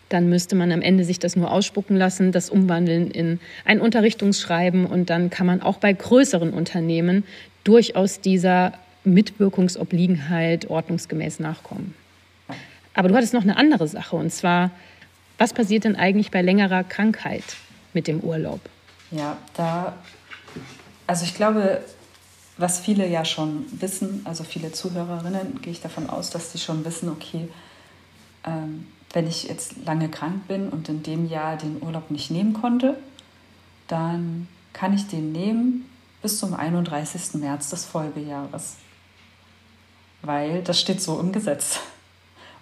dann 0.08 0.28
müsste 0.28 0.54
man 0.54 0.70
am 0.72 0.82
Ende 0.82 1.04
sich 1.04 1.18
das 1.18 1.36
nur 1.36 1.50
ausspucken 1.50 1.96
lassen, 1.96 2.32
das 2.32 2.50
umwandeln 2.50 3.10
in 3.10 3.40
ein 3.64 3.80
Unterrichtungsschreiben 3.80 4.86
und 4.86 5.10
dann 5.10 5.30
kann 5.30 5.46
man 5.46 5.62
auch 5.62 5.78
bei 5.78 5.92
größeren 5.92 6.52
Unternehmen 6.52 7.24
durchaus 7.64 8.20
dieser 8.20 8.72
Mitwirkungsobliegenheit 9.04 10.70
ordnungsgemäß 10.70 11.40
nachkommen. 11.40 11.94
Aber 12.94 13.08
du 13.08 13.14
hattest 13.14 13.34
noch 13.34 13.42
eine 13.42 13.56
andere 13.56 13.88
Sache 13.88 14.16
und 14.16 14.32
zwar, 14.32 14.70
was 15.38 15.52
passiert 15.52 15.84
denn 15.84 15.96
eigentlich 15.96 16.30
bei 16.30 16.42
längerer 16.42 16.84
Krankheit 16.84 17.44
mit 17.92 18.06
dem 18.06 18.20
Urlaub? 18.20 18.60
Ja, 19.10 19.36
da, 19.54 19.94
also 21.06 21.24
ich 21.24 21.34
glaube, 21.34 21.80
was 22.58 22.80
viele 22.80 23.06
ja 23.06 23.24
schon 23.24 23.66
wissen, 23.80 24.22
also 24.24 24.44
viele 24.44 24.72
Zuhörerinnen, 24.72 25.60
gehe 25.60 25.72
ich 25.72 25.80
davon 25.80 26.08
aus, 26.08 26.30
dass 26.30 26.52
sie 26.52 26.58
schon 26.58 26.84
wissen, 26.84 27.10
okay, 27.10 27.48
ähm, 28.46 28.86
wenn 29.12 29.26
ich 29.26 29.44
jetzt 29.44 29.84
lange 29.84 30.08
krank 30.08 30.46
bin 30.48 30.68
und 30.68 30.88
in 30.88 31.02
dem 31.02 31.28
Jahr 31.28 31.56
den 31.56 31.82
Urlaub 31.82 32.10
nicht 32.10 32.30
nehmen 32.30 32.52
konnte, 32.52 32.96
dann 33.88 34.48
kann 34.72 34.92
ich 34.94 35.06
den 35.06 35.32
nehmen 35.32 35.88
bis 36.22 36.38
zum 36.38 36.54
31. 36.54 37.34
März 37.40 37.70
des 37.70 37.84
Folgejahres. 37.84 38.76
Weil 40.22 40.62
das 40.62 40.80
steht 40.80 41.00
so 41.00 41.20
im 41.20 41.32
Gesetz. 41.32 41.80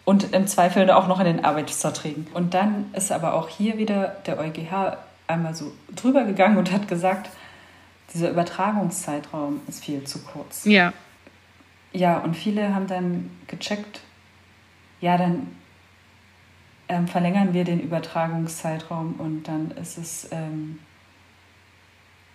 Und 0.05 0.35
im 0.35 0.47
Zweifel 0.47 0.91
auch 0.91 1.09
noch 1.09 1.19
in 1.19 1.25
den 1.25 1.45
Arbeitsverträgen. 1.45 2.27
Und 2.35 2.53
dann 2.53 2.93
ist 2.93 3.11
aber 3.11 3.33
auch 3.33 3.49
hier 3.49 3.79
wieder 3.79 4.17
der 4.27 4.39
EuGH 4.39 4.99
einmal 5.27 5.55
so 5.55 5.73
drüber 5.97 6.25
gegangen 6.25 6.59
und 6.59 6.71
hat 6.73 6.89
gesagt, 6.89 7.31
dieser 8.13 8.31
Übertragungszeitraum 8.31 9.63
ist 9.67 9.83
viel 9.83 10.05
zu 10.05 10.19
kurz. 10.21 10.65
Ja. 10.67 10.93
Ja, 11.93 12.19
und 12.19 12.37
viele 12.37 12.75
haben 12.75 12.87
dann 12.87 13.31
gecheckt, 13.47 14.01
ja, 15.01 15.17
dann 15.17 15.49
ähm, 16.89 17.09
verlängern 17.09 17.55
wir 17.55 17.65
den 17.65 17.81
Übertragungszeitraum 17.81 19.15
und 19.19 19.45
dann 19.45 19.71
ist 19.81 19.99
es 19.99 20.29
ähm, 20.31 20.79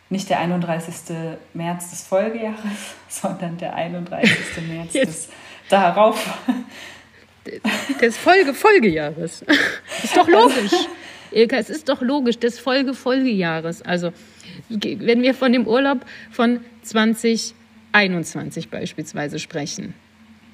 nicht 0.09 0.29
der 0.29 0.39
31. 0.39 1.15
März 1.53 1.91
des 1.91 2.03
Folgejahres, 2.03 2.95
sondern 3.09 3.57
der 3.57 3.75
31. 3.75 4.67
März 4.67 4.93
des 4.93 5.29
darauf. 5.69 6.39
Des 8.01 8.17
Folge 8.17 8.53
Folgejahres. 8.53 9.43
Ist 10.03 10.17
doch 10.17 10.27
logisch. 10.27 10.73
Ilka, 11.31 11.57
es 11.57 11.69
ist 11.69 11.89
doch 11.89 12.01
logisch, 12.01 12.39
des 12.39 12.59
Folge 12.59 12.93
Folgejahres. 12.93 13.81
Also, 13.83 14.11
wenn 14.69 15.21
wir 15.21 15.33
von 15.33 15.53
dem 15.53 15.67
Urlaub 15.67 15.99
von 16.31 16.59
2021 16.83 18.69
beispielsweise 18.69 19.37
sprechen. 19.37 19.93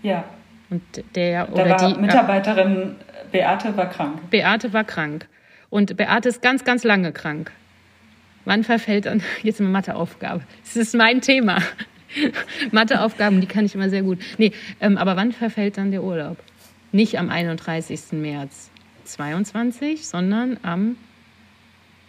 Ja. 0.03 0.25
Und 0.69 0.81
der 1.15 1.45
Da 1.45 1.53
oder 1.53 1.69
war 1.69 1.93
die 1.93 1.99
Mitarbeiterin 1.99 2.95
Beate 3.31 3.75
war 3.77 3.89
krank. 3.89 4.29
Beate 4.29 4.73
war 4.73 4.83
krank. 4.83 5.27
Und 5.69 5.97
Beate 5.97 6.29
ist 6.29 6.41
ganz, 6.41 6.63
ganz 6.63 6.83
lange 6.83 7.11
krank. 7.11 7.51
Wann 8.45 8.63
verfällt 8.63 9.05
dann 9.05 9.21
jetzt 9.43 9.59
eine 9.59 9.69
Matheaufgabe? 9.69 10.41
Das 10.63 10.75
ist 10.75 10.95
mein 10.95 11.21
Thema. 11.21 11.57
Matheaufgaben, 12.71 13.41
die 13.41 13.47
kann 13.47 13.65
ich 13.65 13.75
immer 13.75 13.89
sehr 13.89 14.03
gut. 14.03 14.19
Nee, 14.37 14.53
ähm, 14.79 14.97
aber 14.97 15.15
wann 15.15 15.31
verfällt 15.31 15.77
dann 15.77 15.91
der 15.91 16.03
Urlaub? 16.03 16.37
Nicht 16.91 17.19
am 17.19 17.29
31. 17.29 18.13
März 18.13 18.69
22, 19.03 20.07
sondern 20.07 20.57
am 20.63 20.95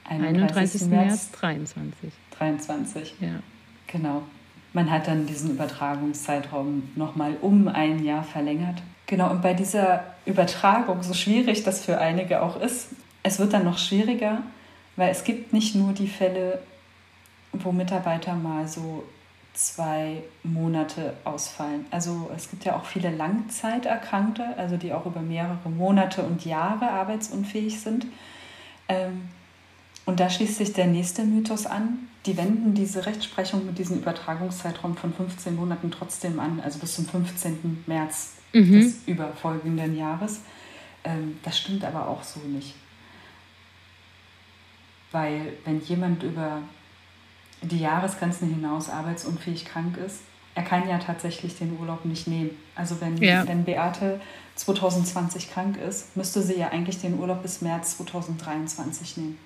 31. 0.09 0.82
März 0.82 1.32
23. 1.32 2.12
23. 2.38 3.14
Ja. 3.20 3.40
Genau. 3.88 4.22
Man 4.77 4.91
hat 4.91 5.07
dann 5.07 5.24
diesen 5.24 5.53
Übertragungszeitraum 5.53 6.91
nochmal 6.97 7.39
um 7.41 7.66
ein 7.66 8.05
Jahr 8.05 8.22
verlängert. 8.22 8.83
Genau, 9.07 9.31
und 9.31 9.41
bei 9.41 9.55
dieser 9.55 10.05
Übertragung, 10.27 11.03
so 11.03 11.14
schwierig 11.14 11.62
das 11.64 11.83
für 11.83 11.97
einige 11.97 12.43
auch 12.43 12.61
ist, 12.61 12.89
es 13.22 13.39
wird 13.39 13.55
dann 13.55 13.64
noch 13.64 13.79
schwieriger, 13.79 14.43
weil 14.97 15.09
es 15.09 15.24
gibt 15.24 15.55
nicht 15.55 15.74
nur 15.77 15.95
die 15.95 16.07
Fälle, 16.07 16.59
wo 17.55 17.72
Mitarbeiter 17.72 18.35
mal 18.35 18.68
so 18.68 19.05
zwei 19.55 20.22
Monate 20.43 21.14
ausfallen. 21.24 21.87
Also 21.91 22.31
es 22.37 22.51
gibt 22.51 22.66
ja 22.66 22.77
auch 22.77 22.85
viele 22.85 23.09
Langzeiterkrankte, 23.09 24.45
also 24.59 24.77
die 24.77 24.93
auch 24.93 25.07
über 25.07 25.22
mehrere 25.22 25.70
Monate 25.70 26.22
und 26.22 26.45
Jahre 26.45 26.91
arbeitsunfähig 26.91 27.81
sind. 27.81 28.05
Ähm, 28.89 29.31
und 30.05 30.20
da 30.20 30.29
schließt 30.29 30.59
sich 30.59 30.74
der 30.74 30.87
nächste 30.87 31.24
Mythos 31.24 31.64
an. 31.64 32.11
Die 32.27 32.37
wenden 32.37 32.74
diese 32.74 33.07
Rechtsprechung 33.07 33.64
mit 33.66 33.79
diesem 33.79 33.99
Übertragungszeitraum 33.99 34.97
von 34.97 35.14
15 35.14 35.55
Monaten 35.55 35.91
trotzdem 35.91 36.41
an, 36.41 36.61
also 36.61 36.79
bis 36.81 36.97
zum 36.97 37.07
15. 37.07 37.85
März 37.87 38.33
Mhm. 38.53 38.72
des 38.72 38.99
überfolgenden 39.07 39.97
Jahres. 39.97 40.41
Ähm, 41.05 41.39
das 41.43 41.59
stimmt 41.59 41.85
aber 41.85 42.09
auch 42.09 42.22
so 42.22 42.41
nicht. 42.41 42.74
Weil 45.12 45.53
wenn 45.64 45.81
jemand 45.83 46.22
über 46.22 46.62
die 47.62 47.79
Jahresgrenzen 47.79 48.49
hinaus 48.53 48.89
arbeitsunfähig 48.91 49.64
krank 49.64 49.97
ist, 49.99 50.20
er 50.55 50.62
kann 50.62 50.89
ja 50.89 50.99
tatsächlich 50.99 51.57
den 51.59 51.79
Urlaub 51.79 52.05
nicht 52.05 52.27
nehmen. 52.27 52.51
Also 52.74 53.01
wenn, 53.01 53.16
Ja. 53.18 53.47
wenn 53.47 53.64
Beate 53.64 54.20
2020 54.57 55.51
krank 55.51 55.77
ist, 55.77 56.16
müsste 56.16 56.43
sie 56.43 56.55
ja 56.59 56.68
eigentlich 56.68 57.01
den 57.01 57.18
Urlaub 57.18 57.43
bis 57.43 57.61
März 57.61 57.99
2023 57.99 59.18
nehmen. 59.18 59.39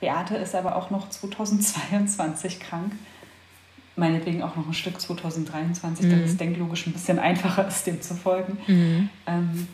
Beate 0.00 0.36
ist 0.36 0.54
aber 0.54 0.76
auch 0.76 0.90
noch 0.90 1.08
2022 1.08 2.60
krank. 2.60 2.92
Meinetwegen 3.96 4.42
auch 4.42 4.54
noch 4.54 4.66
ein 4.66 4.74
Stück 4.74 5.00
2023, 5.00 6.06
Mhm. 6.06 6.10
damit 6.10 6.26
es 6.26 6.36
denklogisch 6.36 6.86
ein 6.86 6.92
bisschen 6.92 7.18
einfacher 7.18 7.66
ist, 7.66 7.86
dem 7.86 8.00
zu 8.00 8.14
folgen. 8.14 8.58
Mhm. 8.68 9.08
Ähm, 9.26 9.68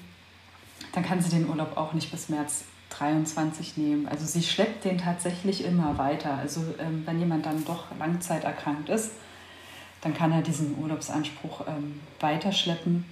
dann 0.93 1.05
kann 1.05 1.21
sie 1.21 1.29
den 1.29 1.49
Urlaub 1.49 1.77
auch 1.77 1.93
nicht 1.93 2.11
bis 2.11 2.29
März 2.31 2.65
23 2.91 3.77
nehmen. 3.77 4.07
Also 4.09 4.25
sie 4.25 4.43
schleppt 4.43 4.85
den 4.85 4.97
tatsächlich 4.99 5.65
immer 5.65 5.99
weiter. 5.99 6.35
Also 6.39 6.63
ähm, 6.79 7.03
wenn 7.05 7.19
jemand 7.19 7.45
dann 7.45 7.65
doch 7.65 7.85
langzeiterkrankt 7.99 8.89
ist, 8.89 9.11
dann 10.01 10.15
kann 10.15 10.33
er 10.33 10.43
diesen 10.43 10.79
Urlaubsanspruch 10.79 11.67
ähm, 11.67 12.01
weiterschleppen. 12.21 13.05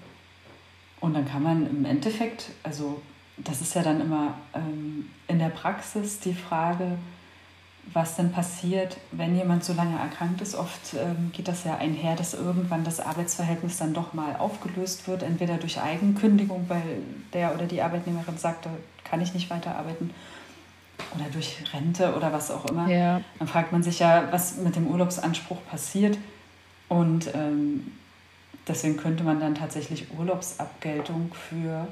Und 1.01 1.15
dann 1.15 1.27
kann 1.29 1.43
man 1.43 1.67
im 1.69 1.85
Endeffekt, 1.85 2.51
also 2.63 3.03
das 3.37 3.61
ist 3.61 3.75
ja 3.75 3.83
dann 3.83 4.01
immer 4.01 4.35
ähm, 4.55 5.09
in 5.29 5.39
der 5.39 5.49
Praxis 5.49 6.21
die 6.21 6.35
Frage, 6.35 6.99
was 7.93 8.17
denn 8.17 8.31
passiert, 8.31 8.97
wenn 9.11 9.35
jemand 9.37 9.65
so 9.65 9.73
lange 9.73 9.99
erkrankt 9.99 10.41
ist. 10.41 10.55
Oft 10.55 10.95
ähm, 10.95 11.33
geht 11.33 11.49
das 11.49 11.65
ja 11.65 11.79
einher, 11.79 12.15
dass 12.15 12.35
irgendwann 12.35 12.85
das 12.85 13.01
Arbeitsverhältnis 13.01 13.79
dann 13.79 13.93
doch 13.93 14.13
mal 14.13 14.37
aufgelöst 14.37 15.09
wird, 15.09 15.23
entweder 15.23 15.57
durch 15.57 15.81
Eigenkündigung, 15.81 16.67
weil 16.69 17.03
der 17.33 17.55
oder 17.55 17.67
die 17.67 17.83
Arbeitnehmerin 17.83 18.39
sagte, 18.39 18.71
kann 19.05 19.21
ich 19.21 19.35
nicht 19.35 19.51
weiterarbeiten, 19.51 20.11
oder 21.15 21.25
durch 21.31 21.57
Rente 21.73 22.15
oder 22.15 22.33
was 22.33 22.51
auch 22.51 22.65
immer. 22.67 22.89
Ja. 22.89 23.21
Dann 23.39 23.49
fragt 23.49 23.73
man 23.73 23.83
sich 23.83 23.99
ja, 23.99 24.29
was 24.31 24.57
mit 24.59 24.77
dem 24.77 24.87
Urlaubsanspruch 24.87 25.59
passiert. 25.69 26.19
Und 26.89 27.35
ähm, 27.35 27.93
deswegen 28.69 28.97
könnte 28.97 29.25
man 29.25 29.41
dann 29.41 29.55
tatsächlich 29.55 30.07
Urlaubsabgeltung 30.17 31.33
für 31.35 31.89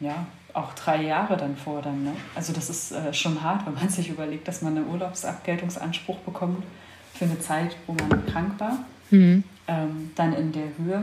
ja, 0.00 0.26
auch 0.52 0.72
drei 0.74 1.02
Jahre 1.02 1.36
dann 1.36 1.56
fordern. 1.56 2.02
Ne? 2.04 2.12
Also 2.34 2.52
das 2.52 2.68
ist 2.70 2.92
äh, 2.92 3.12
schon 3.14 3.42
hart, 3.42 3.66
wenn 3.66 3.74
man 3.74 3.88
sich 3.90 4.08
überlegt, 4.08 4.48
dass 4.48 4.62
man 4.62 4.76
einen 4.76 4.88
Urlaubsabgeltungsanspruch 4.88 6.18
bekommt 6.18 6.64
für 7.14 7.24
eine 7.26 7.38
Zeit, 7.40 7.76
wo 7.86 7.92
man 7.92 8.24
krank 8.26 8.52
war, 8.58 8.78
Mhm. 9.12 9.42
ähm, 9.66 10.10
dann 10.14 10.32
in 10.34 10.52
der 10.52 10.68
Höhe. 10.78 11.02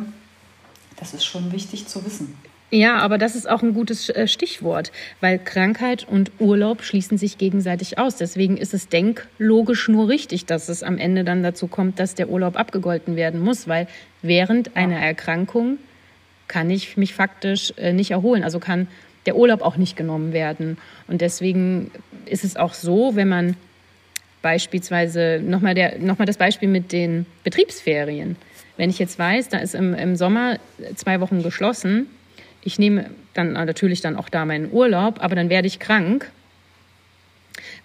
Das 0.97 1.13
ist 1.13 1.25
schon 1.25 1.51
wichtig 1.51 1.87
zu 1.87 2.05
wissen. 2.05 2.37
Ja, 2.69 2.97
aber 2.97 3.17
das 3.17 3.35
ist 3.35 3.49
auch 3.49 3.61
ein 3.63 3.73
gutes 3.73 4.09
äh, 4.09 4.27
Stichwort, 4.27 4.91
weil 5.21 5.39
Krankheit 5.39 6.05
und 6.09 6.31
Urlaub 6.39 6.83
schließen 6.83 7.17
sich 7.17 7.37
gegenseitig 7.37 7.97
aus. 7.97 8.15
Deswegen 8.17 8.57
ist 8.57 8.73
es 8.73 8.89
denklogisch 8.89 9.87
nur 9.87 10.09
richtig, 10.09 10.45
dass 10.45 10.67
es 10.67 10.83
am 10.83 10.97
Ende 10.97 11.23
dann 11.23 11.43
dazu 11.43 11.67
kommt, 11.67 11.99
dass 11.99 12.15
der 12.15 12.29
Urlaub 12.29 12.57
abgegolten 12.57 13.15
werden 13.15 13.41
muss, 13.41 13.67
weil 13.69 13.87
während 14.21 14.75
einer 14.75 14.97
Erkrankung 14.99 15.77
kann 16.47 16.69
ich 16.69 16.97
mich 16.97 17.13
faktisch 17.13 17.73
äh, 17.77 17.93
nicht 17.93 18.11
erholen. 18.11 18.43
Also 18.43 18.59
kann 18.59 18.87
der 19.25 19.35
Urlaub 19.35 19.61
auch 19.61 19.77
nicht 19.77 19.97
genommen 19.97 20.33
werden. 20.33 20.77
Und 21.07 21.21
deswegen 21.21 21.91
ist 22.25 22.43
es 22.43 22.55
auch 22.55 22.73
so, 22.73 23.15
wenn 23.15 23.27
man 23.27 23.57
beispielsweise 24.41 25.41
nochmal 25.43 25.97
noch 25.99 26.17
das 26.17 26.37
Beispiel 26.37 26.69
mit 26.69 26.91
den 26.91 27.25
Betriebsferien. 27.43 28.37
Wenn 28.77 28.89
ich 28.89 28.99
jetzt 28.99 29.19
weiß, 29.19 29.49
da 29.49 29.57
ist 29.57 29.75
im, 29.75 29.93
im 29.93 30.15
Sommer 30.15 30.57
zwei 30.95 31.19
Wochen 31.19 31.43
geschlossen, 31.43 32.07
ich 32.63 32.79
nehme 32.79 33.09
dann 33.33 33.53
natürlich 33.53 34.01
dann 34.01 34.15
auch 34.15 34.29
da 34.29 34.45
meinen 34.45 34.71
Urlaub, 34.71 35.21
aber 35.21 35.35
dann 35.35 35.49
werde 35.49 35.67
ich 35.67 35.79
krank. 35.79 36.29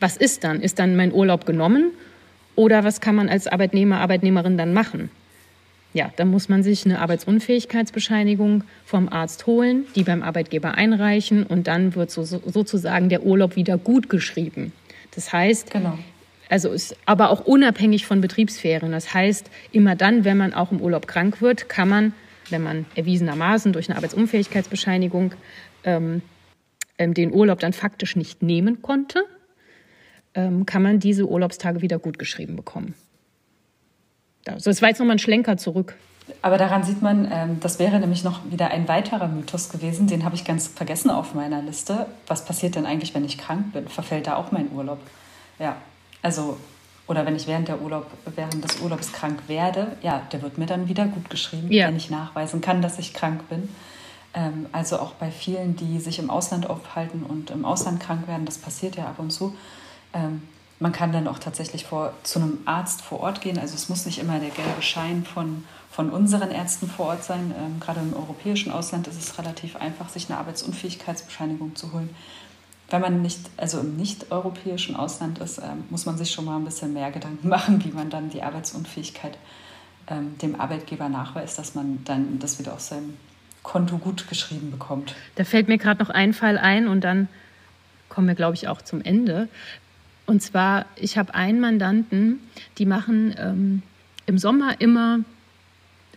Was 0.00 0.16
ist 0.16 0.44
dann? 0.44 0.60
Ist 0.60 0.78
dann 0.78 0.96
mein 0.96 1.12
Urlaub 1.12 1.46
genommen 1.46 1.92
oder 2.54 2.84
was 2.84 3.00
kann 3.00 3.14
man 3.14 3.28
als 3.28 3.46
Arbeitnehmer, 3.46 4.00
Arbeitnehmerin 4.00 4.58
dann 4.58 4.72
machen? 4.72 5.10
Ja, 5.95 6.11
dann 6.16 6.28
muss 6.30 6.49
man 6.49 6.62
sich 6.62 6.86
eine 6.86 7.01
Arbeitsunfähigkeitsbescheinigung 7.01 8.64
vom 8.84 9.09
Arzt 9.11 9.47
holen, 9.47 9.84
die 9.95 10.05
beim 10.05 10.22
Arbeitgeber 10.22 10.74
einreichen 10.74 11.45
und 11.45 11.66
dann 11.66 11.95
wird 11.95 12.11
so, 12.11 12.22
so, 12.22 12.40
sozusagen 12.47 13.09
der 13.09 13.24
Urlaub 13.24 13.57
wieder 13.57 13.76
gut 13.76 14.09
geschrieben. 14.09 14.72
Das 15.14 15.32
heißt, 15.32 15.70
Genau. 15.70 15.99
also 16.49 16.70
ist 16.70 16.97
aber 17.05 17.28
auch 17.30 17.45
unabhängig 17.45 18.07
von 18.07 18.22
Betriebsferien. 18.22 18.93
Das 18.93 19.12
heißt, 19.12 19.51
immer 19.70 19.95
dann, 19.95 20.24
wenn 20.24 20.38
man 20.38 20.55
auch 20.55 20.72
im 20.72 20.80
Urlaub 20.80 21.07
krank 21.07 21.43
wird, 21.43 21.68
kann 21.68 21.88
man, 21.90 22.14
wenn 22.49 22.62
man 22.62 22.86
erwiesenermaßen 22.95 23.74
durch 23.74 23.90
eine 23.90 23.97
Arbeitsunfähigkeitsbescheinigung 23.97 25.34
ähm, 25.84 26.22
ähm, 26.99 27.12
den 27.12 27.32
Urlaub 27.32 27.61
dann 27.61 27.74
faktisch 27.74 28.16
nicht 28.16 28.43
nehmen 28.43 28.80
konnte, 28.80 29.24
ähm, 30.34 30.64
kann 30.64 30.82
man 30.82 31.01
diese 31.01 31.28
Urlaubstage 31.28 31.82
wieder 31.82 31.99
gut 31.99 32.18
geschrieben 32.18 32.57
bekommen. 32.57 32.95
Also 34.47 34.70
das 34.70 34.82
war 34.82 34.88
jetzt 34.88 34.99
nochmal 34.99 35.16
ein 35.16 35.20
Schlenker 35.20 35.57
zurück. 35.57 35.97
Aber 36.40 36.57
daran 36.57 36.84
sieht 36.84 37.03
man, 37.03 37.28
ähm, 37.32 37.61
das 37.61 37.78
wäre 37.78 37.99
nämlich 37.99 38.24
noch 38.24 38.40
wieder 38.51 38.70
ein 38.70 38.86
weiterer 38.88 39.28
Mythos 39.28 39.68
gewesen, 39.68 40.07
den 40.07 40.24
habe 40.24 40.34
ich 40.34 40.45
ganz 40.45 40.68
vergessen 40.68 41.11
auf 41.11 41.34
meiner 41.34 41.61
Liste. 41.62 42.07
Was 42.26 42.45
passiert 42.45 42.76
denn 42.76 42.86
eigentlich, 42.86 43.14
wenn 43.14 43.24
ich 43.24 43.38
krank 43.38 43.72
bin? 43.72 43.88
Verfällt 43.88 44.26
da 44.28 44.36
auch 44.36 44.53
mein 44.53 44.70
Urlaub? 44.72 44.99
Ja, 45.59 45.76
also, 46.22 46.57
oder 47.09 47.26
wenn 47.26 47.34
ich 47.36 47.47
während, 47.49 47.68
der 47.68 47.82
Urlaub, 47.82 48.07
während 48.36 48.62
des 48.64 48.80
Urlaubs 48.80 49.12
krank 49.12 49.40
werde, 49.49 49.97
ja, 50.03 50.22
der 50.32 50.43
wird 50.43 50.59
mir 50.59 50.66
dann 50.66 50.88
wieder 50.88 51.07
gut 51.07 51.28
geschrieben, 51.28 51.70
Ja. 51.70 51.88
wenn 51.88 51.97
ich 51.97 52.09
nachweisen 52.11 52.61
kann, 52.61 52.82
dass 52.82 52.99
ich 52.99 53.12
krank 53.12 53.49
bin. 53.49 53.68
Ähm, 54.34 54.66
also 54.72 54.99
auch 55.01 55.12
bei 55.14 55.30
vielen, 55.30 55.76
die 55.76 55.99
sich 55.99 56.18
im 56.20 56.30
Ausland 56.30 56.70
aufhalten 56.70 57.24
und 57.24 57.51
im 57.51 57.64
Ausland 57.64 58.01
krank 58.01 58.28
werden, 58.28 58.47
das 58.47 58.59
passiert 58.59 58.97
ja 58.97 59.05
ab 59.07 59.18
und 59.18 59.30
zu. 59.32 59.55
Man 60.83 60.91
kann 60.91 61.12
dann 61.12 61.28
auch 61.28 61.39
tatsächlich 61.39 61.85
vor, 61.85 62.12
zu 62.24 62.41
einem 62.41 62.59
Arzt 62.64 63.03
vor 63.03 63.20
Ort 63.20 63.41
gehen. 63.41 63.57
Also 63.57 63.76
es 63.76 63.89
muss 63.89 64.05
nicht 64.05 64.18
immer 64.18 64.41
der 64.41 64.51
gelbe 64.51 64.83
Schein 64.83 65.24
von, 65.24 65.62
von 65.93 66.11
unseren 66.11 66.51
Ärzten 66.51 66.91
vor 66.91 67.07
Ort 67.07 67.22
sein. 67.22 67.55
Ähm, 67.57 67.78
gerade 67.78 68.01
im 68.01 68.12
europäischen 68.14 68.72
Ausland 68.72 69.07
ist 69.07 69.16
es 69.16 69.39
relativ 69.39 69.76
einfach, 69.76 70.09
sich 70.09 70.28
eine 70.28 70.41
Arbeitsunfähigkeitsbescheinigung 70.41 71.76
zu 71.76 71.93
holen. 71.93 72.11
Wenn 72.91 73.01
man 73.01 73.22
nicht, 73.22 73.39
also 73.57 73.78
im 73.78 73.97
nicht-europäischen 73.97 74.97
Ausland 74.97 75.39
ist, 75.39 75.59
ähm, 75.59 75.85
muss 75.89 76.05
man 76.05 76.18
sich 76.18 76.33
schon 76.33 76.47
mal 76.47 76.57
ein 76.57 76.64
bisschen 76.64 76.93
mehr 76.93 77.12
Gedanken 77.12 77.49
machen, 77.57 77.85
wie 77.85 77.93
man 77.93 78.11
dann 78.11 78.30
die 78.30 78.43
Arbeitsunfähigkeit 78.43 79.39
ähm, 80.09 80.37
dem 80.39 80.61
Arbeitgeber 80.61 81.09
nachweist, 81.09 81.61
dass 81.61 81.76
man 81.76 82.03
dann 82.05 82.41
das 82.41 82.59
wieder 82.59 82.72
auf 82.72 82.80
seinem 82.80 83.16
Konto 83.62 83.99
gut 83.99 84.28
geschrieben 84.28 84.72
bekommt. 84.72 85.14
Da 85.37 85.45
fällt 85.45 85.68
mir 85.68 85.78
gerade 85.78 86.03
noch 86.03 86.11
ein 86.11 86.33
Fall 86.33 86.59
ein 86.59 86.89
und 86.89 87.03
dann 87.03 87.28
kommen 88.09 88.26
wir, 88.26 88.35
glaube 88.35 88.57
ich, 88.57 88.66
auch 88.66 88.83
zum 88.83 89.01
Ende. 89.01 89.49
Und 90.26 90.42
zwar, 90.42 90.86
ich 90.96 91.18
habe 91.18 91.34
einen 91.34 91.60
Mandanten, 91.60 92.40
die 92.78 92.86
machen 92.86 93.34
ähm, 93.38 93.82
im 94.26 94.38
Sommer 94.38 94.80
immer, 94.80 95.20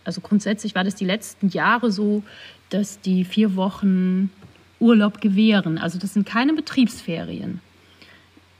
also 0.04 0.20
grundsätzlich 0.20 0.74
war 0.74 0.84
das 0.84 0.94
die 0.94 1.04
letzten 1.04 1.48
Jahre 1.48 1.90
so, 1.90 2.22
dass 2.70 3.00
die 3.00 3.24
vier 3.24 3.56
Wochen 3.56 4.30
Urlaub 4.78 5.20
gewähren. 5.20 5.78
Also 5.78 5.98
das 5.98 6.14
sind 6.14 6.26
keine 6.26 6.52
Betriebsferien. 6.52 7.60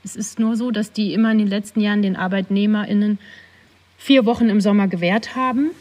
Es 0.03 0.15
ist 0.15 0.39
nur 0.39 0.55
so, 0.55 0.71
dass 0.71 0.91
die 0.91 1.13
immer 1.13 1.31
in 1.31 1.37
den 1.37 1.47
letzten 1.47 1.81
Jahren 1.81 2.01
den 2.01 2.15
ArbeitnehmerInnen 2.15 3.19
vier 3.97 4.25
Wochen 4.25 4.49
im 4.49 4.61
Sommer 4.61 4.87
gewährt 4.87 5.35
haben. 5.35 5.71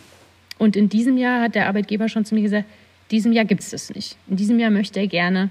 Und 0.59 0.75
in 0.75 0.89
diesem 0.89 1.17
Jahr 1.17 1.43
hat 1.43 1.55
der 1.55 1.69
Arbeitgeber 1.69 2.09
schon 2.09 2.25
zu 2.25 2.35
mir 2.35 2.43
gesagt, 2.43 2.65
diesem 3.11 3.33
Jahr 3.33 3.45
gibt 3.45 3.63
es 3.63 3.71
das 3.71 3.95
nicht. 3.95 4.17
In 4.27 4.37
diesem 4.37 4.59
Jahr 4.59 4.71
möchte 4.71 4.99
er 4.99 5.07
gerne, 5.07 5.51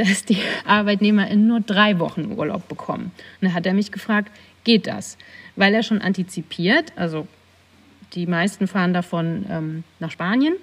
dass 0.00 0.24
die 0.24 0.38
ArbeitnehmerInnen 0.64 1.46
nur 1.46 1.60
drei 1.60 1.98
Wochen 1.98 2.32
Urlaub 2.32 2.68
bekommen. 2.68 3.12
Und 3.40 3.48
da 3.48 3.52
hat 3.52 3.66
er 3.66 3.74
mich 3.74 3.92
gefragt, 3.92 4.32
geht 4.64 4.86
das? 4.86 5.18
Weil 5.56 5.74
er 5.74 5.82
schon 5.82 6.00
antizipiert, 6.00 6.92
also 6.96 7.26
die 8.14 8.26
meisten 8.26 8.66
fahren 8.66 8.94
davon 8.94 9.44
ähm, 9.50 9.84
nach 9.98 10.10
Spanien. 10.10 10.54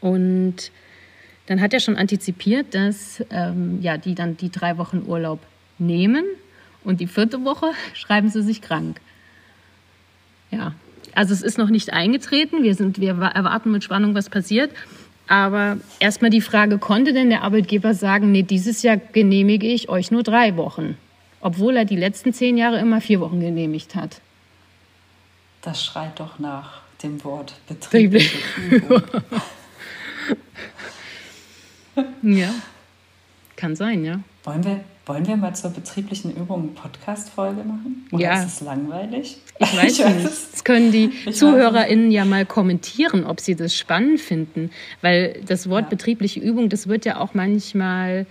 Und 0.00 0.72
dann 1.46 1.60
hat 1.60 1.72
er 1.72 1.80
schon 1.80 1.96
antizipiert, 1.96 2.74
dass 2.74 3.24
ähm, 3.30 3.78
ja, 3.82 3.96
die 3.96 4.14
dann 4.14 4.36
die 4.36 4.50
drei 4.50 4.78
Wochen 4.78 5.04
Urlaub 5.06 5.40
nehmen 5.78 6.24
und 6.84 7.00
die 7.00 7.06
vierte 7.06 7.44
Woche 7.44 7.70
schreiben 7.94 8.30
sie 8.30 8.42
sich 8.42 8.62
krank. 8.62 9.00
Ja, 10.50 10.74
also 11.14 11.34
es 11.34 11.42
ist 11.42 11.56
noch 11.56 11.68
nicht 11.68 11.92
eingetreten. 11.92 12.62
Wir, 12.62 12.74
sind, 12.74 13.00
wir 13.00 13.10
erwarten 13.10 13.70
mit 13.70 13.84
Spannung, 13.84 14.14
was 14.14 14.28
passiert. 14.28 14.72
Aber 15.28 15.76
erstmal 16.00 16.30
die 16.30 16.40
Frage, 16.40 16.78
konnte 16.78 17.12
denn 17.12 17.28
der 17.28 17.42
Arbeitgeber 17.42 17.92
sagen, 17.94 18.32
nee, 18.32 18.42
dieses 18.42 18.82
Jahr 18.82 18.96
genehmige 18.96 19.66
ich 19.66 19.90
euch 19.90 20.10
nur 20.10 20.22
drei 20.22 20.56
Wochen, 20.56 20.96
obwohl 21.40 21.76
er 21.76 21.84
die 21.84 21.96
letzten 21.96 22.32
zehn 22.32 22.56
Jahre 22.56 22.78
immer 22.78 23.02
vier 23.02 23.20
Wochen 23.20 23.40
genehmigt 23.40 23.94
hat? 23.94 24.22
Das 25.60 25.84
schreit 25.84 26.18
doch 26.18 26.38
nach 26.38 26.80
dem 27.02 27.22
Wort 27.24 27.54
betriebliche 27.68 28.38
ja, 32.22 32.50
kann 33.54 33.76
sein, 33.76 34.04
ja. 34.04 34.20
Wollen 34.44 34.64
wir, 34.64 34.80
wollen 35.08 35.26
wir 35.26 35.36
mal 35.36 35.54
zur 35.54 35.70
betrieblichen 35.70 36.36
Übung 36.36 36.62
eine 36.62 36.72
Podcast-Folge 36.72 37.64
machen? 37.64 38.06
Oder 38.12 38.22
ja. 38.22 38.42
ist 38.42 38.54
es 38.54 38.60
langweilig? 38.60 39.38
Ich 39.58 39.76
weiß 39.76 39.98
ich 39.98 40.06
nicht. 40.06 40.26
Das 40.26 40.64
können 40.64 40.92
die 40.92 41.10
ZuhörerInnen 41.32 42.10
ja 42.10 42.24
mal 42.26 42.44
kommentieren, 42.44 43.24
ob 43.24 43.40
sie 43.40 43.56
das 43.56 43.74
spannend 43.74 44.20
finden. 44.20 44.70
Weil 45.00 45.40
das 45.46 45.68
Wort 45.70 45.84
ja. 45.84 45.88
betriebliche 45.88 46.40
Übung, 46.40 46.68
das 46.68 46.88
wird 46.88 47.06
ja 47.06 47.18
auch 47.18 47.32
manchmal 47.32 48.26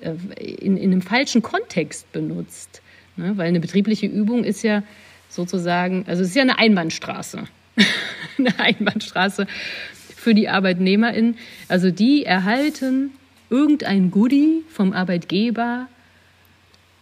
äh, 0.00 0.14
in, 0.42 0.78
in 0.78 0.92
einem 0.92 1.02
falschen 1.02 1.42
Kontext 1.42 2.10
benutzt. 2.12 2.80
Ne? 3.16 3.36
Weil 3.36 3.48
eine 3.48 3.60
betriebliche 3.60 4.06
Übung 4.06 4.44
ist 4.44 4.62
ja 4.62 4.82
sozusagen, 5.28 6.04
also 6.06 6.22
es 6.22 6.30
ist 6.30 6.36
ja 6.36 6.42
eine 6.42 6.58
Einbahnstraße. 6.58 7.44
eine 8.38 8.58
Einbahnstraße 8.58 9.46
für 10.16 10.34
die 10.34 10.48
ArbeitnehmerInnen. 10.48 11.36
Also 11.68 11.90
die 11.90 12.24
erhalten 12.24 13.10
irgendein 13.50 14.10
Goodie 14.10 14.62
vom 14.70 14.94
Arbeitgeber 14.94 15.86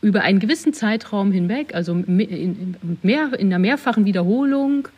über 0.03 0.22
einen 0.22 0.40
gewissen 0.40 0.74
Zeitraum 0.74 1.32
hinweg, 1.32 1.74
also 1.74 1.92
in, 1.92 2.76
mehr, 3.03 3.32
in 3.38 3.46
einer 3.46 3.59
mehrfachen 3.59 4.05
Wiederholung. 4.05 4.88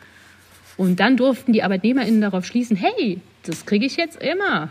Und 0.77 0.99
dann 0.99 1.15
durften 1.15 1.53
die 1.53 1.63
ArbeitnehmerInnen 1.63 2.19
darauf 2.19 2.45
schließen, 2.45 2.75
hey, 2.75 3.21
das 3.43 3.65
kriege 3.65 3.85
ich 3.85 3.95
jetzt 3.95 4.21
immer. 4.21 4.69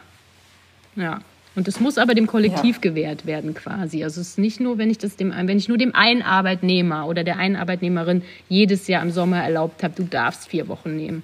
Ja. 0.97 1.21
Und 1.57 1.69
das 1.69 1.79
muss 1.79 1.99
aber 1.99 2.17
dem 2.17 2.27
Kollektiv 2.27 2.77
ja. 2.77 2.81
gewährt 2.81 3.27
werden 3.27 3.55
quasi. 3.55 4.03
Also 4.03 4.21
es 4.21 4.31
ist 4.31 4.39
nicht 4.39 4.59
nur, 4.59 4.77
wenn 4.77 4.91
ich 4.91 4.99
das 4.99 5.15
dem, 5.15 5.33
wenn 5.33 5.57
ich 5.57 5.69
nur 5.69 5.79
dem 5.79 5.95
einen 5.95 6.23
Arbeitnehmer 6.23 7.07
oder 7.07 7.23
der 7.23 7.39
einen 7.39 7.55
Arbeitnehmerin 7.55 8.23
jedes 8.49 8.89
Jahr 8.89 9.03
im 9.03 9.13
Sommer 9.13 9.43
erlaubt 9.43 9.85
habe, 9.85 9.95
du 9.95 10.03
darfst 10.03 10.49
vier 10.49 10.67
Wochen 10.67 10.97
nehmen. 10.97 11.23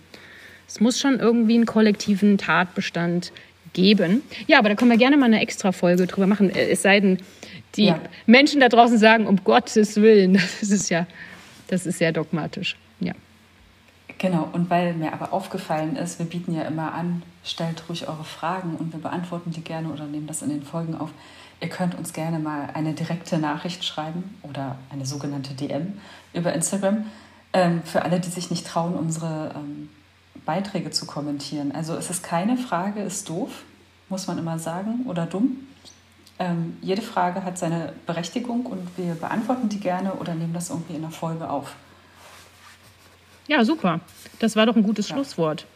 Es 0.69 0.79
muss 0.79 1.01
schon 1.01 1.19
irgendwie 1.19 1.57
einen 1.57 1.67
kollektiven 1.67 2.39
Tatbestand 2.39 3.33
geben. 3.73 4.23
Ja, 4.47 4.59
aber 4.59 4.69
da 4.69 4.75
können 4.75 4.91
wir 4.91 4.99
gerne 4.99 5.17
mal 5.17 5.27
eine 5.27 5.41
extra 5.41 5.73
Folge 5.73 6.07
drüber 6.07 6.27
machen. 6.27 6.51
Äh, 6.51 6.71
es 6.71 6.83
sei 6.83 7.01
denn, 7.01 7.19
die 7.77 7.87
ja. 7.87 8.01
Menschen 8.27 8.61
da 8.61 8.69
draußen 8.69 8.99
sagen, 8.99 9.27
um 9.27 9.43
Gottes 9.45 9.97
Willen, 9.97 10.35
das 10.61 10.63
ist 10.63 10.91
ja, 10.91 11.07
das 11.69 11.87
ist 11.87 11.99
sehr 11.99 12.13
dogmatisch. 12.13 12.77
Ja. 13.01 13.13
Genau, 14.19 14.49
und 14.53 14.69
weil 14.69 14.95
mir 14.95 15.13
aber 15.13 15.33
aufgefallen 15.33 15.97
ist, 15.97 16.19
wir 16.19 16.27
bieten 16.27 16.55
ja 16.55 16.63
immer 16.63 16.93
an, 16.93 17.23
stellt 17.45 17.89
ruhig 17.89 18.07
eure 18.09 18.25
Fragen 18.25 18.77
und 18.77 18.93
wir 18.93 19.01
beantworten 19.01 19.51
die 19.51 19.63
gerne 19.63 19.89
oder 19.89 20.05
nehmen 20.05 20.27
das 20.27 20.43
in 20.43 20.51
den 20.51 20.63
Folgen 20.63 20.95
auf. 20.95 21.11
Ihr 21.63 21.69
könnt 21.69 21.95
uns 21.95 22.13
gerne 22.13 22.39
mal 22.39 22.71
eine 22.75 22.95
direkte 22.95 23.39
Nachricht 23.39 23.85
schreiben 23.85 24.37
oder 24.43 24.77
eine 24.91 25.07
sogenannte 25.07 25.55
DM 25.55 25.99
über 26.33 26.53
Instagram. 26.53 27.07
Ähm, 27.53 27.83
für 27.85 28.03
alle, 28.03 28.21
die 28.21 28.31
sich 28.31 28.51
nicht 28.51 28.67
trauen, 28.67 28.95
unsere 28.95 29.53
ähm, 29.57 29.89
Beiträge 30.45 30.91
zu 30.91 31.07
kommentieren. 31.07 31.73
Also 31.73 31.95
es 31.95 32.11
ist 32.11 32.23
keine 32.23 32.57
Frage, 32.57 33.01
ist 33.01 33.29
doof, 33.29 33.51
muss 34.09 34.27
man 34.27 34.39
immer 34.39 34.59
sagen, 34.59 35.07
oder 35.07 35.27
dumm. 35.27 35.67
Ähm, 36.39 36.79
jede 36.81 37.03
Frage 37.03 37.45
hat 37.45 37.59
seine 37.59 37.93
Berechtigung 38.07 38.65
und 38.67 38.89
wir 38.97 39.15
beantworten 39.15 39.69
die 39.69 39.79
gerne 39.79 40.15
oder 40.15 40.35
nehmen 40.35 40.55
das 40.55 40.71
irgendwie 40.71 40.95
in 40.95 41.03
der 41.03 41.11
Folge 41.11 41.49
auf. 41.49 41.75
Ja, 43.47 43.65
super. 43.65 44.01
Das 44.39 44.57
war 44.57 44.65
doch 44.65 44.77
ein 44.77 44.83
gutes 44.83 45.09
ja. 45.09 45.17
Schlusswort. 45.17 45.67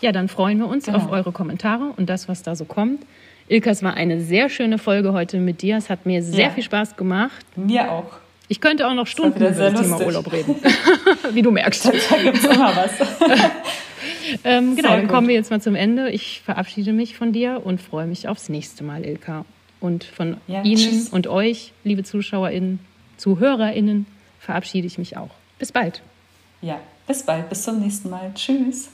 Ja, 0.00 0.12
dann 0.12 0.28
freuen 0.28 0.58
wir 0.58 0.68
uns 0.68 0.84
genau. 0.84 0.98
auf 0.98 1.10
eure 1.10 1.32
Kommentare 1.32 1.92
und 1.96 2.08
das, 2.08 2.28
was 2.28 2.42
da 2.42 2.54
so 2.54 2.66
kommt. 2.66 3.04
Ilka, 3.48 3.70
es 3.70 3.82
war 3.82 3.94
eine 3.94 4.20
sehr 4.20 4.48
schöne 4.48 4.78
Folge 4.78 5.12
heute 5.12 5.38
mit 5.38 5.62
dir. 5.62 5.76
Es 5.76 5.88
hat 5.88 6.04
mir 6.04 6.22
sehr 6.22 6.46
ja. 6.46 6.50
viel 6.50 6.62
Spaß 6.62 6.96
gemacht. 6.96 7.44
Mir 7.56 7.90
auch. 7.90 8.12
Ich 8.48 8.60
könnte 8.60 8.86
auch 8.86 8.94
noch 8.94 9.06
Stunden 9.06 9.38
über 9.38 9.50
das 9.50 9.80
Thema 9.80 10.00
Urlaub 10.00 10.32
reden, 10.32 10.56
wie 11.32 11.42
du 11.42 11.50
merkst. 11.50 11.86
Da 11.86 11.90
gibt 12.22 12.36
es 12.36 12.44
immer 12.44 12.76
was. 12.76 12.92
ähm, 14.44 14.76
genau, 14.76 14.90
dann 14.90 15.08
kommen 15.08 15.28
wir 15.28 15.34
jetzt 15.34 15.50
mal 15.50 15.60
zum 15.60 15.74
Ende. 15.74 16.10
Ich 16.10 16.40
verabschiede 16.42 16.92
mich 16.92 17.16
von 17.16 17.32
dir 17.32 17.62
und 17.64 17.80
freue 17.80 18.06
mich 18.06 18.28
aufs 18.28 18.48
nächste 18.48 18.84
Mal, 18.84 19.04
Ilka. 19.04 19.44
Und 19.80 20.04
von 20.04 20.38
ja, 20.46 20.62
Ihnen 20.62 20.76
tschüss. 20.76 21.08
und 21.10 21.26
euch, 21.26 21.72
liebe 21.84 22.02
ZuschauerInnen, 22.02 22.80
ZuhörerInnen, 23.18 24.06
verabschiede 24.40 24.86
ich 24.86 24.98
mich 24.98 25.16
auch. 25.16 25.30
Bis 25.58 25.72
bald. 25.72 26.02
Ja, 26.62 26.80
bis 27.06 27.24
bald. 27.24 27.48
Bis 27.48 27.62
zum 27.62 27.80
nächsten 27.80 28.10
Mal. 28.10 28.32
Tschüss. 28.34 28.88